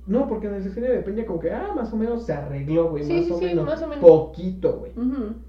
No, 0.09 0.27
porque 0.27 0.47
en 0.47 0.55
el 0.55 0.63
sexenio 0.63 0.91
de 0.91 1.01
Peña 1.01 1.27
como 1.27 1.39
que, 1.39 1.51
ah, 1.51 1.73
más 1.77 1.93
o 1.93 1.97
menos 1.97 2.25
se 2.25 2.33
arregló, 2.33 2.91
güey, 2.91 3.05
Sí, 3.05 3.13
más, 3.13 3.25
sí, 3.27 3.33
o 3.33 3.39
sí, 3.39 3.45
menos, 3.45 3.67
más 3.67 3.83
o 3.83 3.87
menos. 3.87 4.03
Poquito, 4.05 4.79
güey. 4.79 4.93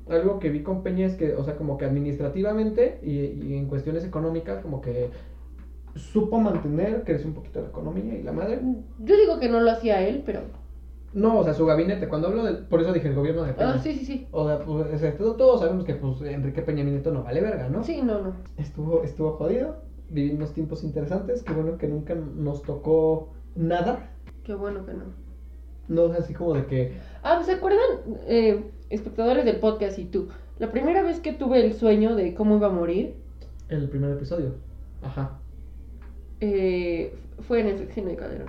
Algo 0.10 0.38
que 0.40 0.50
vi 0.50 0.64
con 0.64 0.84
Peña 0.84 1.06
es 1.06 1.16
que, 1.16 1.34
o 1.34 1.44
sea, 1.44 1.56
como 1.56 1.78
que 1.78 1.86
administrativamente 1.86 3.00
y, 3.02 3.20
y 3.48 3.54
en 3.56 3.68
cuestiones 3.68 4.04
económicas, 4.04 4.62
como 4.62 4.82
que 4.82 5.10
supo 5.96 6.40
mantener, 6.40 7.04
creció 7.04 7.28
un 7.28 7.34
poquito 7.34 7.62
la 7.62 7.70
economía 7.70 8.16
y 8.16 8.24
la 8.24 8.32
madre. 8.32 8.60
Yo 9.00 9.18
digo 9.18 9.40
que 9.40 9.50
no 9.50 9.62
lo 9.62 9.72
hacía 9.72 10.06
él, 10.06 10.24
pero. 10.26 10.42
No, 11.14 11.40
o 11.40 11.44
sea, 11.44 11.54
su 11.54 11.66
gabinete, 11.66 12.08
cuando 12.08 12.28
hablo 12.28 12.44
del, 12.44 12.58
por 12.66 12.82
eso 12.82 12.94
dije 12.94 13.08
el 13.08 13.16
gobierno 13.16 13.44
de 13.44 13.54
Peña. 13.54 13.74
Ah, 13.76 13.80
sí, 13.80 13.94
sí, 13.94 14.06
sí. 14.06 14.28
O 14.32 14.48
sea, 14.48 14.60
pues, 14.60 15.18
todos, 15.18 15.62
sabemos 15.62 15.84
que 15.84 15.96
pues 15.96 16.22
Enrique 16.22 16.62
Peña 16.62 16.84
Nieto 16.84 17.12
no 17.12 17.24
vale 17.24 17.42
verga, 17.42 17.68
¿no? 17.70 17.84
Sí, 17.84 18.02
no, 18.04 18.22
no. 18.22 18.34
Estuvo, 18.58 19.04
estuvo 19.04 19.32
jodido, 19.32 19.78
vivimos 20.10 20.54
tiempos 20.54 20.84
interesantes, 20.84 21.42
qué 21.44 21.54
bueno 21.54 21.78
que 21.78 21.88
nunca 21.88 22.14
nos 22.14 22.62
tocó 22.62 23.30
nada. 23.56 24.12
Qué 24.50 24.56
bueno 24.56 24.84
que 24.84 24.94
no. 24.94 25.04
No 25.90 26.12
es 26.12 26.22
así 26.22 26.34
como 26.34 26.56
de 26.56 26.66
que, 26.66 26.98
Ah, 27.22 27.40
¿se 27.46 27.52
acuerdan, 27.52 27.80
eh, 28.26 28.64
espectadores 28.90 29.46
del 29.46 29.58
podcast 29.60 30.00
y 30.00 30.06
tú? 30.06 30.30
La 30.58 30.72
primera 30.72 31.04
vez 31.04 31.20
que 31.20 31.34
tuve 31.34 31.64
el 31.64 31.76
sueño 31.76 32.16
de 32.16 32.34
cómo 32.34 32.58
iba 32.58 32.66
a 32.66 32.72
morir 32.72 33.14
el 33.68 33.88
primer 33.90 34.10
episodio. 34.10 34.56
Ajá. 35.04 35.38
eh, 36.40 37.14
fue 37.48 37.60
en 37.60 37.68
el 37.68 37.78
sexenio 37.78 38.10
de 38.10 38.16
Calderón. 38.16 38.48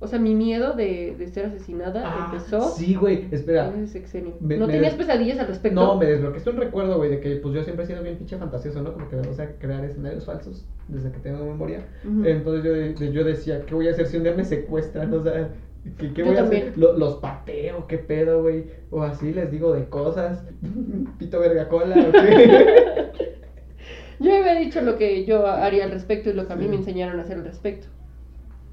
O 0.00 0.06
sea, 0.06 0.18
mi 0.18 0.34
miedo 0.34 0.74
de, 0.74 1.14
de 1.18 1.28
ser 1.28 1.46
asesinada 1.46 2.02
Ah, 2.04 2.30
empezó 2.32 2.60
Sí, 2.76 2.94
güey, 2.94 3.26
espera. 3.30 3.68
en 3.68 3.84
ese 3.84 3.94
sexenio. 3.94 4.34
Me- 4.40 4.56
¿No 4.58 4.66
me 4.66 4.74
tenías 4.74 4.96
des- 4.98 5.06
pesadillas 5.06 5.38
al 5.38 5.46
respecto? 5.46 5.80
No, 5.80 5.96
me 5.96 6.04
desbloqueaste 6.06 6.50
un 6.50 6.56
recuerdo, 6.56 6.96
güey, 6.98 7.10
de 7.10 7.20
que 7.20 7.36
pues 7.36 7.54
yo 7.54 7.62
siempre 7.64 7.84
he 7.84 7.88
sido 7.88 8.02
bien 8.02 8.16
pinche 8.18 8.36
fantasioso, 8.36 8.82
¿no? 8.82 8.92
Como 8.92 9.08
que 9.08 9.16
me 9.16 9.26
gusta 9.26 9.48
crear 9.58 9.82
escenarios 9.84 10.26
falsos 10.26 10.66
desde 10.88 11.10
que 11.10 11.18
tengo 11.20 11.44
memoria. 11.44 11.86
Entonces 12.24 12.98
yo, 12.98 13.06
yo 13.06 13.24
decía, 13.24 13.62
¿qué 13.64 13.74
voy 13.74 13.88
a 13.88 13.92
hacer 13.92 14.06
si 14.08 14.16
un 14.18 14.24
día 14.24 14.34
me 14.34 14.44
secuestran? 14.44 15.14
O 15.14 15.22
sea, 15.22 15.48
¿qué, 15.96 16.12
qué 16.12 16.22
voy 16.22 16.36
a 16.36 16.42
hacer? 16.42 16.76
Lo- 16.76 16.98
los 16.98 17.14
pateo, 17.16 17.86
¿qué 17.86 17.96
pedo, 17.98 18.42
güey? 18.42 18.64
O 18.90 19.02
así 19.02 19.32
les 19.32 19.50
digo 19.50 19.72
de 19.72 19.86
cosas. 19.88 20.44
Pito 21.18 21.40
verga 21.40 21.68
cola, 21.68 21.94
¿o 22.08 22.12
qué? 22.12 23.10
Yo 24.20 24.32
había 24.36 24.54
dicho 24.56 24.80
lo 24.80 24.96
que 24.96 25.24
yo 25.24 25.46
haría 25.46 25.84
al 25.84 25.90
respecto 25.90 26.30
y 26.30 26.34
lo 26.34 26.46
que 26.46 26.52
a 26.52 26.56
mí 26.56 26.64
Sí. 26.64 26.68
me 26.70 26.76
enseñaron 26.76 27.18
a 27.18 27.22
hacer 27.24 27.38
al 27.38 27.44
respecto. 27.44 27.88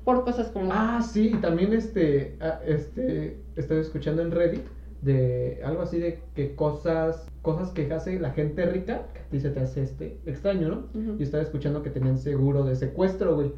Por 0.04 0.24
cosas 0.24 0.50
como... 0.50 0.72
ah, 0.72 1.02
sí, 1.02 1.32
y 1.34 1.38
también 1.42 1.74
este, 1.74 2.38
ah, 2.42 2.60
este, 2.66 3.38
estoy 3.56 3.80
escuchando 3.80 4.22
en 4.22 4.32
Reddit 4.32 4.66
de 5.02 5.60
algo 5.64 5.82
así 5.82 6.00
de 6.00 6.20
que 6.36 6.56
cosas, 6.56 7.28
cosas 7.42 7.72
que 7.72 7.92
hace 7.92 8.20
la 8.20 8.32
gente 8.32 8.66
rica, 8.66 9.08
que 9.14 9.20
a 9.20 9.24
ti 9.30 9.40
se 9.40 9.50
te 9.50 9.60
hace 9.60 9.84
este 9.84 10.20
extraño, 10.26 10.68
¿no? 10.94 11.18
Y 11.18 11.24
estaba 11.24 11.44
escuchando 11.44 11.82
que 11.82 11.90
tenían 11.90 12.18
seguro 12.18 12.64
de 12.64 12.76
secuestro, 12.76 13.36
güey. 13.36 13.52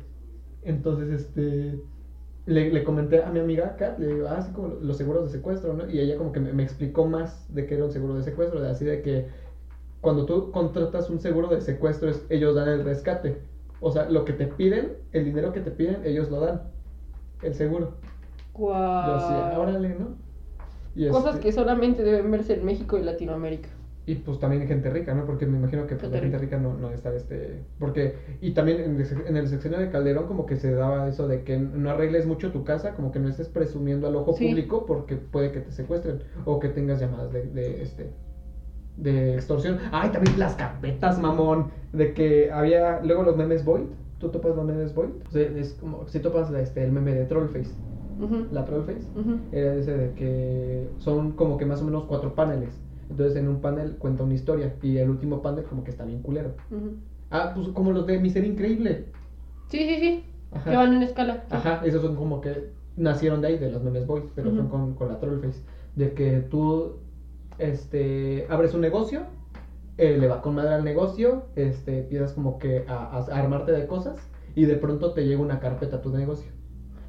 Entonces, 0.63 1.09
este, 1.09 1.79
le, 2.45 2.71
le 2.71 2.83
comenté 2.83 3.23
a 3.23 3.29
mi 3.29 3.39
amiga 3.39 3.75
Kat, 3.75 3.99
le 3.99 4.07
digo, 4.07 4.27
ah, 4.27 4.37
así 4.37 4.51
como 4.53 4.69
los 4.69 4.97
seguros 4.97 5.25
de 5.25 5.37
secuestro, 5.37 5.73
¿no? 5.73 5.89
Y 5.89 5.99
ella 5.99 6.17
como 6.17 6.31
que 6.31 6.39
me, 6.39 6.53
me 6.53 6.63
explicó 6.63 7.05
más 7.05 7.53
de 7.53 7.65
qué 7.65 7.75
era 7.75 7.85
un 7.85 7.91
seguro 7.91 8.15
de 8.15 8.23
secuestro, 8.23 8.61
de 8.61 8.69
así 8.69 8.85
de 8.85 9.01
que 9.01 9.27
cuando 10.01 10.25
tú 10.25 10.51
contratas 10.51 11.09
un 11.09 11.19
seguro 11.19 11.47
de 11.47 11.61
secuestro, 11.61 12.09
es, 12.09 12.25
ellos 12.29 12.55
dan 12.55 12.69
el 12.69 12.83
rescate. 12.83 13.37
O 13.85 13.91
sea, 13.91 14.09
lo 14.09 14.23
que 14.23 14.31
te 14.31 14.47
piden, 14.47 14.93
el 15.11 15.25
dinero 15.25 15.51
que 15.51 15.59
te 15.59 15.69
piden, 15.69 16.05
ellos 16.05 16.31
lo 16.31 16.39
dan. 16.39 16.61
El 17.41 17.53
seguro. 17.53 17.95
Guau. 18.53 19.07
Yo 19.07 19.15
así, 19.15 19.57
órale, 19.57 19.89
¿no? 19.89 20.15
Y, 20.95 21.09
Cosas 21.09 21.35
este, 21.35 21.47
que 21.47 21.51
solamente 21.51 22.01
deben 22.01 22.31
verse 22.31 22.53
en 22.53 22.63
México 22.63 22.97
y 22.97 23.03
Latinoamérica. 23.03 23.67
Y 24.05 24.15
pues 24.15 24.39
también 24.39 24.65
gente 24.67 24.89
rica, 24.89 25.13
¿no? 25.13 25.25
Porque 25.25 25.45
me 25.45 25.57
imagino 25.57 25.85
que 25.85 25.95
pues, 25.95 26.11
la 26.11 26.19
Gente 26.19 26.37
rica 26.37 26.57
no, 26.57 26.73
no 26.75 26.91
está 26.91 27.13
este... 27.13 27.61
Porque... 27.79 28.15
Y 28.41 28.51
también 28.51 28.79
en 28.81 29.01
el, 29.01 29.27
en 29.27 29.37
el 29.37 29.47
sexenio 29.47 29.79
de 29.79 29.89
Calderón 29.89 30.27
como 30.27 30.45
que 30.45 30.55
se 30.55 30.73
daba 30.73 31.07
eso 31.09 31.27
de 31.27 31.43
que 31.43 31.57
no 31.57 31.89
arregles 31.89 32.25
mucho 32.25 32.51
tu 32.51 32.63
casa, 32.63 32.93
como 32.93 33.11
que 33.11 33.19
no 33.19 33.27
estés 33.27 33.49
presumiendo 33.49 34.07
al 34.07 34.15
ojo 34.15 34.33
Sí. 34.33 34.47
público 34.49 34.85
porque 34.85 35.15
puede 35.17 35.51
que 35.51 35.59
te 35.59 35.71
secuestren 35.71 36.21
o 36.45 36.59
que 36.59 36.69
tengas 36.69 36.99
llamadas 37.01 37.33
de, 37.33 37.47
de 37.47 37.81
este... 37.81 38.11
De 38.97 39.35
extorsión. 39.35 39.79
Ay, 39.91 40.09
también 40.09 40.37
las 40.39 40.55
carpetas, 40.55 41.19
mamón. 41.19 41.71
De 41.91 42.13
que 42.13 42.51
había... 42.51 43.01
Luego 43.03 43.23
los 43.23 43.35
memes 43.35 43.65
Void. 43.65 43.85
¿Tú 44.19 44.29
topas 44.29 44.55
los 44.55 44.65
memes 44.65 44.93
Void? 44.93 45.09
O 45.27 45.31
sea, 45.31 45.41
es 45.41 45.73
como... 45.73 46.07
Si 46.07 46.19
topas 46.19 46.51
este, 46.51 46.83
el 46.83 46.91
meme 46.91 47.13
de 47.13 47.25
Trollface. 47.25 47.71
La 48.51 48.63
Trollface, 48.63 49.07
era 49.51 49.73
ese 49.73 49.97
de 49.97 50.13
que 50.13 50.87
son 50.99 51.31
como 51.31 51.57
que 51.57 51.65
más 51.65 51.81
o 51.81 51.85
menos 51.85 52.03
cuatro 52.05 52.35
paneles. 52.35 52.79
Entonces 53.09 53.35
en 53.35 53.47
un 53.47 53.59
panel 53.59 53.97
cuenta 53.97 54.23
una 54.23 54.35
historia 54.35 54.75
y 54.81 54.97
el 54.97 55.09
último 55.09 55.41
panel 55.41 55.65
como 55.65 55.83
que 55.83 55.91
está 55.91 56.05
bien 56.05 56.21
culero. 56.21 56.53
Ah, 57.31 57.51
pues 57.55 57.67
como 57.69 57.91
los 57.91 58.05
de 58.05 58.19
Miser 58.19 58.45
Increíble. 58.45 59.05
Sí, 59.67 59.79
sí, 59.79 59.95
sí. 59.99 60.23
Ajá. 60.51 60.69
Que 60.69 60.77
van 60.77 60.93
en 60.93 61.01
escala. 61.01 61.43
sí. 61.49 61.55
Ajá, 61.55 61.81
esos 61.83 62.01
son 62.03 62.15
como 62.15 62.39
que 62.39 62.69
nacieron 62.95 63.41
de 63.41 63.47
ahí, 63.47 63.57
de 63.57 63.71
los 63.71 63.83
memes 63.83 64.05
boys, 64.05 64.25
pero 64.35 64.51
son 64.55 64.67
con, 64.67 64.93
con 64.93 65.07
la 65.07 65.19
Trollface. 65.19 65.61
De 65.95 66.13
que 66.13 66.39
tú 66.41 66.97
este, 67.57 68.45
abres 68.49 68.73
un 68.73 68.81
negocio, 68.81 69.21
eh, 69.97 70.17
le 70.17 70.27
va 70.27 70.41
con 70.41 70.55
madre 70.55 70.73
al 70.73 70.83
negocio, 70.83 71.45
este, 71.55 71.99
empiezas 71.99 72.33
como 72.33 72.57
que 72.57 72.85
a, 72.87 73.17
armarte 73.31 73.71
de 73.71 73.85
cosas 73.85 74.17
y 74.55 74.65
de 74.65 74.75
pronto 74.75 75.13
te 75.13 75.25
llega 75.25 75.41
una 75.41 75.59
carpeta 75.59 75.97
a 75.97 76.01
tu 76.01 76.09
negocio. 76.09 76.51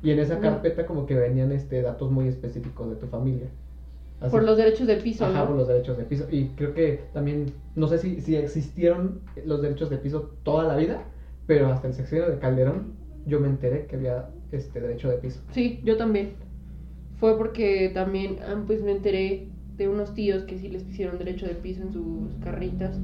Y 0.02 0.10
en 0.10 0.18
esa 0.18 0.38
carpeta 0.38 0.84
como 0.84 1.06
que 1.06 1.14
venían 1.14 1.50
este, 1.50 1.80
datos 1.80 2.10
muy 2.10 2.28
específicos 2.28 2.90
de 2.90 2.96
tu 2.96 3.06
familia. 3.06 3.48
Así. 4.20 4.30
Por 4.30 4.42
los 4.42 4.58
derechos 4.58 4.86
de 4.86 4.96
piso, 4.96 5.24
Ajá, 5.24 5.40
¿no? 5.40 5.46
por 5.46 5.56
los 5.56 5.66
derechos 5.66 5.96
de 5.96 6.04
piso. 6.04 6.26
Y 6.30 6.48
creo 6.48 6.74
que 6.74 7.04
también, 7.14 7.54
no 7.74 7.88
sé 7.88 7.98
si, 7.98 8.20
si 8.20 8.36
existieron 8.36 9.20
los 9.46 9.62
derechos 9.62 9.88
de 9.88 9.96
piso 9.96 10.32
toda 10.42 10.64
la 10.64 10.76
vida, 10.76 11.04
pero 11.46 11.68
hasta 11.68 11.88
el 11.88 11.94
sexenio 11.94 12.28
de 12.28 12.38
Calderón 12.38 12.92
yo 13.26 13.40
me 13.40 13.48
enteré 13.48 13.86
que 13.86 13.96
había 13.96 14.28
este 14.52 14.80
derecho 14.80 15.08
de 15.08 15.16
piso. 15.16 15.40
Sí, 15.52 15.80
yo 15.84 15.96
también. 15.96 16.34
Fue 17.18 17.38
porque 17.38 17.90
también, 17.94 18.38
ah, 18.46 18.62
pues 18.66 18.82
me 18.82 18.92
enteré 18.92 19.48
de 19.76 19.88
unos 19.88 20.14
tíos 20.14 20.44
que 20.44 20.58
sí 20.58 20.68
les 20.68 20.84
pusieron 20.84 21.18
derecho 21.18 21.46
de 21.46 21.54
piso 21.54 21.82
en 21.82 21.92
sus 21.92 22.34
carritas. 22.42 22.96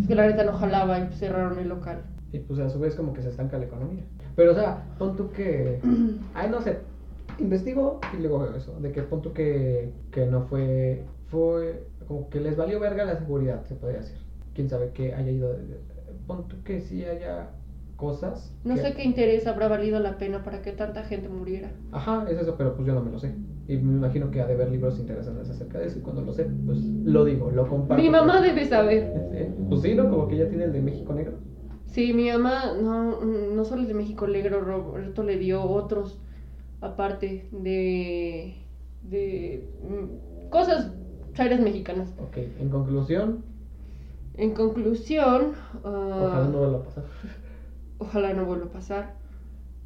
Es 0.00 0.06
que 0.06 0.14
la 0.14 0.26
neta 0.26 0.44
no 0.44 0.52
jalaba 0.54 0.98
y 0.98 1.04
pues, 1.06 1.18
cerraron 1.18 1.58
el 1.58 1.68
local. 1.68 2.02
Y 2.32 2.38
pues 2.40 2.58
a 2.60 2.70
su 2.70 2.78
vez 2.80 2.94
como 2.94 3.12
que 3.12 3.22
se 3.22 3.28
estanca 3.30 3.58
la 3.58 3.66
economía. 3.66 4.04
Pero 4.34 4.52
o 4.52 4.54
sea, 4.54 4.84
pon 4.98 5.16
tú 5.16 5.30
que... 5.30 5.80
Ay, 6.34 6.50
no 6.50 6.60
sé. 6.60 6.78
Investigo 7.38 8.00
y 8.16 8.20
luego 8.20 8.38
veo 8.40 8.54
eso. 8.56 8.78
De 8.80 8.92
que 8.92 9.02
pon 9.02 9.22
tú 9.22 9.32
que, 9.32 9.90
que 10.10 10.26
no 10.26 10.42
fue... 10.42 11.04
Fue 11.28 11.86
como 12.06 12.28
que 12.30 12.40
les 12.40 12.56
valió 12.56 12.78
verga 12.78 13.04
la 13.04 13.16
seguridad, 13.18 13.64
se 13.66 13.74
podría 13.74 14.00
decir. 14.00 14.16
Quién 14.54 14.68
sabe 14.68 14.90
qué 14.94 15.12
haya 15.14 15.30
ido... 15.30 15.54
Pon 16.26 16.48
tú 16.48 16.56
que 16.64 16.80
sí 16.80 17.04
haya 17.04 17.50
cosas... 17.96 18.54
No 18.64 18.74
que- 18.74 18.80
sé 18.80 18.94
qué 18.94 19.04
interés 19.04 19.46
habrá 19.46 19.68
valido 19.68 19.98
la 20.00 20.18
pena 20.18 20.44
para 20.44 20.62
que 20.62 20.72
tanta 20.72 21.02
gente 21.04 21.28
muriera. 21.28 21.70
Ajá, 21.92 22.26
es 22.30 22.38
eso, 22.38 22.56
pero 22.56 22.74
pues 22.74 22.86
yo 22.86 22.94
no 22.94 23.02
me 23.02 23.10
lo 23.10 23.18
sé. 23.18 23.34
Y 23.68 23.76
me 23.78 23.96
imagino 23.96 24.30
que 24.30 24.40
ha 24.40 24.46
de 24.46 24.54
haber 24.54 24.70
libros 24.70 24.98
interesantes 24.98 25.50
acerca 25.50 25.78
de 25.78 25.86
eso. 25.86 25.98
Y 25.98 26.02
cuando 26.02 26.22
lo 26.22 26.32
sé, 26.32 26.44
pues 26.66 26.78
lo 27.04 27.24
digo, 27.24 27.50
lo 27.50 27.66
comparto. 27.68 28.02
Mi 28.02 28.08
mamá 28.10 28.40
debe 28.40 28.64
saber. 28.64 29.12
Sí, 29.12 29.46
Pues 29.68 29.80
sí, 29.82 29.94
¿no? 29.94 30.08
Como 30.08 30.28
que 30.28 30.36
ya 30.36 30.48
tiene 30.48 30.64
el 30.64 30.72
de 30.72 30.80
México 30.80 31.12
Negro. 31.12 31.32
Sí, 31.86 32.12
mi 32.12 32.30
mamá 32.30 32.72
no, 32.80 33.20
no 33.24 33.64
solo 33.64 33.82
el 33.82 33.88
de 33.88 33.94
México 33.94 34.26
Negro, 34.26 34.60
Roberto 34.60 35.22
le 35.22 35.36
dio 35.38 35.62
otros 35.62 36.18
aparte 36.80 37.48
de, 37.52 38.54
de 39.02 39.64
mm, 39.82 40.50
cosas 40.50 40.90
chaires 41.34 41.60
mexicanas. 41.60 42.08
Ok, 42.18 42.36
en 42.60 42.68
conclusión, 42.70 43.42
En 44.36 44.52
conclusión, 44.52 45.52
ah, 45.84 46.20
ojalá 46.24 46.48
no 46.48 46.58
vuelva 46.58 46.78
a 46.78 46.82
pasar. 46.82 47.04
ojalá 47.98 48.32
no 48.32 48.44
vuelva 48.44 48.66
a 48.66 48.70
pasar. 48.70 49.14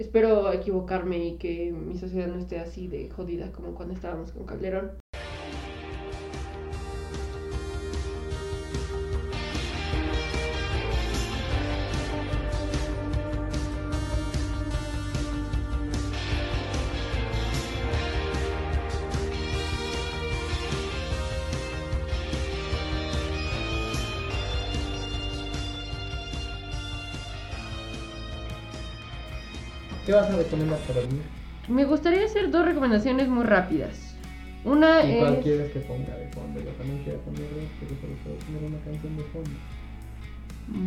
Espero 0.00 0.50
equivocarme 0.50 1.18
y 1.26 1.36
que 1.36 1.72
mi 1.72 1.98
sociedad 1.98 2.28
no 2.28 2.38
esté 2.38 2.58
así 2.58 2.88
de 2.88 3.10
jodida 3.10 3.52
como 3.52 3.74
cuando 3.74 3.92
estábamos 3.92 4.32
con 4.32 4.46
Calderón. 4.46 4.92
¿Qué 30.10 30.16
vas 30.16 30.28
a 30.28 30.36
recomendar 30.36 30.80
para 30.88 31.02
mí? 31.02 31.20
Me 31.68 31.84
gustaría 31.84 32.24
hacer 32.24 32.50
dos 32.50 32.64
recomendaciones 32.64 33.28
muy 33.28 33.44
rápidas. 33.44 34.16
Una 34.64 35.04
¿Y 35.04 35.20
cuál 35.20 35.34
es... 35.34 35.44
quieres 35.44 35.70
que 35.70 35.78
ponga 35.78 36.16
de 36.16 36.26
fondo? 36.32 36.58
Yo 36.58 36.70
también 36.70 37.04
quiero 37.04 37.20
poner 37.20 37.42
yo 37.42 37.96
solo 38.00 38.14
puedo 38.24 38.36
poner 38.38 38.64
una 38.64 38.78
canción 38.80 39.16
de 39.16 39.22
fondo. 39.22 39.50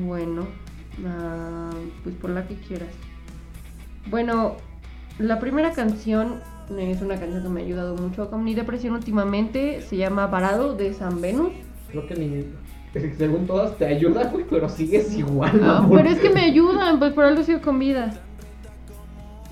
Bueno, 0.05 0.47
ah, 1.07 1.69
pues 2.03 2.15
por 2.15 2.31
la 2.31 2.45
que 2.45 2.55
quieras. 2.55 2.89
Bueno, 4.07 4.57
la 5.19 5.39
primera 5.39 5.71
canción 5.71 6.41
es 6.77 7.01
una 7.01 7.17
canción 7.17 7.43
que 7.43 7.47
me 7.49 7.61
ha 7.61 7.63
ayudado 7.63 7.95
mucho 7.95 8.29
con 8.29 8.43
mi 8.43 8.55
depresión 8.55 8.93
últimamente. 8.93 9.79
Se 9.83 9.95
llama 9.95 10.27
Varado 10.27 10.75
de 10.75 10.93
San 10.93 11.21
Venus. 11.21 11.53
Creo 11.91 12.05
que 12.07 12.15
ni... 12.15 12.45
Según 13.17 13.47
todas 13.47 13.77
te 13.77 13.85
ayuda, 13.85 14.25
güey, 14.25 14.43
pero 14.49 14.67
sigues 14.67 15.15
igual, 15.15 15.61
Ah, 15.63 15.87
pero 15.89 16.09
es 16.09 16.19
que 16.19 16.29
me 16.29 16.41
ayudan, 16.41 16.99
pues 16.99 17.13
por 17.13 17.23
algo 17.23 17.41
sigo 17.41 17.61
con 17.61 17.79
vida. 17.79 18.19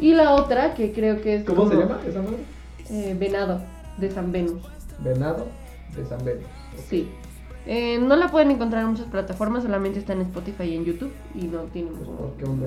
Y 0.02 0.14
la 0.14 0.34
otra, 0.34 0.74
que 0.74 0.92
creo 0.92 1.22
que 1.22 1.36
es. 1.36 1.44
¿Cómo 1.46 1.70
se 1.70 1.76
llama 1.76 2.00
esa 2.08 2.22
madre? 2.22 2.38
eh, 2.90 3.16
Venado 3.18 3.62
de 3.98 4.12
San 4.12 4.32
Venus. 4.32 4.62
Venado 5.04 5.48
de 5.96 6.06
San 6.06 6.24
Benito. 6.26 6.48
Sí. 6.90 7.08
Eh, 7.68 8.00
no 8.02 8.16
la 8.16 8.30
pueden 8.30 8.50
encontrar 8.52 8.82
en 8.84 8.90
muchas 8.90 9.06
plataformas, 9.06 9.64
solamente 9.64 10.00
está 10.00 10.14
en 10.14 10.22
Spotify 10.22 10.64
y 10.64 10.76
en 10.76 10.86
YouTube. 10.86 11.12
Y 11.36 11.44
no 11.46 11.60
tiene 11.66 11.90
Pues 11.92 12.50
un. 12.50 12.64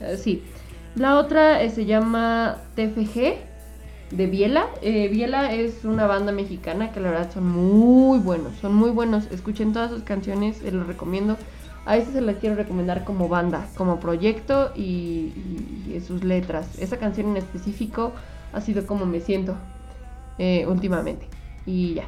Eh, 0.00 0.16
sí. 0.16 0.42
La 0.94 1.18
otra 1.18 1.62
eh, 1.62 1.70
se 1.70 1.86
llama 1.86 2.58
TFG 2.76 3.36
de 4.10 4.26
Biela. 4.26 4.66
Eh, 4.82 5.08
Biela 5.08 5.52
es 5.52 5.84
una 5.84 6.06
banda 6.06 6.30
mexicana 6.32 6.92
que 6.92 7.00
la 7.00 7.10
verdad 7.10 7.32
son 7.32 7.48
muy 7.48 8.18
buenos. 8.18 8.52
Son 8.60 8.74
muy 8.74 8.90
buenos. 8.90 9.26
Escuchen 9.32 9.72
todas 9.72 9.90
sus 9.90 10.02
canciones, 10.02 10.58
se 10.58 10.70
los 10.70 10.86
recomiendo. 10.86 11.36
A 11.86 11.96
este 11.96 12.12
se 12.12 12.20
las 12.20 12.36
quiero 12.36 12.56
recomendar 12.56 13.04
como 13.04 13.28
banda, 13.28 13.66
como 13.76 14.00
proyecto 14.00 14.72
y 14.74 15.32
sus 16.06 16.24
letras. 16.24 16.78
Esa 16.78 16.98
canción 16.98 17.28
en 17.28 17.36
específico 17.36 18.12
ha 18.52 18.60
sido 18.60 18.86
como 18.86 19.04
me 19.06 19.20
siento 19.20 19.56
eh, 20.38 20.66
últimamente. 20.66 21.26
Y 21.66 21.94
ya. 21.94 22.04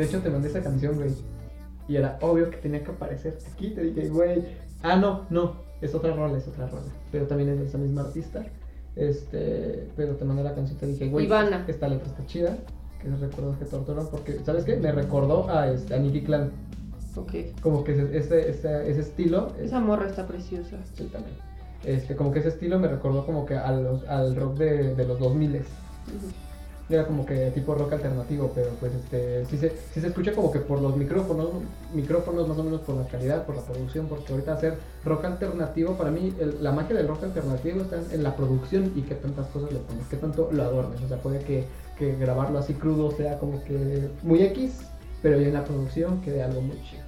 De 0.00 0.06
hecho 0.06 0.20
te 0.20 0.30
mandé 0.30 0.48
esa 0.48 0.62
canción, 0.62 0.96
güey. 0.96 1.10
Y 1.88 1.96
era 1.96 2.18
obvio 2.20 2.50
que 2.50 2.56
tenía 2.58 2.82
que 2.84 2.90
aparecer 2.90 3.38
aquí. 3.52 3.70
Te 3.70 3.82
dije, 3.82 4.08
güey. 4.08 4.44
Ah, 4.82 4.96
no, 4.96 5.26
no. 5.30 5.54
Es 5.80 5.94
otra 5.94 6.14
rola, 6.14 6.38
es 6.38 6.46
otra 6.48 6.66
rola. 6.68 6.86
Pero 7.10 7.26
también 7.26 7.50
es 7.50 7.58
de 7.58 7.66
esa 7.66 7.78
misma 7.78 8.02
artista. 8.02 8.44
Este, 8.96 9.88
pero 9.96 10.14
te 10.16 10.24
mandé 10.24 10.42
la 10.42 10.54
canción 10.54 10.76
y 10.76 10.80
te 10.80 10.86
dije, 10.86 11.08
güey. 11.08 11.26
Ivana. 11.26 11.64
Esta 11.68 11.88
letra 11.88 12.06
está 12.08 12.26
chida. 12.26 12.56
Que 13.00 13.08
esos 13.08 13.20
recuerdos 13.20 13.56
que 13.58 13.64
torturan. 13.64 14.06
Porque, 14.10 14.38
¿sabes 14.44 14.64
qué? 14.64 14.76
Me 14.76 14.92
recordó 14.92 15.48
a, 15.48 15.70
este, 15.70 15.94
a 15.94 15.98
Nicky 15.98 16.22
Clan. 16.22 16.50
Ok. 17.16 17.32
Como 17.62 17.82
que 17.82 17.92
ese, 17.92 18.16
ese, 18.16 18.50
ese, 18.50 18.90
ese 18.90 19.00
estilo. 19.00 19.52
es- 19.58 19.66
Esa 19.66 19.80
morra 19.80 20.06
está 20.06 20.26
preciosa. 20.26 20.76
Sí, 20.94 21.04
también. 21.12 21.36
Este, 21.84 22.14
como 22.14 22.30
que 22.30 22.40
ese 22.40 22.48
estilo 22.50 22.78
me 22.78 22.88
recordó 22.88 23.24
como 23.24 23.46
que 23.46 23.54
a 23.56 23.72
los, 23.72 24.04
al 24.06 24.36
rock 24.36 24.58
de, 24.58 24.94
de 24.94 25.06
los 25.06 25.18
2000 25.18 25.56
Ujú. 25.56 25.64
Era 26.90 27.06
como 27.06 27.24
que 27.24 27.50
tipo 27.52 27.74
rock 27.74 27.92
alternativo, 27.94 28.50
pero 28.54 28.70
pues 28.80 28.92
este 28.94 29.44
sí 29.46 29.56
se, 29.58 29.70
sí 29.92 30.00
se 30.00 30.08
escucha 30.08 30.32
como 30.32 30.50
que 30.50 30.58
por 30.58 30.80
los 30.80 30.96
micrófonos, 30.96 31.50
micrófonos 31.94 32.48
más 32.48 32.58
o 32.58 32.64
menos 32.64 32.80
por 32.80 32.96
la 32.96 33.06
calidad, 33.06 33.46
por 33.46 33.56
la 33.56 33.62
producción, 33.62 34.06
porque 34.08 34.32
ahorita 34.32 34.54
hacer 34.54 34.78
rock 35.04 35.24
alternativo, 35.24 35.94
para 35.94 36.10
mí 36.10 36.34
el- 36.40 36.62
la 36.62 36.72
magia 36.72 36.96
del 36.96 37.06
rock 37.08 37.24
alternativo 37.24 37.82
está 37.82 38.00
en, 38.12 38.22
la 38.22 38.34
producción 38.34 38.92
y 38.96 39.02
qué 39.02 39.14
tantas 39.14 39.46
cosas 39.48 39.72
le 39.72 39.78
pones, 39.78 40.06
qué 40.08 40.16
tanto 40.16 40.50
lo 40.52 40.62
adornes, 40.62 41.00
o 41.02 41.08
sea, 41.08 41.18
puede 41.18 41.38
que, 41.40 41.64
que 41.98 42.16
grabarlo 42.16 42.58
así 42.58 42.74
crudo 42.74 43.10
sea 43.12 43.38
como 43.38 43.62
que 43.64 44.08
muy 44.22 44.42
X, 44.42 44.80
pero 45.22 45.40
ya 45.40 45.48
en 45.48 45.54
la 45.54 45.64
producción 45.64 46.20
quede 46.22 46.42
algo 46.42 46.60
muy 46.60 46.76
chido. 46.82 47.02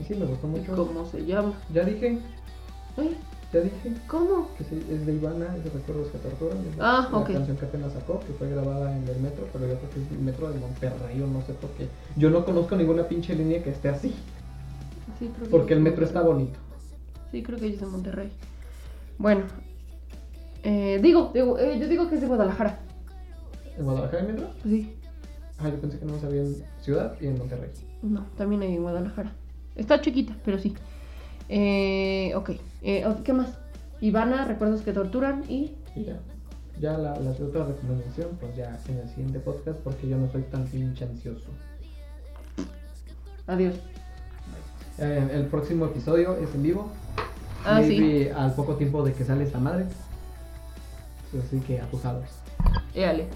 Y 0.00 0.04
sí, 0.04 0.14
me 0.14 0.26
gustó 0.26 0.46
¿Y 0.48 0.50
mucho. 0.50 0.74
cómo 0.74 1.06
se 1.06 1.24
llama? 1.24 1.52
Ya 1.72 1.84
dije, 1.84 2.18
ya 3.54 3.60
dije. 3.60 3.92
¿Cómo? 4.08 4.48
que 4.58 4.64
sí, 4.64 4.84
es 4.90 5.06
de 5.06 5.14
Ivana, 5.14 5.54
es 5.56 5.64
de 5.64 5.70
Recuerdos 5.70 6.08
que 6.08 6.18
Torturan. 6.18 6.58
Ah, 6.80 7.08
la 7.10 7.18
ok. 7.18 7.32
canción 7.32 7.56
que 7.56 7.64
apenas 7.64 7.92
sacó, 7.92 8.20
que 8.20 8.32
fue 8.32 8.50
grabada 8.50 8.94
en 8.96 9.06
el 9.08 9.20
metro, 9.20 9.46
pero 9.52 9.66
yo 9.66 9.74
creo 9.78 9.90
que 9.90 10.00
es 10.02 10.10
el 10.10 10.18
metro 10.18 10.50
de 10.50 10.58
Monterrey 10.58 11.20
o 11.22 11.26
no 11.26 11.40
sé 11.42 11.52
por 11.54 11.70
qué. 11.70 11.88
Yo 12.16 12.30
no 12.30 12.44
conozco 12.44 12.76
ninguna 12.76 13.04
pinche 13.04 13.34
línea 13.34 13.62
que 13.62 13.70
esté 13.70 13.88
así, 13.88 14.14
Sí, 15.18 15.30
creo 15.34 15.44
que 15.44 15.50
porque 15.50 15.74
el 15.74 15.80
metro 15.80 16.04
está 16.04 16.22
bonito. 16.22 16.58
Sí, 17.30 17.42
creo 17.42 17.58
que 17.58 17.68
es 17.68 17.80
de 17.80 17.86
Monterrey. 17.86 18.32
Bueno, 19.18 19.44
eh, 20.64 20.98
digo, 21.02 21.30
digo, 21.32 21.58
eh, 21.58 21.78
yo 21.78 21.88
digo 21.88 22.08
que 22.08 22.16
es 22.16 22.20
de 22.20 22.26
Guadalajara. 22.26 22.80
¿En 23.78 23.84
Guadalajara 23.84 24.22
hay 24.22 24.28
metro? 24.32 24.50
Sí. 24.64 24.94
Ah, 25.58 25.68
yo 25.68 25.80
pensé 25.80 25.98
que 25.98 26.04
no 26.04 26.14
había 26.14 26.42
en 26.42 26.56
Ciudad 26.80 27.14
y 27.20 27.26
en 27.26 27.38
Monterrey. 27.38 27.70
No, 28.02 28.26
también 28.36 28.62
hay 28.62 28.74
en 28.74 28.82
Guadalajara. 28.82 29.32
Está 29.76 30.00
chiquita, 30.00 30.36
pero 30.44 30.58
sí. 30.58 30.74
Eh, 31.48 32.32
ok. 32.34 32.50
Eh, 32.84 33.04
¿Qué 33.24 33.32
más? 33.32 33.48
Ivana, 34.00 34.44
recuerdos 34.44 34.82
que 34.82 34.92
torturan 34.92 35.42
y... 35.48 35.72
Y 35.96 36.04
ya. 36.04 36.18
Ya 36.80 36.98
la, 36.98 37.18
la 37.18 37.30
otra 37.30 37.64
recomendación, 37.64 38.28
pues 38.38 38.54
ya 38.56 38.78
en 38.88 38.98
el 38.98 39.08
siguiente 39.08 39.40
podcast, 39.40 39.78
porque 39.80 40.06
yo 40.06 40.18
no 40.18 40.30
soy 40.30 40.42
tan 40.42 40.66
pinche 40.66 41.04
ansioso. 41.04 41.48
Adiós. 43.46 43.74
Eh, 44.98 45.28
el 45.32 45.46
próximo 45.46 45.86
episodio 45.86 46.36
es 46.36 46.54
en 46.54 46.62
vivo. 46.62 46.90
Ah, 47.64 47.82
sí. 47.82 48.28
Al 48.36 48.52
poco 48.52 48.74
tiempo 48.74 49.02
de 49.02 49.14
que 49.14 49.24
sale 49.24 49.44
esta 49.44 49.58
madre. 49.58 49.86
Así 51.46 51.60
que 51.60 51.80
abusados. 51.80 52.26
Éale. 52.94 53.26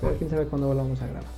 Pero 0.00 0.16
quién 0.18 0.28
sabe 0.28 0.46
cuándo 0.46 0.66
volvamos 0.66 1.00
a 1.00 1.06
grabar. 1.06 1.37